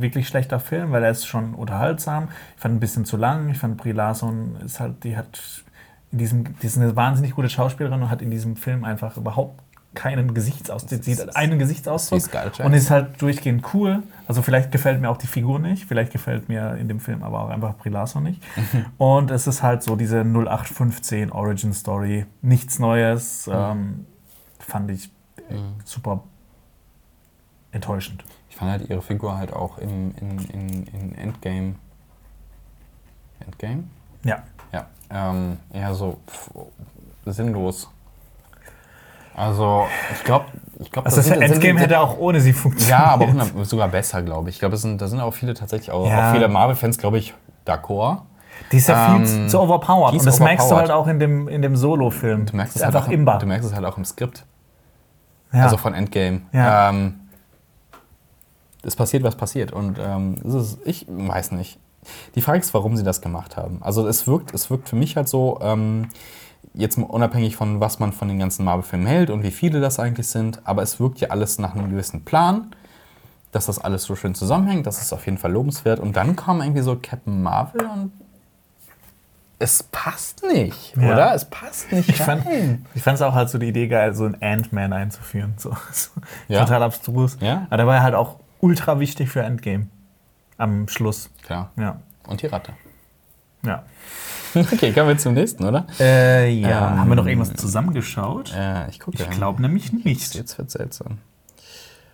[0.00, 2.28] wirklich schlechter Film, weil er ist schon unterhaltsam.
[2.56, 3.48] Ich fand ihn ein bisschen zu lang.
[3.48, 5.40] Ich fand Brie Larson ist halt, die hat
[6.12, 9.62] in diesem, die ist eine wahnsinnig gute Schauspielerin und hat in diesem Film einfach überhaupt
[9.94, 11.02] keinen Gesichtsausdruck.
[11.02, 14.02] Sie hat einen Gesichtsausdruck ist und ist halt durchgehend cool.
[14.28, 17.40] Also vielleicht gefällt mir auch die Figur nicht, vielleicht gefällt mir in dem Film aber
[17.40, 18.42] auch einfach Brie Larson nicht.
[18.98, 23.50] und es ist halt so diese 0815 Origin Story, nichts Neues.
[23.52, 24.06] Ähm,
[24.60, 25.10] fand ich
[25.50, 26.20] äh, super
[27.72, 28.24] enttäuschend.
[28.48, 31.74] Ich fand halt ihre Figur halt auch im, in, in, in Endgame.
[33.40, 33.84] Endgame?
[34.24, 34.42] Ja.
[34.72, 34.86] Ja.
[35.10, 36.50] Ähm, eher so pff,
[37.26, 37.88] sinnlos.
[39.34, 40.46] Also, ich glaube,
[40.80, 42.98] ich glaube, Also das Endgame hätte auch ohne sie funktioniert.
[42.98, 44.56] Ja, aber 100 sogar besser, glaube ich.
[44.56, 46.28] Ich glaube, sind, da sind auch viele tatsächlich auch, Ja.
[46.28, 47.32] auch viele Marvel-Fans, glaube ich,
[47.66, 48.22] d'accord.
[48.72, 50.12] Die ist ja viel Ähm, zu- zu overpowered.
[50.14, 50.90] Und das merkst du overpowered.
[50.90, 52.46] halt auch in dem, in dem Solo-Film.
[52.46, 54.44] Du merkst, ist es halt auch, du merkst es halt auch im Skript.
[55.52, 55.64] Ja.
[55.64, 56.42] Also von Endgame.
[56.52, 56.90] Ja.
[56.90, 57.20] Ähm,
[58.82, 59.72] es passiert, was passiert.
[59.72, 61.78] Und ähm, ist, ich weiß nicht.
[62.34, 63.82] Die Frage ist, warum sie das gemacht haben.
[63.82, 66.08] Also es wirkt, es wirkt für mich halt so, ähm,
[66.74, 70.28] jetzt unabhängig von was man von den ganzen Marvel-Filmen hält und wie viele das eigentlich
[70.28, 72.74] sind, aber es wirkt ja alles nach einem gewissen Plan,
[73.52, 75.98] dass das alles so schön zusammenhängt, das ist auf jeden Fall lobenswert.
[75.98, 78.12] Und dann kam irgendwie so Captain Marvel und
[79.60, 81.12] es passt nicht, Ja.
[81.12, 81.34] oder?
[81.34, 82.86] Es passt nicht Ich fand rein.
[82.94, 85.54] ich fand's auch halt so die Idee geil, so einen Ant-Man einzuführen.
[85.58, 86.10] So, so
[86.48, 86.60] Ja.
[86.64, 87.36] Total abstrus.
[87.40, 87.66] Ja.
[87.68, 89.86] Aber der war halt auch ultra wichtig für Endgame.
[90.58, 91.30] Am Schluss.
[91.42, 91.70] Klar.
[91.76, 92.00] Ja.
[92.26, 92.72] Und die Ratte.
[93.64, 93.84] Ja.
[94.52, 95.86] Okay, kommen wir zum nächsten, oder?
[96.00, 96.90] Äh, ja.
[96.90, 98.52] Ähm, Haben wir noch irgendwas zusammengeschaut?
[98.52, 99.22] Äh, ich gucke.
[99.22, 100.34] ich glaube nämlich nicht.
[100.34, 101.18] Jetzt wird seltsam.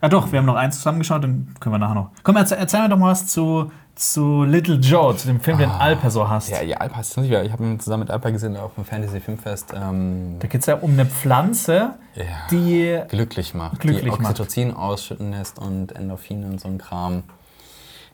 [0.00, 2.10] Ah doch, wir haben noch eins zusammengeschaut, dann können wir nachher noch.
[2.22, 5.70] Komm, erzähl, erzähl mir doch mal was zu, zu Little Joe, zu dem Film, den
[5.70, 6.50] Alper so hasst.
[6.50, 7.42] Ja, ja, Alpa ist nicht wieder.
[7.44, 9.72] Ich habe ihn zusammen mit Alpa gesehen auf dem Fantasy Filmfest.
[9.74, 13.00] Ähm, Da geht es ja um eine Pflanze, ja, die.
[13.08, 13.80] glücklich macht.
[13.80, 14.38] Glücklich die macht.
[14.38, 17.22] Oxytocin ausschütten lässt und Endorphine und so ein Kram.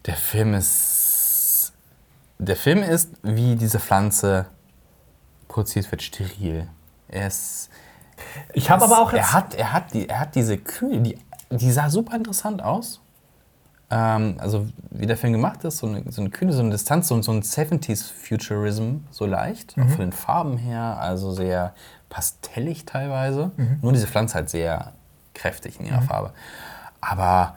[0.06, 1.72] Der Film ist.
[2.38, 4.46] Der Film ist, wie diese Pflanze
[5.48, 6.68] produziert wird, steril.
[7.08, 7.70] Er ist.
[8.52, 9.18] Ich habe aber auch jetzt.
[9.20, 11.18] Er hat, er hat, die, er hat diese Kühe, die,
[11.58, 13.00] die sah super interessant aus.
[13.90, 17.08] Ähm, also, wie der Film gemacht ist, so eine, so eine kühle, so eine Distanz,
[17.08, 21.74] so, so ein 70s Futurism, so leicht, auch von den Farben her, also sehr
[22.08, 23.50] pastellig teilweise.
[23.82, 24.92] Nur diese Pflanze halt sehr
[25.34, 26.32] kräftig in ihrer Farbe.
[27.00, 27.56] Aber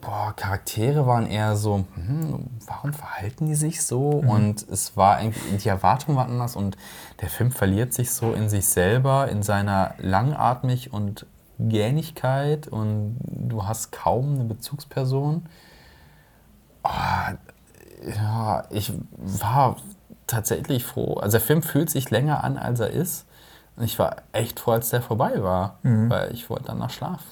[0.00, 4.10] boah, Charaktere waren eher so, hm, warum verhalten die sich so?
[4.10, 6.76] Und es war eigentlich, die Erwartung war anders und
[7.20, 11.26] der Film verliert sich so in sich selber, in seiner Langatmig und
[11.58, 15.46] Gähnigkeit und du hast kaum eine Bezugsperson.
[16.82, 17.32] Ah,
[18.16, 19.76] ja, ich war
[20.26, 21.14] tatsächlich froh.
[21.14, 23.26] Also der Film fühlt sich länger an, als er ist.
[23.76, 27.24] Und ich war echt froh, als der vorbei war, weil ich wollte danach schlafen.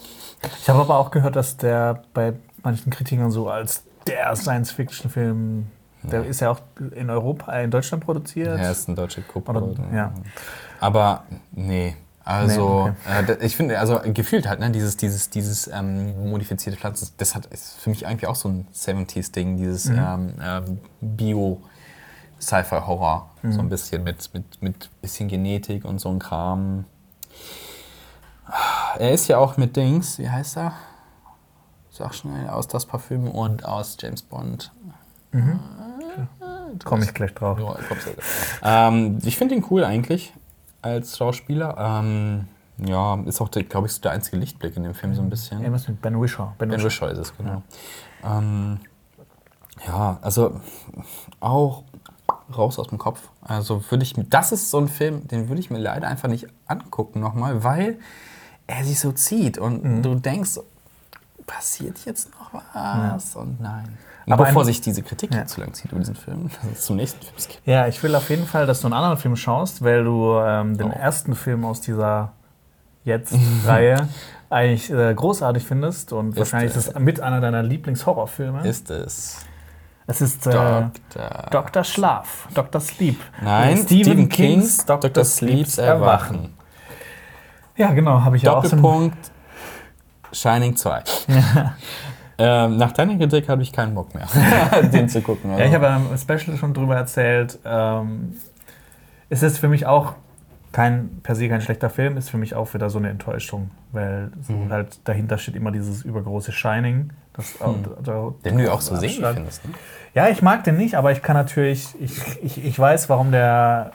[0.61, 5.67] Ich habe aber auch gehört, dass der bei manchen Kritikern so als der Science-Fiction-Film
[6.03, 6.61] Der ist ja auch
[6.95, 8.59] in Europa, in Deutschland produziert.
[8.59, 9.95] Er ist ein deutscher Oder, Co-Produktion.
[9.95, 10.13] ja.
[10.81, 11.97] Aber nee.
[12.29, 16.77] Also, Nee, äh, da- ich finde, also gefühlt halt, ne, dieses, dieses, dieses ähm, modifizierte
[16.79, 19.97] Pflanzen, das hat, ist für mich eigentlich auch so ein 70s-Ding, dieses Mhm.
[19.99, 23.31] ähm, ähm, Bio-Sci-Fi-Horror.
[23.43, 23.53] Mhm.
[23.53, 26.85] So ein bisschen mit, mit, mit bisschen Genetik und so ein Kram.
[28.99, 30.73] Er ist ja auch mit Dings, wie heißt er?
[31.91, 34.73] Sag schnell, aus das Parfüm und aus James Bond.
[36.85, 37.59] Komme ich gleich drauf.
[37.61, 37.87] Ja, ich,
[38.63, 40.33] ähm, ich finde ihn cool eigentlich
[40.87, 41.77] als Schauspieler.
[41.79, 42.47] Ähm,
[42.79, 45.59] ja, ist auch, glaube ich, so der einzige Lichtblick in dem Film so ein bisschen.
[45.61, 46.53] Irgendwas mit Ben Wishaw.
[46.59, 46.83] Ben, Ben.
[46.83, 47.63] Wishaw ist es, genau.
[48.25, 48.79] Ähm,
[49.87, 50.61] ja, also
[51.41, 51.85] auch
[52.57, 53.29] raus aus dem Kopf.
[53.43, 56.29] Also würde ich, mir- das ist so ein Film, den würde ich mir leider einfach
[56.29, 57.99] nicht angucken nochmal, weil
[58.67, 60.03] er sich so zieht und Mhm.
[60.03, 60.59] du denkst,
[61.47, 63.37] passiert jetzt noch was?
[63.37, 63.97] Und nein.
[64.27, 65.47] Und Aber bevor ein- sich diese Kritik Ja.
[65.47, 67.61] zu lang zieht über diesen Film, dass es zum nächsten Film gibt.
[67.67, 70.77] Ja, ich will auf jeden Fall, dass du einen anderen Film schaust, weil du ähm,
[70.77, 70.95] den Oh.
[70.95, 72.33] ersten Film aus dieser
[73.05, 74.09] Jetzt-Reihe
[74.51, 78.67] eigentlich äh, großartig findest und Ist wahrscheinlich ist es mit einer deiner Lieblingshorrorfilme.
[78.67, 79.39] Ist es
[80.09, 80.91] es ist äh, Dr.
[81.51, 81.83] Dr.
[81.85, 82.81] Schlaf, Dr.
[82.81, 83.19] Sleep.
[83.43, 85.25] Nein, Stephen, Stephen Kings Kings Dr.
[85.25, 86.55] Sleeps Erwachen.
[87.77, 89.33] Ja, genau, habe ich ja auch Doppelpunkt
[90.33, 91.03] Shining 2.
[92.39, 94.27] ähm, nach deiner Kritik habe ich keinen Bock mehr,
[94.93, 95.51] den zu gucken.
[95.51, 95.63] Also.
[95.63, 97.59] Ja, ich habe ja im Special schon drüber erzählt.
[97.65, 98.37] Ähm,
[99.29, 100.15] es ist für mich auch
[100.73, 104.31] kein per se kein schlechter Film, ist für mich auch wieder so eine Enttäuschung, weil
[104.43, 104.71] so Mhm.
[104.71, 107.11] halt dahinter steht immer dieses übergroße Shining.
[107.33, 109.65] Das, da, den du ja auch so sehen findest.
[109.67, 109.73] Ne?
[110.15, 113.93] Ja, ich mag den nicht, aber ich kann natürlich, ich, ich, ich weiß, warum der.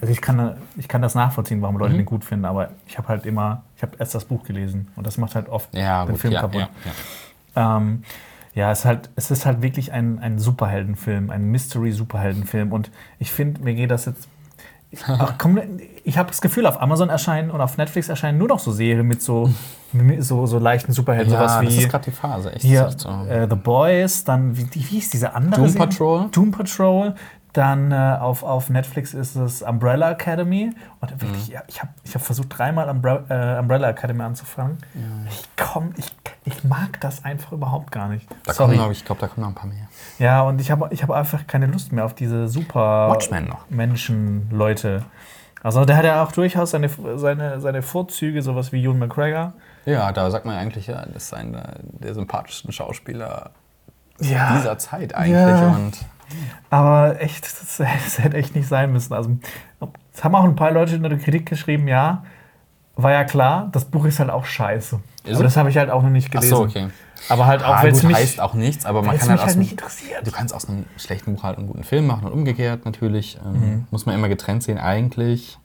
[0.00, 1.80] Also ich kann, ich kann das nachvollziehen, warum Mhm.
[1.80, 4.88] Leute den gut finden, aber ich habe halt immer, ich habe erst das Buch gelesen
[4.96, 6.60] und das macht halt oft Ja, den gut, Film ja, kaputt.
[6.62, 6.68] ja.
[7.56, 8.02] Ähm,
[8.54, 12.72] ja, es ist, halt, es ist halt wirklich ein, ein Superheldenfilm, ein Mystery-Superheldenfilm.
[12.72, 14.28] Und ich finde, mir geht das jetzt.
[15.08, 15.58] Ach, komm,
[16.04, 19.06] ich habe das Gefühl, auf Amazon erscheinen und auf Netflix erscheinen nur noch so Serien
[19.06, 19.50] mit so,
[19.92, 21.32] mit so, so leichten Superhelden.
[21.32, 22.52] Ja, sowas das wie ist gerade die Phase.
[22.52, 23.08] Echt, hier, Das so.
[23.08, 25.86] äh, The Boys, dann, wie, wie hieß diese andere Doom Serie?
[25.88, 26.28] Patrol.
[26.30, 27.14] Doom Patrol.
[27.52, 30.72] Dann äh, auf, auf Netflix ist es Umbrella Academy.
[31.00, 31.54] Und wirklich, Mhm.
[31.54, 34.78] ja, ich habe ich hab versucht, dreimal Umbre äh, Umbrella Academy anzufangen.
[35.28, 36.06] Ich komm, ich,
[36.44, 38.26] ich mag das einfach überhaupt gar nicht.
[38.46, 38.76] da Sorry.
[38.78, 39.86] kommen ich glaube, da kommen noch ein paar mehr.
[40.18, 43.68] Ja, und ich habe ich hab einfach keine Lust mehr auf diese super Watchmen noch.
[43.68, 45.04] Menschen, Leute.
[45.62, 49.52] Also der hat ja auch durchaus seine, seine, seine Vorzüge, sowas wie Ewan McGregor.
[49.84, 53.50] Ja, da sagt man eigentlich, ja, das ist einer der sympathischsten Schauspieler
[54.20, 54.56] Ja.
[54.56, 55.32] dieser Zeit eigentlich.
[55.38, 55.68] Ja.
[55.68, 55.92] Und
[56.70, 59.12] Aber echt, das, das hätte echt nicht sein müssen.
[59.14, 59.36] Also,
[60.14, 62.24] es haben auch ein paar Leute in der Kritik geschrieben, ja,
[62.96, 65.00] war ja klar, das Buch ist halt auch scheiße.
[65.24, 66.56] Ist aber das habe ich halt auch noch nicht Ach gelesen.
[66.56, 66.88] so, okay.
[67.28, 69.56] Aber halt auch, Ah, wenn es mich, heißt auch nichts, aber man kann halt halt
[69.56, 70.26] nicht interessiert.
[70.26, 73.38] Du kannst aus einem schlechten Buch halt einen guten Film machen und umgekehrt natürlich.
[73.44, 73.86] Ähm, Mhm.
[73.92, 75.58] Muss man immer getrennt sehen, eigentlich.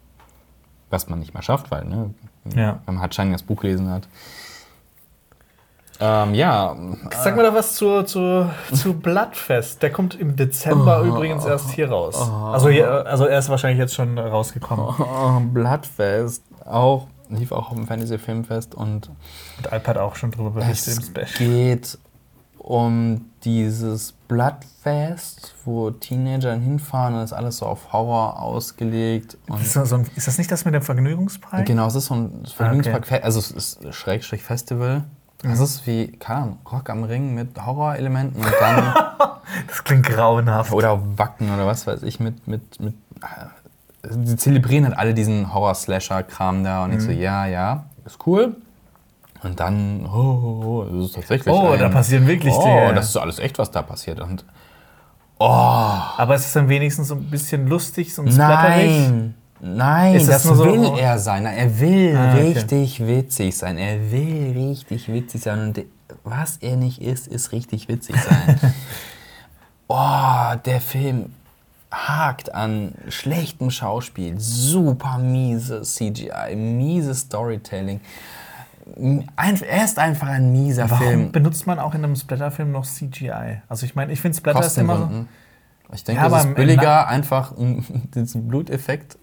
[0.90, 2.14] Was man nicht mehr schafft, weil, ne,
[2.56, 2.80] Ja.
[2.86, 4.08] wenn man halt Shining das Buch gelesen hat.
[6.00, 6.76] Ähm, ja,
[7.24, 9.82] Sag mal doch was zu, zu, zu Bloodfest.
[9.82, 12.16] Der kommt im Dezember übrigens erst hier raus.
[12.52, 14.86] Also, hier, also er ist wahrscheinlich jetzt schon rausgekommen.
[15.00, 19.10] oh, Bloodfest auch, lief auch auf dem Fantasy Filmfest und
[19.58, 21.50] Und Alp hat auch schon drüber berichtet im es Special.
[21.50, 21.98] geht
[22.60, 29.38] um dieses Bloodfest, wo Teenager hinfahren und ist alles so auf Horror ausgelegt.
[29.62, 31.66] Ist das, so ein, ist das nicht das mit dem Vergnügungspark?
[31.66, 35.06] Genau, es ist so ein Vergnügungspark, also es ist Schrägstrich Festival.
[35.44, 38.94] Es ist wie, keine Ahnung, Rock am Ring mit Horrorelementen und dann,
[39.68, 40.74] Das klingt grauenhaft.
[40.74, 45.54] oder Wacken oder was weiß ich, mit, mit, mit, äh, die zelebrieren halt alle diesen
[45.54, 48.56] Horror-Slasher-Kram da und ich so, ja, ja, ist cool.
[49.44, 52.94] Und dann, oh, oh, oh, das ist tatsächlich Oh, ein, da passieren wirklich oh, Dinge.
[52.96, 54.20] das ist alles echt, was da passiert.
[54.20, 54.44] Und
[55.40, 59.10] Aber es ist dann wenigstens so ein bisschen lustig, so ein splatterig.
[59.10, 61.46] Nein, nein, Ist das das, so- will er sein.
[61.46, 62.42] Er will Ah, okay.
[62.54, 63.78] richtig witzig sein.
[63.78, 65.60] Er will richtig witzig sein.
[65.60, 65.86] Und
[66.24, 68.60] was er nicht ist, ist richtig witzig sein.
[69.88, 71.34] oh, der Film
[71.92, 78.02] hakt an schlechtem Schauspiel, super miese CGI, mieses Storytelling.
[79.36, 81.32] Ein, er ist einfach ein mieser Warum Film.
[81.32, 83.62] benutzt man auch in einem Splatterfilm noch CGI?
[83.68, 85.26] Also ich meine, ich finde Splatter ist immer so.
[85.94, 87.54] Ich denke, Ja, es ist billiger, einfach
[88.16, 89.18] diesen Bluteffekt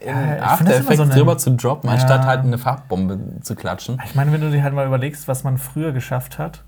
[0.00, 1.94] in ich find After Effects so drüber zu droppen, Ja.
[1.94, 4.00] anstatt halt eine Farbbombe zu klatschen.
[4.04, 6.62] Ich meine, wenn du dir halt mal überlegst, was man früher geschafft hat,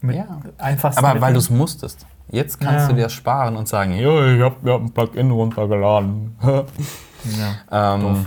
[0.00, 0.24] mit Ja.
[0.58, 2.06] einfachsten Aber weil du es musstest.
[2.30, 2.88] Jetzt kannst Ja.
[2.88, 6.36] du dir das sparen und sagen, jo, ich hab mir ein Plugin runtergeladen.
[7.70, 7.94] Ja.
[7.94, 8.26] ähm,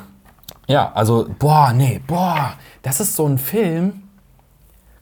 [0.68, 2.54] ja, also, boah, nee, boah,
[2.84, 4.04] das ist so ein Film,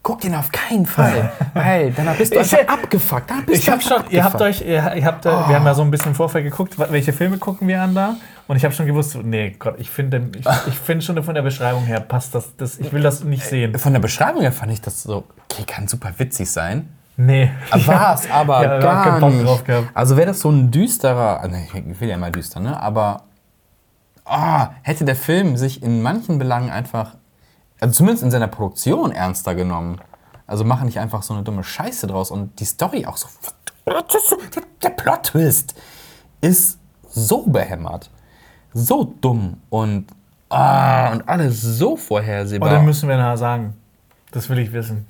[0.01, 1.31] guck den auf keinen Fall.
[1.53, 3.29] weil dann bist du Ich- einfach abgefuckt.
[3.29, 4.61] Dann bist Ich du habe schon, einfach ihr habt abgefuckt.
[4.61, 7.11] euch, ihr, ihr habt, äh, wir haben ja so ein bisschen im Vorfeld geguckt, welche
[7.11, 8.15] Filme gucken wir an da.
[8.47, 11.41] Und ich habe schon gewusst, nee, Gott, ich finde, ich, ich finde schon von der
[11.41, 13.77] Beschreibung her passt das, das, ich will das nicht sehen.
[13.77, 16.89] Von der Beschreibung her fand ich das so, okay, kann super witzig sein.
[17.17, 17.51] Nee.
[17.85, 19.45] War es aber Ja, gar nicht.
[19.45, 19.89] drauf gehabt.
[19.93, 22.79] Also wäre das so ein düsterer, also ich will ja immer düster, ne?
[22.81, 23.23] Aber
[24.25, 27.15] ah, hätte der Film sich in manchen Belangen einfach,
[27.79, 29.99] also zumindest in seiner Produktion ernster genommen.
[30.47, 33.27] Also machen nicht einfach so eine dumme Scheiße draus und die Story auch so.
[34.83, 35.75] Der Plot-Twist
[36.41, 36.77] ist
[37.09, 38.09] so behämmert,
[38.73, 40.07] so dumm und,
[40.49, 42.69] ah, und alles so vorhersehbar.
[42.69, 43.73] Oder müssen wir nachher sagen?
[44.31, 45.05] Das will ich wissen.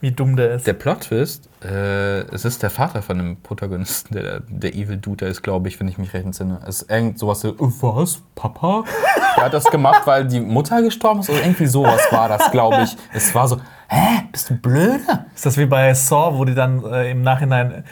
[0.00, 0.66] Wie dumm der ist.
[0.66, 5.42] Der Plot-Twist, äh, es ist der Vater von dem Protagonisten, der, der Evil Dude ist,
[5.42, 6.60] glaube ich, wenn ich mich recht entsinne.
[6.66, 8.82] Es ist irgend sowas so, äh, was, Papa?
[9.36, 12.82] Der hat das gemacht, weil die Mutter gestorben ist oder irgendwie sowas war das, glaube
[12.82, 12.96] ich.
[13.14, 13.58] Es war so,
[13.88, 15.26] hä, bist du blöde?
[15.34, 17.84] Ist das wie bei Saw, wo die dann äh, im Nachhinein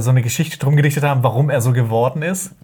[0.00, 2.54] so eine Geschichte drum gedichtet haben, warum er so geworden ist?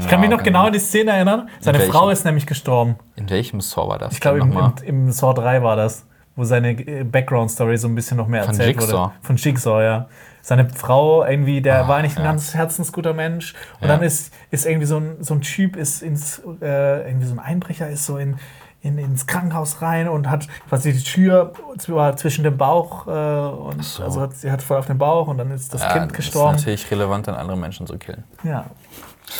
[0.00, 0.50] ich kann mich noch okay.
[0.50, 1.48] genau an die Szene erinnern.
[1.60, 1.80] Seine?
[1.80, 2.96] Frau ist nämlich gestorben.
[3.16, 4.14] In welchem Saw war das?
[4.14, 7.94] Ich glaube, im, im, im Saw 3 war das, wo seine äh, Background-Story so ein
[7.94, 8.92] bisschen noch mehr Von erzählt Jigsaw.
[8.92, 9.12] wurde.
[9.22, 10.08] Von Jigsaw, ja.
[10.40, 12.30] Seine Frau irgendwie, der Ah, war nicht ein ja.
[12.30, 13.54] ganz herzensguter Mensch.
[13.80, 13.94] Und Ja.
[13.94, 17.38] dann ist, ist irgendwie so ein, so ein Typ, ist ins, äh, irgendwie so ein
[17.38, 18.38] Einbrecher, ist so in,
[18.82, 23.82] in, ins Krankenhaus rein und hat quasi die Tür zw- zwischen dem Bauch äh, und
[23.84, 24.02] so.
[24.02, 26.16] also hat, sie hat voll auf den Bauch und dann ist das ja, Kind das
[26.16, 26.56] gestorben.
[26.56, 28.24] ist natürlich relevant, dann andere Menschen zu killen.
[28.42, 28.66] Ja.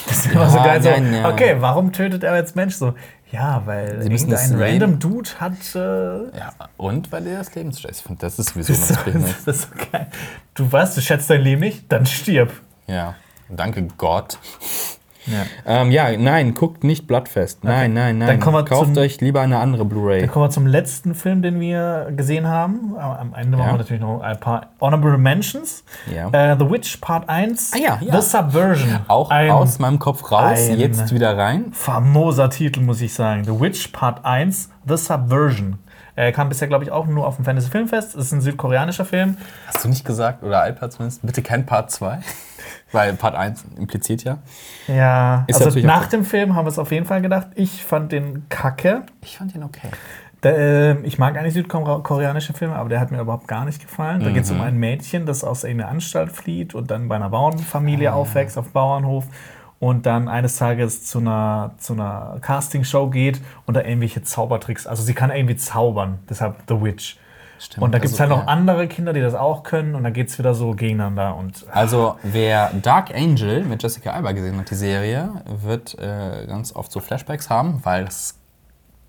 [0.08, 0.80] Das ist immer so geil.
[0.82, 1.28] So, nein, ja.
[1.28, 2.94] Okay, warum tötet er jetzt Mensch so?
[3.30, 5.52] Ja, weil das Leben- random Dude hat.
[5.74, 9.48] Äh, Ja, und weil er das Leben Ich finde, das ist sowieso das, was ist,
[9.48, 10.06] das ist so geil.
[10.54, 12.52] Du weißt, du schätzt dein Leben nicht, dann stirb.
[12.86, 13.14] Ja,
[13.48, 14.38] danke Gott.
[15.26, 15.44] Ja.
[15.66, 17.62] Ähm, ja, nein, guckt nicht Bloodfest.
[17.64, 18.26] Nein, nein, nein.
[18.28, 20.20] Dann kommen wir Kauft zum- euch lieber eine andere Blu-ray.
[20.20, 22.96] Dann kommen wir zum letzten Film, den wir gesehen haben.
[22.98, 23.62] Am Ende Ja.
[23.64, 25.84] machen wir natürlich noch ein paar Honorable Mentions.
[26.12, 26.28] Ja.
[26.32, 27.72] Äh, The Witch Part 1.
[27.74, 28.20] Ah ja, ja.
[28.20, 28.98] The Subversion.
[29.08, 31.66] Auch ein aus meinem Kopf raus, jetzt wieder rein.
[31.72, 33.44] famoser Titel, muss ich sagen.
[33.44, 35.78] The Witch Part 1, The Subversion.
[36.24, 38.14] Er kam bisher, glaube ich, auch nur auf dem Fantasy Filmfest.
[38.14, 39.36] Es ist ein südkoreanischer Film.
[39.66, 42.18] Hast du nicht gesagt, oder Alper zumindest, bitte kein Part 2?
[42.92, 44.38] Weil Part 1 impliziert ja.
[44.86, 47.48] Ja, Ist also nach dem Film haben wir es auf jeden Fall gedacht.
[47.54, 49.02] Ich fand den kacke.
[49.22, 49.88] Ich fand ihn okay.
[50.42, 54.22] Der, äh, ich mag eigentlich südkoreanische Filme, aber der hat mir überhaupt gar nicht gefallen.
[54.24, 54.62] Da geht es um Mhm.
[54.64, 58.14] ein Mädchen, das aus einer Anstalt flieht und dann bei einer Bauernfamilie Ah.
[58.14, 59.24] aufwächst, auf Bauernhof
[59.82, 65.02] und dann eines Tages zu einer, zu einer Castingshow geht und da irgendwelche Zaubertricks, also
[65.02, 67.16] sie kann irgendwie zaubern, deshalb The Witch.
[67.58, 67.82] Stimmt.
[67.82, 68.52] Und da gibt es Also, halt noch ja.
[68.52, 72.14] andere Kinder, die das auch können und dann geht es wieder so gegeneinander und Also,
[72.22, 77.00] wer Dark Angel mit Jessica Alba gesehen hat, die Serie, wird äh, ganz oft so
[77.00, 78.38] Flashbacks haben, weil es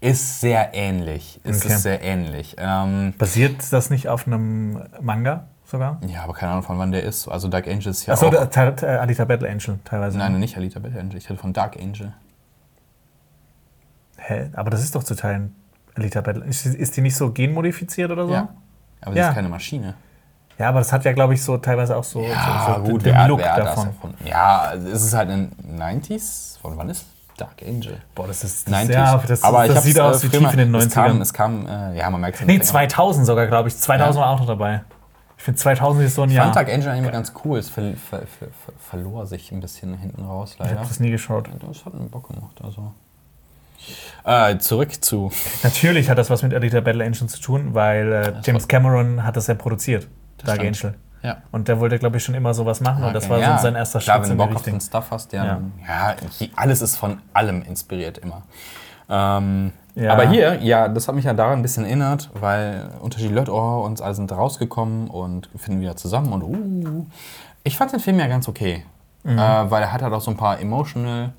[0.02, 1.40] ist sehr ähnlich.
[1.44, 1.74] Es Okay.
[1.76, 2.56] ist sehr ähnlich.
[2.58, 6.00] Ähm, basiert das nicht auf einem Manga sogar?
[6.08, 7.28] ja, aber keine Ahnung, von wann der ist.
[7.28, 8.46] Also, Dark Angel ist ja Achso, auch...
[8.48, 10.18] te- te- Alita Battle Angel teilweise.
[10.18, 11.18] Nein, nicht Alita Battle Angel.
[11.18, 12.14] Ich hatte von Dark Angel.
[14.18, 14.50] Hä?
[14.54, 15.56] Aber das ist doch zu teilen
[15.96, 16.44] Alita Battle.
[16.46, 18.34] Ist, ist die nicht so genmodifiziert oder so?
[18.34, 18.50] Ja.
[19.02, 19.30] Aber sie Ja.
[19.30, 19.96] ist keine Maschine.
[20.58, 23.06] Ja, aber das hat ja, glaube ich, so teilweise auch so, Ja, so, so gut,
[23.06, 23.88] den wer, Look wer davon.
[23.88, 24.18] erfunden?
[24.26, 26.60] Ja, also es ist halt ein 90s.
[26.62, 27.06] Von wann ist
[27.38, 27.98] Dark Angel?
[28.14, 28.92] Boah, das ist das, 90s.
[28.92, 31.20] ja, das, aber das sieht äh, aus wie früher tief in den mal- 90ern.
[31.22, 32.64] Es kam, es kam äh, ja, man merkt es nee, länger.
[32.64, 33.78] 2000 sogar, glaube ich.
[33.78, 34.84] 2000 war auch noch dabei.
[35.44, 36.46] Ich finde 2000 ist so ein Ich Jahr.
[36.46, 37.60] fand Dark Angel eigentlich ganz cool.
[37.60, 40.78] Es ver ver ver ver verlor sich ein bisschen hinten raus, ich leider.
[40.78, 41.50] habe das nie geschaut.
[41.68, 42.94] Das hat einen Bock gemacht, also.
[44.24, 45.34] Äh, zurück zu.
[45.64, 49.36] Natürlich hat das was mit Alita Battle Angel zu tun, weil äh, James Cameron hat
[49.36, 50.08] das ja produziert,
[50.46, 50.86] Dark stimmt.
[50.86, 51.00] Angel.
[51.24, 51.42] Ja.
[51.52, 53.76] Und der wollte, glaube ich, schon immer sowas machen und das war ja, so sein
[53.76, 54.80] erster Klar, Schritt wenn du Bock auf den.
[54.80, 55.44] Stuff hast, der.
[55.44, 56.16] Ja, ja
[56.56, 58.44] alles ist von allem inspiriert immer.
[59.10, 60.12] Ähm, Ja.
[60.14, 63.84] Aber hier, ja, das hat mich ja daran ein bisschen erinnert, weil unterschiedliche Leute, oh,
[63.86, 67.06] uns alle sind rausgekommen und finden wieder zusammen und uh.
[67.64, 68.84] Ich fand den Film ja ganz okay,
[69.24, 69.38] Mhm.
[69.38, 71.32] äh, weil er hat halt auch so ein paar emotional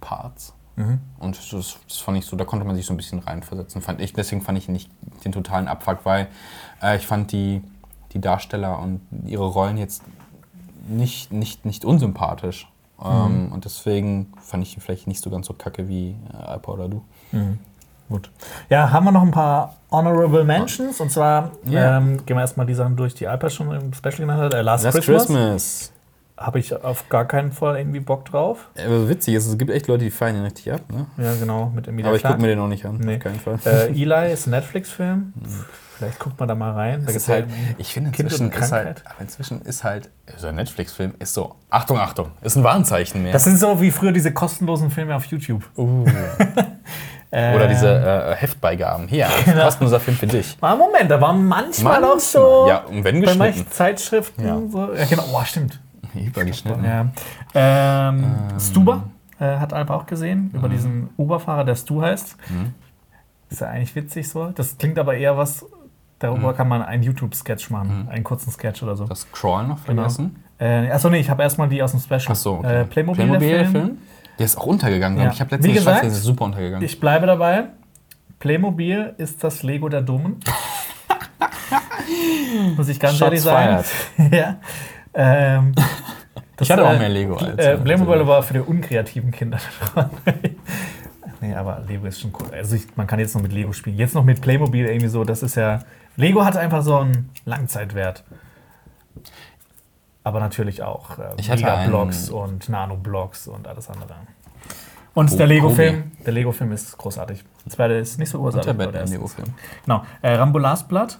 [0.00, 0.54] Parts.
[0.76, 1.00] Mhm.
[1.18, 4.00] Und das, das fand ich so, da konnte man sich so ein bisschen reinversetzen, fand
[4.00, 4.12] ich.
[4.12, 4.88] Deswegen fand ich nicht
[5.24, 6.28] den totalen Abfuck, weil
[6.80, 7.62] äh, ich fand die,
[8.12, 10.02] die Darsteller und ihre Rollen jetzt
[10.88, 12.70] nicht, nicht, nicht unsympathisch.
[13.04, 16.72] Ähm, und deswegen fand ich ihn vielleicht nicht so ganz so kacke wie äh, Alpa
[16.72, 17.02] oder du.
[18.08, 18.30] Gut.
[18.70, 21.98] Ja, haben wir noch ein paar Honorable Mentions und zwar Ja.
[21.98, 24.54] ähm, gehen wir erstmal die Sachen durch, die Alper schon im Special genannt hat.
[24.54, 25.26] Äh, Last, Last Christmas.
[25.26, 25.92] Christmas.
[26.38, 28.68] Habe ich auf gar keinen Fall irgendwie Bock drauf.
[28.76, 31.06] Äh, witzig ist, es gibt echt Leute, die feiern ihn richtig ab, ne?
[31.22, 33.16] Ja, genau, mit Emilia Aber ich gucke mir den auch nicht an, Nee.
[33.16, 33.58] auf keinen Fall.
[33.64, 35.32] Äh, Eli ist ein Netflix-Film.
[35.98, 37.04] Vielleicht guckt man da mal rein.
[37.04, 37.46] Da halt, halt
[37.76, 41.98] ich finde inzwischen ist halt, aber inzwischen ist halt, so ein Netflix-Film ist so, Achtung,
[41.98, 43.32] Achtung, ist ein Warnzeichen mehr.
[43.32, 45.64] Das sind so wie früher diese kostenlosen Filme auf YouTube.
[45.76, 46.04] uh,
[47.30, 49.06] Äh, Oder diese äh, Heftbeigaben.
[49.06, 50.56] Hier, kostenloser Film für dich.
[50.62, 52.20] Ah, Moment, da war manchmal, auch Manchmal.
[52.20, 52.64] so.
[52.66, 53.38] Ja, und wenn bei geschnitten.
[53.38, 54.58] manchen Zeitschriften Ja.
[54.70, 54.94] so.
[54.94, 55.24] Ja, genau.
[55.34, 55.78] Oh, stimmt.
[56.14, 56.82] Übergeschnitten.
[56.86, 57.06] Ja.
[57.54, 58.24] Ähm,
[58.58, 59.02] Stuber
[59.38, 60.58] äh, hat Alba auch gesehen, Mhm.
[60.58, 62.36] über diesen Uber-Fahrer, der Stu heißt.
[63.50, 64.46] Ist ja eigentlich witzig so.
[64.54, 65.66] Das klingt aber eher was,
[66.18, 69.04] darüber kann man einen YouTube-Sketch machen, einen kurzen Sketch oder so.
[69.04, 69.08] Mhm.
[69.08, 70.02] Das Crawl noch Genau.
[70.02, 70.42] vergessen.
[70.58, 72.30] Äh, achso, nee, ich habe erstmal die aus dem Special.
[72.30, 72.80] Achso, okay.
[72.80, 73.98] äh, Playmobil, der Film.
[74.38, 75.32] Der ist auch untergegangen, Ja.
[75.32, 75.40] ich.
[75.40, 76.84] Habe letztens gesagt, der ist super untergegangen.
[76.84, 77.64] Ich bleibe dabei.
[78.38, 80.38] Playmobil ist das Lego der Dummen.
[82.76, 83.84] Muss ich ganz Shots ehrlich sagen.
[84.32, 84.56] ja.
[85.14, 85.72] Ähm,
[86.56, 87.58] das, ich hatte auch äh, mehr Lego als.
[87.58, 89.58] Äh, als Playmobil war für die unkreativen Kinder.
[91.40, 92.48] nee, aber Lego ist schon cool.
[92.52, 93.96] Also ich, man kann jetzt noch mit Lego spielen.
[93.96, 95.80] Jetzt noch mit Playmobil irgendwie so, das ist ja.
[96.18, 98.24] Lego hat einfach so einen Langzeitwert.
[100.24, 104.14] Aber natürlich auch äh, Ich hatte Megablocks und Nanoblocks und alles andere.
[105.14, 107.44] Und der Lego-Film, der Lego-Film ist großartig.
[107.64, 108.66] Der zweite ist nicht so großartig.
[108.66, 109.56] der aber der Batman erste ist- Lego-Film.
[109.84, 110.02] Genau.
[110.22, 111.18] Äh, Rambo Last Blood.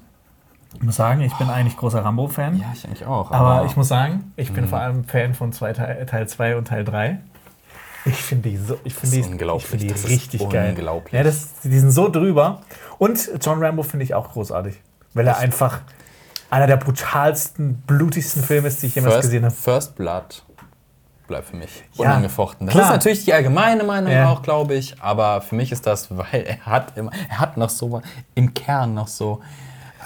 [0.75, 2.59] Ich muss sagen, ich bin eigentlich großer Rambo-Fan.
[2.59, 3.31] Ja, ich eigentlich auch.
[3.31, 6.69] Aber ich muss sagen, ich bin vor allem Fan von zwei, Teil, Teil 2 und
[6.69, 7.19] Teil 3.
[8.05, 9.65] Ich finde die so, ich finde die, unglaublich.
[9.65, 10.70] Ich finde die richtig geil.
[10.70, 11.12] unglaublich.
[11.12, 12.61] Ja, das, die sind so drüber.
[12.99, 14.77] Und John Rambo finde ich auch großartig.
[15.15, 15.81] Weil er einfach
[16.51, 19.55] einer der brutalsten, blutigsten Filme ist, die ich jemals First, gesehen habe.
[19.55, 20.45] First Blood
[21.27, 22.66] bleibt für mich Ja, unangefochten.
[22.66, 22.87] Das klar.
[22.87, 24.31] ist natürlich die allgemeine Meinung Ja.
[24.31, 25.01] auch, glaube ich.
[25.03, 28.01] Aber für mich ist das, weil er hat, immer, er hat noch so
[28.35, 29.41] im Kern noch so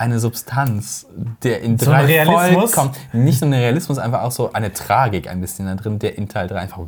[0.02, 1.06] eine Substanz,
[1.42, 2.74] der in So drei Realismus?
[2.74, 6.18] vollkommen, nicht nur ein Realismus, einfach auch so eine Tragik ein bisschen da drin, der
[6.18, 6.80] in Teil 3 einfach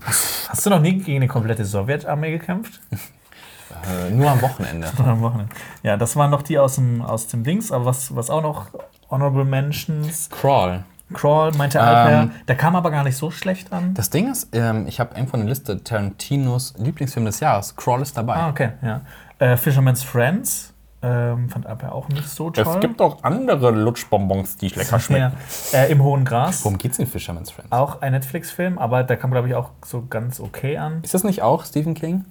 [0.48, 2.80] Hast du noch nie gegen eine komplette Sowjetarmee gekämpft?
[2.90, 4.88] äh, nur am Wochenende.
[4.98, 5.54] Am Wochenende.
[5.82, 7.70] Ja, das waren noch die aus dem, aus dem Dings.
[7.70, 8.66] Aber was, was auch noch
[9.08, 10.28] Honorable Mentions.
[10.30, 10.84] Crawl.
[11.12, 12.30] Crawl meinte Alper.
[12.48, 13.94] Der kam aber gar nicht so schlecht an.
[13.94, 17.76] Das Ding ist, ähm, ich habe irgendwo eine Liste Tarantinos Lieblingsfilm des Jahres.
[17.76, 18.34] Crawl ist dabei.
[18.34, 19.02] Ah, okay, ja.
[19.38, 20.73] Äh, Fisherman's Friends
[21.04, 22.64] ähm, fand Alper auch nicht so toll.
[22.98, 25.32] auch andere Lutschbonbons, die lecker ja.
[25.74, 26.64] äh, Im Hohen Gras.
[26.64, 27.70] Worum geht's in Fisherman's Friends?
[27.72, 31.00] Auch ein Netflix-Film, aber der kam, glaube ich, auch so ganz okay an.
[31.02, 32.24] Ist das nicht auch Stephen King?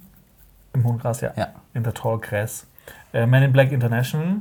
[0.72, 1.30] Im Hohen Gras, ja.
[1.36, 1.48] Ja.
[1.72, 2.66] In the Tall Grass.
[3.12, 4.38] Äh, Man in Black International.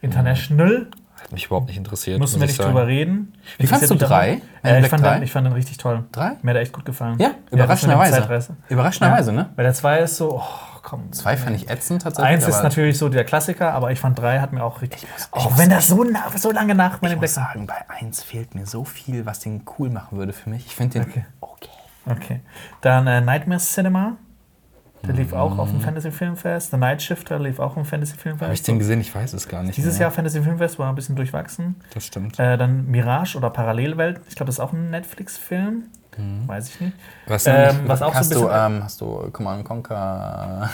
[0.00, 0.86] International.
[1.20, 2.18] Hat mich überhaupt nicht interessiert.
[2.20, 2.70] Mussten muss wir ich nicht sagen.
[2.74, 3.32] drüber reden.
[3.58, 4.42] Wie fandst du drei?
[4.62, 5.14] aber- Äh, ich, fand drei?
[5.14, 6.04] den, ich fand den richtig toll.
[6.12, 6.32] Drei?
[6.42, 7.18] Mir hat er echt gut gefallen.
[7.18, 8.12] Ja, überraschenderweise.
[8.20, 8.56] Zeitreise.
[8.68, 9.50] Überraschenderweise, ne?
[9.56, 10.42] Weil der 2 ist so, oh,
[10.84, 11.12] komm.
[11.12, 12.32] Zwei fand ich ätzend tatsächlich.
[12.34, 15.02] Eins ist natürlich so der Klassiker, aber ich fand drei hat mir auch richtig.
[15.10, 17.46] muss- ich Auch wenn das so, na, so lange nach Man Ich in muss Black
[17.46, 20.66] sagen, bei eins fehlt mir so viel, was den cool machen würde für mich.
[20.66, 21.24] Ich finde den Okay.
[21.40, 21.68] okay.
[22.06, 22.40] Okay.
[22.82, 24.16] Dann äh, Nightmare Cinema.
[25.06, 25.38] Der lief Mhm.
[25.38, 26.70] auch auf dem Fantasy Filmfest.
[26.70, 28.42] The Night Shifter lief auch im Fantasy Filmfest.
[28.44, 29.00] Habe ich den gesehen?
[29.02, 29.76] Ich weiß es gar nicht.
[29.76, 30.02] Dieses mehr.
[30.02, 31.76] Jahr Fantasy Filmfest war ein bisschen durchwachsen.
[31.92, 32.38] Das stimmt.
[32.38, 34.20] Äh, dann Mirage oder Parallelwelt.
[34.28, 35.84] Ich glaube, das ist auch ein Netflix-Film.
[36.46, 36.92] Weiß ich nicht.
[37.26, 40.70] Was, ähm, was auch so hast ein du, ähm, hast du Command Conquer,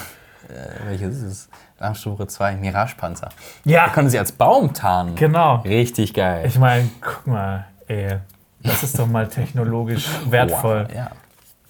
[0.48, 1.48] äh, welches ist es?
[1.78, 3.30] Alarmstufe 2, Mirage-Panzer.
[3.64, 5.14] Ja, Da können sie als Baum tarnen.
[5.14, 5.56] genau.
[5.62, 6.44] Richtig geil.
[6.46, 8.18] Ich meine, guck mal, ey,
[8.62, 10.86] das ist doch mal technologisch wertvoll.
[10.88, 11.10] Wow, ja.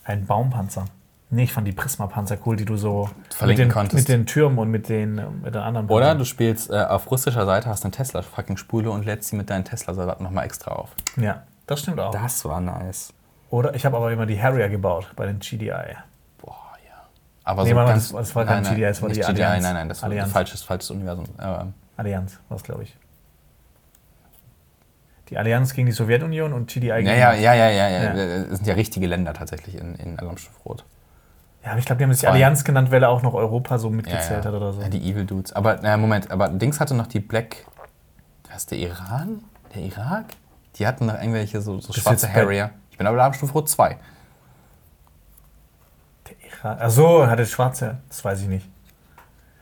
[0.05, 0.87] Ein Baumpanzer.
[1.33, 3.95] Nee, ich fand die Prisma-Panzer cool, die du so mit Verlinken den, konntest.
[3.95, 6.19] mit den Türmen und mit den, mit den anderen Oder Panzern.
[6.19, 10.25] du spielst äh, auf russischer Seite, hast eine Tesla-Fucking-Spule und lädst sie mit deinen Tesla-Soldaten
[10.25, 10.89] nochmal extra auf.
[11.17, 12.11] Ja, das stimmt auch.
[12.11, 13.13] Das war nice.
[13.51, 15.97] Oder ich habe aber immer die Harrier gebaut bei den GDI.
[16.39, 16.57] Boah,
[16.87, 17.03] ja.
[17.45, 19.25] Aber Nee, so mal, ganz, das- das war kein nein, GDI, das war die GDI,
[19.27, 19.63] Allianz.
[19.65, 21.25] Nein, nein, das war ein falsches, falsches Universum.
[21.41, 22.97] Ähm, Allianz war es, glaube ich.
[25.29, 28.15] Die Allianz gegen die Sowjetunion und GDI gegen ja, ja, ja, ja, ja, Ja.
[28.15, 28.39] ja.
[28.45, 30.85] Das sind ja richtige Länder tatsächlich in, in Alarmstufe Rot.
[31.65, 32.27] Ja, aber ich glaube, die haben sich.
[32.29, 34.51] Allianz genannt, weil er auch noch Europa so mitgezählt ja.
[34.51, 34.81] hat oder so.
[34.81, 35.53] Ja, die Evil Dudes.
[35.53, 37.67] Aber, naja, Moment, aber Dings hatte noch die Black.
[38.51, 39.45] Was, der Iran?
[39.75, 40.25] Der Irak?
[40.77, 42.71] Die hatten noch irgendwelche so, so schwarze Harrier.
[43.01, 43.97] Bin aber Alarmstufe Rot 2.
[46.29, 46.77] Der Iran.
[46.79, 47.97] Ach so, hatte schwarze.
[48.11, 48.69] Das weiß ich nicht.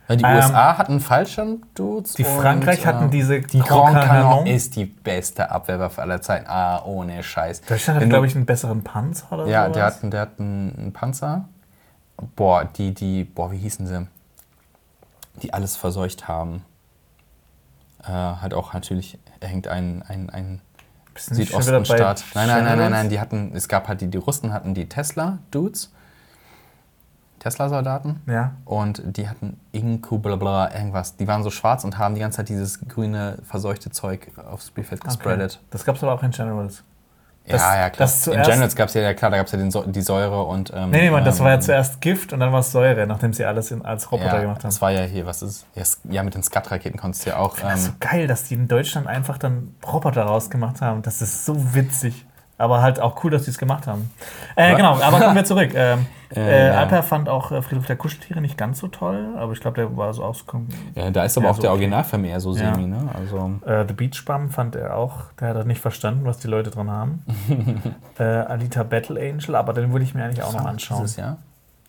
[0.08, 2.14] Ja, die Ähm, USA hatten Fallschirm-Dudes.
[2.14, 4.46] Die und, Frankreich hatten äh, diese Die Grand Grand Canon Canon.
[4.48, 6.48] ist die beste Abwehrwaffe aller Zeiten.
[6.48, 7.60] Ah, ohne Scheiß.
[7.60, 9.74] Deutschland hat, glaube ich, einen besseren Panzer oder Ja, sowas.
[9.76, 11.44] der hat, einen- der hat einen, einen Panzer.
[12.34, 14.08] Boah, die, die, boah, wie hießen sie?
[15.42, 16.64] Die alles verseucht haben.
[18.02, 20.60] Äh, hat auch natürlich, er hängt ein, ein, ein
[21.18, 22.24] Südostenstaat.
[22.34, 24.88] Nein, nein, nein, nein, nein, die hatten, es gab halt die, die Russen hatten die
[24.88, 25.92] Tesla-Dudes.
[27.38, 28.20] Tesla-Soldaten.
[28.26, 28.52] Ja.
[28.64, 31.16] Und die hatten Inku, bla bla, irgendwas.
[31.16, 35.02] Die waren so schwarz und haben die ganze Zeit dieses grüne, verseuchte Zeug aufs Spielfeld
[35.02, 35.08] Okay.
[35.08, 35.60] gespreadet.
[35.70, 36.82] Das gab es aber auch in Generals.
[37.48, 38.06] Das- ja, ja, klar.
[38.06, 40.00] das In zuerst- Generals gab es ja, ja, klar, da gab es ja den, die
[40.02, 40.72] Säure und.
[40.74, 43.06] Ähm, Nee, nee, Mann, das ähm, war ja zuerst Gift und dann war es Säure,
[43.06, 44.70] nachdem sie alles in, als Roboter ja, gemacht haben.
[44.70, 45.66] Das war ja hier, was ist.
[45.74, 47.58] Ja, ja mit den Skat-Raketen konntest du ja auch.
[47.58, 51.02] Das ist so Ähm, geil, dass die in Deutschland einfach dann Roboter rausgemacht haben.
[51.02, 52.24] Das ist so witzig.
[52.58, 54.10] Aber halt auch cool, dass sie es gemacht haben.
[54.56, 55.70] Äh, genau, aber kommen wir zurück.
[56.30, 56.74] Ähm, äh, ja.
[56.80, 59.96] Alper fand auch äh, Friedhof der Kuscheltiere nicht ganz so toll, aber ich glaube, der
[59.96, 60.44] war so aus.
[60.94, 61.76] Ja, da ist aber Ja, auch so der okay.
[61.78, 62.74] Originalfilm eher so Ja.
[62.74, 63.08] semi, ne?
[63.14, 66.48] Also, Äh, The Beach Bum fand er auch, der hat das nicht verstanden, was die
[66.48, 67.24] Leute dran haben.
[68.18, 71.00] äh, Alita Battle Angel, aber den würde ich mir eigentlich auch noch anschauen.
[71.00, 71.38] Dieses Jahr?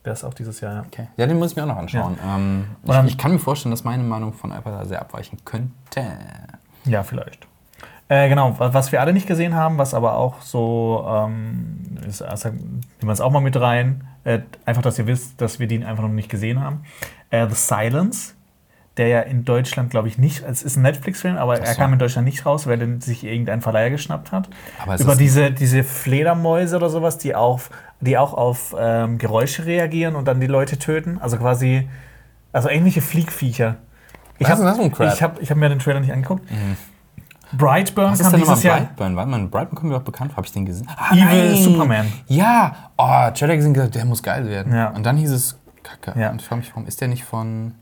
[0.06, 0.84] Der ist auch dieses Jahr, ja.
[0.88, 1.08] Okay.
[1.18, 2.18] Ja, den muss ich mir auch noch anschauen.
[2.26, 5.02] Ähm, Und dann- ich, ich kann mir vorstellen, dass meine Meinung von Alper da sehr
[5.02, 6.02] abweichen könnte.
[6.86, 7.46] Ja, vielleicht.
[8.10, 12.22] Äh, genau, wa- was wir alle nicht gesehen haben, was aber auch so, ähm, ist,
[12.24, 15.68] also, nehmen wir es auch mal mit rein, äh, einfach, dass ihr wisst, dass wir
[15.68, 16.82] den einfach noch nicht gesehen haben.
[17.30, 18.34] Äh, The Silence,
[18.98, 21.80] der ja in Deutschland, glaube ich, nicht, es ist ein Netflix-Film, aber er so.
[21.80, 24.50] kam in Deutschland nicht raus, weil den sich irgendein Verleiher geschnappt hat.
[24.82, 27.70] Aber es Über ist- diese, diese Fledermäuse oder sowas, die, auf,
[28.02, 31.20] die auch auf ähm, Geräusche reagieren und dann die Leute töten.
[31.22, 31.88] Also quasi,
[32.52, 33.76] also ähnliche Fliegviecher.
[34.40, 34.48] Ich
[35.22, 36.44] habe hab, ich hab mir den Trailer nicht angeguckt.
[37.54, 38.78] Brightburn Was ist kam denn dieses Jahr.
[38.78, 39.16] Brightburn?
[39.16, 40.38] Warte mal, Brightburn kommt mir doch bekannt vor.
[40.38, 40.88] Habe ich den gesehen?
[40.96, 42.12] Ah, Evil Superman.
[42.28, 42.92] Ja!
[42.98, 44.74] Oh, Trailer gesehen, gesagt, der muss geil werden.
[44.74, 44.90] Ja.
[44.90, 46.20] Und dann hieß es Kacke.
[46.20, 46.30] Ja.
[46.32, 47.76] Und ich frage mich, warum ist der nicht von.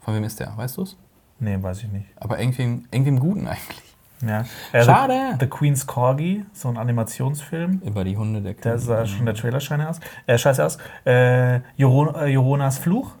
[0.00, 0.56] Von wem ist der?
[0.56, 0.96] Weißt du es?
[1.40, 2.06] Nee, weiß ich nicht.
[2.16, 3.82] Aber irgendwie, irgendwie im Guten eigentlich.
[4.26, 4.44] Ja.
[4.72, 5.32] Äh, Schade.
[5.32, 7.82] The, The Queen's Corgi, so ein Animationsfilm.
[7.84, 10.00] Über die Hunde der Da sah schon der Trailer scheiße aus.
[10.26, 10.78] Äh, scheiße aus.
[11.04, 13.12] Äh, äh, Joronas Fluch,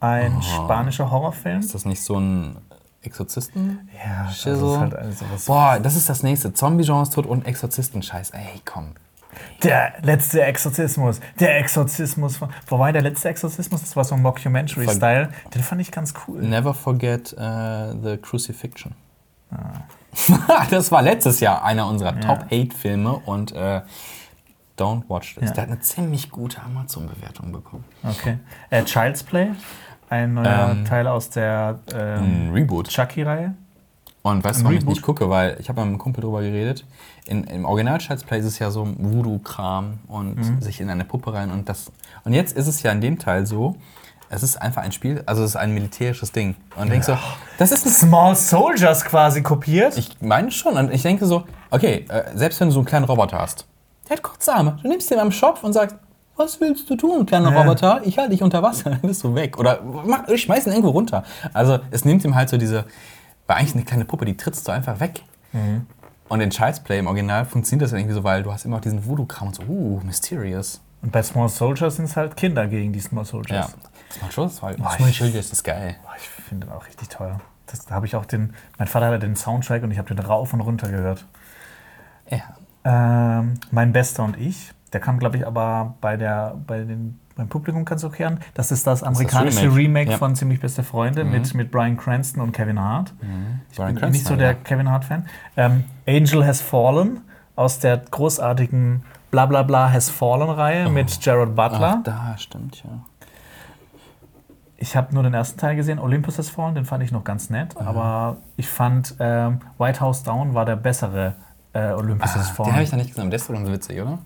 [0.00, 1.56] ein spanischer Horrorfilm.
[1.56, 1.60] Oh.
[1.60, 2.56] Ist das nicht so ein
[3.02, 3.88] Exorzisten?
[3.94, 4.54] Ja, das Schissel.
[4.54, 5.44] ist halt also was.
[5.46, 6.52] Boah, das ist das nächste.
[6.52, 8.30] Zombie-Genre ist tot und Exorzisten-Scheiß.
[8.30, 8.94] Ey, komm.
[9.62, 11.20] Der letzte Exorzismus.
[11.40, 12.50] Der Exorzismus von.
[12.66, 15.30] Wobei der letzte Exorzismus, das war so ein Mockumentary-Style.
[15.54, 16.42] Den fand ich ganz cool.
[16.42, 18.94] Never forget uh, the Crucifixion.
[19.50, 20.66] Ah.
[20.70, 23.80] das war letztes Jahr einer unserer Top-8-Filme und äh,
[24.78, 25.50] Don't Watch This.
[25.50, 25.54] Ja.
[25.54, 27.84] Der hat eine ziemlich gute Amazon-Bewertung bekommen.
[28.02, 28.38] Okay.
[28.70, 29.50] Äh, Child's Play,
[30.12, 32.88] ein neuer Ähm, Teil aus der ähm, Reboot.
[32.88, 33.54] Chucky-Reihe.
[34.22, 34.94] Und weißt du, warum ich Reboot?
[34.94, 35.28] nicht gucke?
[35.30, 36.84] Weil ich habe mit einem Kumpel drüber geredet.
[37.26, 40.60] In, Im Original Child's Play ist es ja so Voodoo-Kram und Mhm.
[40.60, 41.90] sich in eine Puppe rein und das.
[42.24, 43.76] Und jetzt ist es ja in dem Teil so,
[44.28, 46.54] es ist einfach ein Spiel, also es ist ein militärisches Ding.
[46.76, 47.18] Und denkst so,
[47.58, 49.96] das ist ein Small Soldiers quasi kopiert.
[49.98, 50.74] Ich meine schon.
[50.76, 53.66] Und ich denke so, okay, äh, selbst wenn du so einen kleinen Roboter hast,
[54.08, 54.78] der hat kurze Arme.
[54.82, 55.96] Du nimmst den am Schopf und sagst,
[56.36, 57.60] was willst du tun, kleiner Ja.
[57.62, 58.00] Roboter?
[58.04, 59.58] Ich halte dich unter Wasser, dann bist du weg.
[59.58, 61.24] Oder mach, ich schmeiß ihn irgendwo runter.
[61.52, 62.84] Also es nimmt ihm halt so diese,
[63.46, 65.22] weil eigentlich eine kleine Puppe, die trittst du einfach weg.
[65.52, 65.86] Mhm.
[66.28, 68.76] Und in Child's Play im Original funktioniert das ja irgendwie so, weil du hast immer
[68.78, 70.80] auch diesen Voodoo-Kram und so, uh, mysterious.
[71.02, 73.30] Und bei Small Soldiers sind es halt Kinder gegen die Small Ja.
[73.30, 73.74] Soldiers.
[74.20, 75.96] Macht schon das war, Boah, Small Soldiers ist geil.
[76.02, 77.34] Boah, ich finde den auch richtig toll.
[77.66, 78.54] Das, da habe ich auch den.
[78.78, 81.24] Mein Vater hatte den Soundtrack und ich habe den rauf und runter gehört.
[82.30, 82.40] Ja.
[82.84, 84.72] Ähm, mein Bester und ich.
[84.92, 88.40] Der kam, glaube ich, aber bei der, bei den, beim Publikum ganz an.
[88.54, 89.76] Das ist das amerikanische Remake.
[89.76, 90.18] Remake, Ja.
[90.18, 93.12] von Ziemlich Beste Freunde mit, mit Brian Cranston und Kevin Hart.
[93.70, 94.54] Ich Bryan bin nicht so Cranston, der ja.
[94.54, 95.26] Kevin Hart-Fan.
[95.56, 97.20] Ähm, Angel Has Fallen
[97.56, 101.96] aus der großartigen Blablabla Has Fallen-Reihe mit Gerard Butler.
[102.00, 102.90] Ach, da stimmt, ja.
[104.76, 107.50] Ich habe nur den ersten Teil gesehen, Olympus Has Fallen, den fand ich noch ganz
[107.50, 107.76] nett.
[107.76, 111.34] Aber ich fand ähm, White House Down war der bessere
[111.72, 112.66] äh, Olympus Has Ah, Fallen.
[112.68, 114.18] den habe ich da nicht gesehen, der ist doch ganz witzig, oder?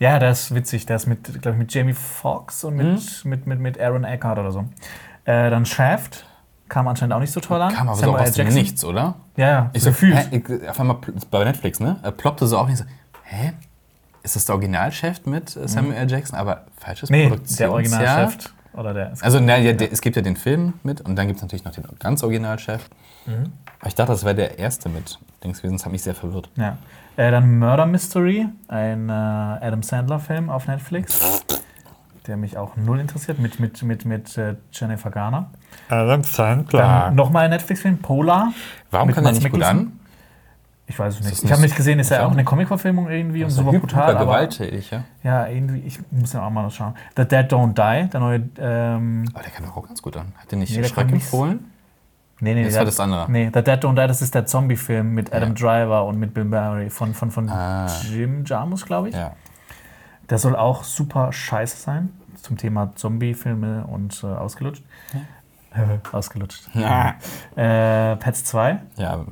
[0.00, 0.86] Ja, der ist witzig.
[0.86, 4.38] Der ist mit, glaube ich, mit Jamie Foxx und mit, mit, mit, mit Aaron Eckhart
[4.38, 4.64] oder so.
[5.26, 6.26] Äh, dann Shaft
[6.68, 7.72] kam anscheinend auch nicht so toll an.
[7.74, 8.48] Kam aber so Samuel aus dem.
[8.48, 9.14] Nichts, oder?
[9.36, 10.16] Ja, ja, Ich so so, gefühlt.
[10.16, 10.96] hä, ich, auf einmal
[11.30, 11.98] bei Netflix, ne?
[12.02, 12.84] Er ploppte so auf und ich so,
[13.24, 13.52] hä?
[14.22, 16.10] Ist das der Originalchef mit äh, Samuel L.
[16.10, 16.38] Jackson?
[16.38, 17.16] Aber falsches Mhm.
[17.16, 17.68] Nee, Produktionsjahr.
[17.68, 18.54] der Originalchef.
[18.72, 19.12] Oder der.
[19.20, 21.64] Also, na, ja, der, es gibt ja den Film mit und dann gibt es natürlich
[21.64, 22.88] noch den ganz Originalchef.
[23.26, 23.52] Mhm.
[23.80, 25.76] Aber ich dachte, das wäre der erste mit Dings gewesen.
[25.76, 26.48] Das hat mich sehr verwirrt.
[26.56, 26.78] ja.
[27.16, 31.44] Äh, dann Murder Mystery, ein äh, Adam Sandler-Film auf Netflix,
[32.26, 35.50] der mich auch null interessiert, mit, mit, mit, mit äh, Jennifer Garner.
[35.88, 36.22] Adam
[37.06, 38.52] Dann nochmal ein Netflix-Film, Polar.
[38.90, 39.86] Warum kann der Mads nicht gut Mikkelsen.
[39.88, 39.96] an?
[40.86, 41.30] Ich weiß es nicht.
[41.30, 43.80] nicht Ich habe nicht gesehen, ist ja so- auch eine Comic-Verfilmung irgendwie und super hyper
[43.86, 44.16] brutal.
[44.16, 45.04] Aber, gewalttätig, ja.
[45.22, 46.94] ja, irgendwie, ich muss ja auch mal noch schauen.
[47.16, 48.42] The Dead Don't Die, der neue.
[48.58, 50.32] Ähm, Aber der kann doch auch ganz gut an.
[50.38, 51.69] Hat der nicht Nee, Schreck empfohlen?
[52.40, 53.30] Nee, nee, Das war das andere.
[53.30, 56.44] Nee, The Dead Don't Die, das ist der Zombie-Film mit Adam Driver und mit Bill
[56.44, 57.86] Murray von, von, von Ah.
[58.10, 59.14] Jim Jarmus, glaube ich.
[59.14, 59.32] Ja.
[60.28, 62.10] Der soll auch super scheiße sein.
[62.40, 64.82] Zum Thema Zombie-Filme und äh, ausgelutscht.
[66.12, 66.68] ausgelutscht.
[66.74, 67.14] Ja.
[67.54, 68.80] Äh, Pets 2.
[68.96, 69.24] Ja,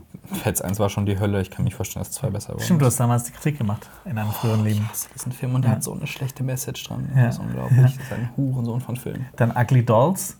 [0.42, 1.40] Pets 1 war schon die Hölle.
[1.40, 2.60] Ich kann mich vorstellen, dass 2 besser war.
[2.60, 4.82] Stimmt, du hast damals die Kritik gemacht in einem früheren Leben.
[4.84, 7.08] Ich hasse diesen Film und der hat so eine schlechte Message dran.
[7.16, 7.26] Ja.
[7.26, 7.80] Das ist unglaublich.
[7.82, 9.26] Das ist ein Hurensohn von Film.
[9.36, 10.37] Dann Ugly Dolls.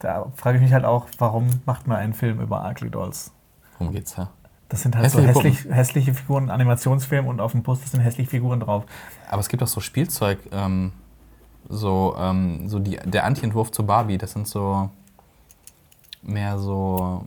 [0.00, 3.32] Da frage ich mich halt auch, warum macht man einen Film über Ugly Dolls?
[3.78, 4.30] Worum geht's da?
[4.68, 8.30] Das sind halt Hässliche so hässlich, hässliche Figuren, Animationsfilm und auf dem Poster sind hässliche
[8.30, 8.84] Figuren drauf.
[9.28, 10.92] Aber es gibt auch so Spielzeug, ähm,
[11.68, 14.16] so, ähm, so die, der Anti-Entwurf zu Barbie.
[14.16, 14.90] Das sind so
[16.22, 17.24] mehr so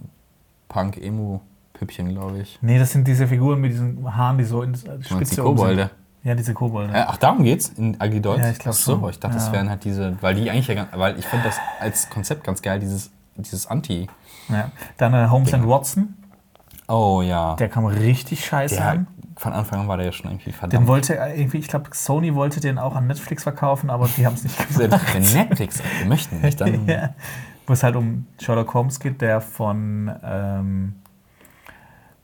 [0.70, 1.40] Punk-Emu
[1.74, 2.60] Püppchen, glaube ich.
[2.62, 5.90] Nee, das sind diese Figuren mit diesen Haaren, die so in Spitze die oben sind.
[6.24, 6.94] Ja, diese Kobolde.
[6.94, 8.42] Äh, ach, darum geht's in Dolls?
[8.42, 9.10] Ja, ich glaub Ach so, schon.
[9.10, 9.54] ich dachte, das Ja.
[9.54, 12.62] wären halt diese, weil die eigentlich ja ganz, weil ich finde das als Konzept ganz
[12.62, 14.08] geil, dieses, dieses Anti.
[14.50, 14.72] Ja.
[14.98, 16.14] Dann äh, Holmes and Watson,
[16.88, 17.56] Oh ja.
[17.56, 19.08] der kam richtig scheiße Der, an.
[19.38, 20.88] von Anfang an war der ja schon irgendwie Den verdammt.
[20.88, 24.36] wollte er irgendwie, ich glaube, Sony wollte den auch an Netflix verkaufen, aber die haben
[24.36, 25.02] es nicht gemacht.
[25.14, 26.88] Wenn Netflix, wir möchten nicht, dann.
[26.88, 27.10] ja.
[27.68, 30.96] Wo es halt um Sherlock Holmes geht, der von, ähm,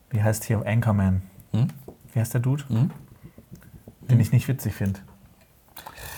[0.09, 1.21] wie heißt hier, Anchorman.
[1.53, 1.67] Hm?
[2.13, 2.63] Wie heißt der Dude?
[2.67, 2.91] Hm?
[4.09, 4.99] Den ich nicht witzig finde.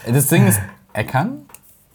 [0.08, 0.62] Das Ding ist,
[0.94, 1.46] er kann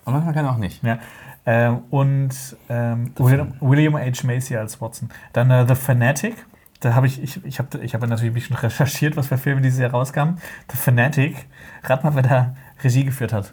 [0.05, 0.83] und manchmal kann er auch nicht.
[0.85, 0.99] Ja.
[1.45, 2.31] Ähm, und
[2.69, 4.25] ähm, William, William H.
[4.25, 5.11] Macy als Watson.
[5.33, 6.47] Dann äh, The Fanatic.
[6.81, 9.63] Da habe ich, ich, ich habe ich hab natürlich ein bisschen recherchiert, was für Filme
[9.63, 10.39] dieses Jahr rauskamen.
[10.71, 11.47] The Fanatic.
[11.85, 13.53] Rat mal, wer da Regie geführt hat.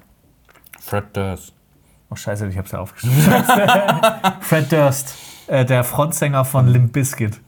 [0.79, 1.53] Fred Durst.
[2.09, 3.19] Oh scheiße, ich habe es ja aufgeschrieben.
[4.41, 5.15] Fred Durst,
[5.47, 7.39] äh, der Frontsänger von Limp Bizkit.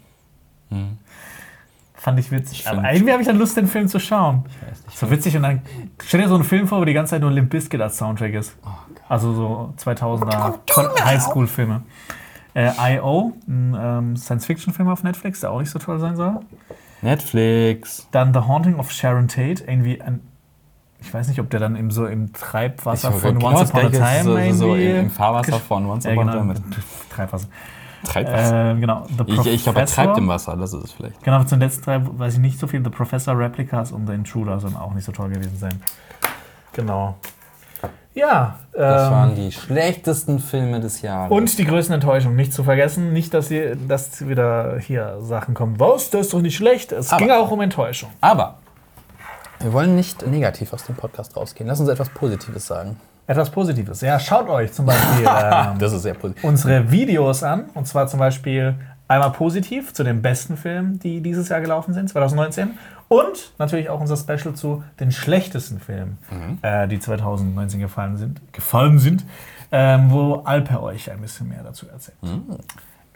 [2.06, 2.60] Fand ich witzig.
[2.60, 4.44] Ich Aber irgendwie habe ich dann Lust, den Film zu schauen.
[4.70, 4.96] weiß nicht.
[4.96, 5.64] So witzig und dann
[6.06, 8.36] stell dir so einen Film vor, wo die ganze Zeit nur Limp Bizkit als Soundtrack
[8.36, 8.56] ist.
[8.64, 8.70] Oh
[9.10, 11.82] also so 2000er Highschool-Filme.
[12.54, 16.42] Äh, I.O., ein ähm, Science-Fiction-Film auf Netflix, der auch nicht so toll sein soll.
[17.02, 18.08] Netflix.
[18.12, 20.20] Dann The Haunting of Sharon Tate, irgendwie ein,
[21.02, 23.90] ich weiß nicht, ob der dann im, so im Treibwasser Ich von Once Upon a
[23.90, 26.54] Time so, so irgendwie im, Fahrwasser von Once Upon a genau.
[26.54, 26.66] Time.
[27.10, 27.48] Treibwasser.
[28.06, 28.72] Treibwasser.
[28.72, 29.06] Äh, genau.
[29.18, 31.22] The ich ich glaube, er treibt im Wasser, das ist es vielleicht.
[31.24, 32.84] Genau, zu den letzten drei weiß ich nicht so viel.
[32.84, 35.82] The Professor, Replicas und The Intruder sollen auch nicht so toll gewesen sein.
[36.74, 37.16] Genau.
[38.14, 38.60] Ja.
[38.72, 41.32] Das ähm, waren die schlechtesten Filme des Jahres.
[41.32, 43.12] und die größten Enttäuschungen, nicht zu vergessen.
[43.14, 45.80] Nicht, dass, ihr, dass wieder hier Sachen kommen.
[45.80, 46.10] Was?
[46.10, 46.92] Das ist doch nicht schlecht.
[46.94, 48.10] Es Aber- ging auch um Enttäuschung.
[48.22, 48.56] Aber
[49.60, 51.68] wir wollen nicht negativ aus dem Podcast rausgehen.
[51.68, 52.98] Lass uns etwas Positives sagen.
[53.28, 54.02] Etwas Positives.
[54.02, 56.44] Ja, schaut euch zum Beispiel ähm, Das ist sehr positiv.
[56.44, 57.66] unsere Videos an.
[57.74, 58.76] Und zwar zum Beispiel
[59.08, 62.78] einmal positiv zu den besten Filmen, die dieses Jahr gelaufen sind, 2019.
[63.08, 66.18] Und natürlich auch unser Special zu den schlechtesten Filmen,
[66.64, 69.24] äh, die 2019 gefallen sind, gefallen sind
[69.72, 72.18] ähm, wo Alper euch ein bisschen mehr dazu erzählt.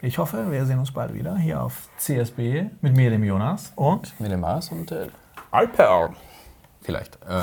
[0.02, 3.72] Ich hoffe, wir sehen uns bald wieder hier auf CSB mit mir, dem Jonas.
[3.76, 5.08] Und Mit dem Mars und äh,
[5.50, 6.10] Alper.
[6.82, 7.16] Vielleicht.
[7.16, 7.42] Äh,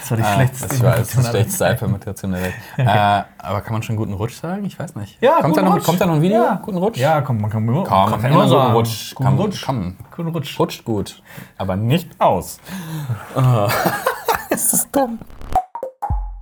[0.00, 1.72] das war die ah, schlechteste das war das aller schlechteste Zeiten.
[1.72, 2.54] Alper-Imitation der Welt.
[2.76, 4.64] äh, aber kann man schon guten Rutsch sagen?
[4.64, 5.20] Ich weiß nicht.
[5.20, 5.84] Ja, kommt, guten da noch, Rutsch.
[5.84, 6.42] kommt da noch ein Video?
[6.42, 6.60] Ja.
[6.62, 6.98] Guten Rutsch?
[6.98, 9.14] Ja, komm, man kann immer, Komm, man kann immer guten Rutsch.
[9.14, 9.62] Guten Komm, Rutsch.
[9.64, 9.96] komm.
[10.16, 10.58] Guten Rutsch.
[10.58, 11.22] Rutscht gut,
[11.58, 12.58] aber nicht aus.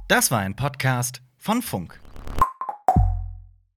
[0.08, 2.00] Das war ein Podcast von Funk.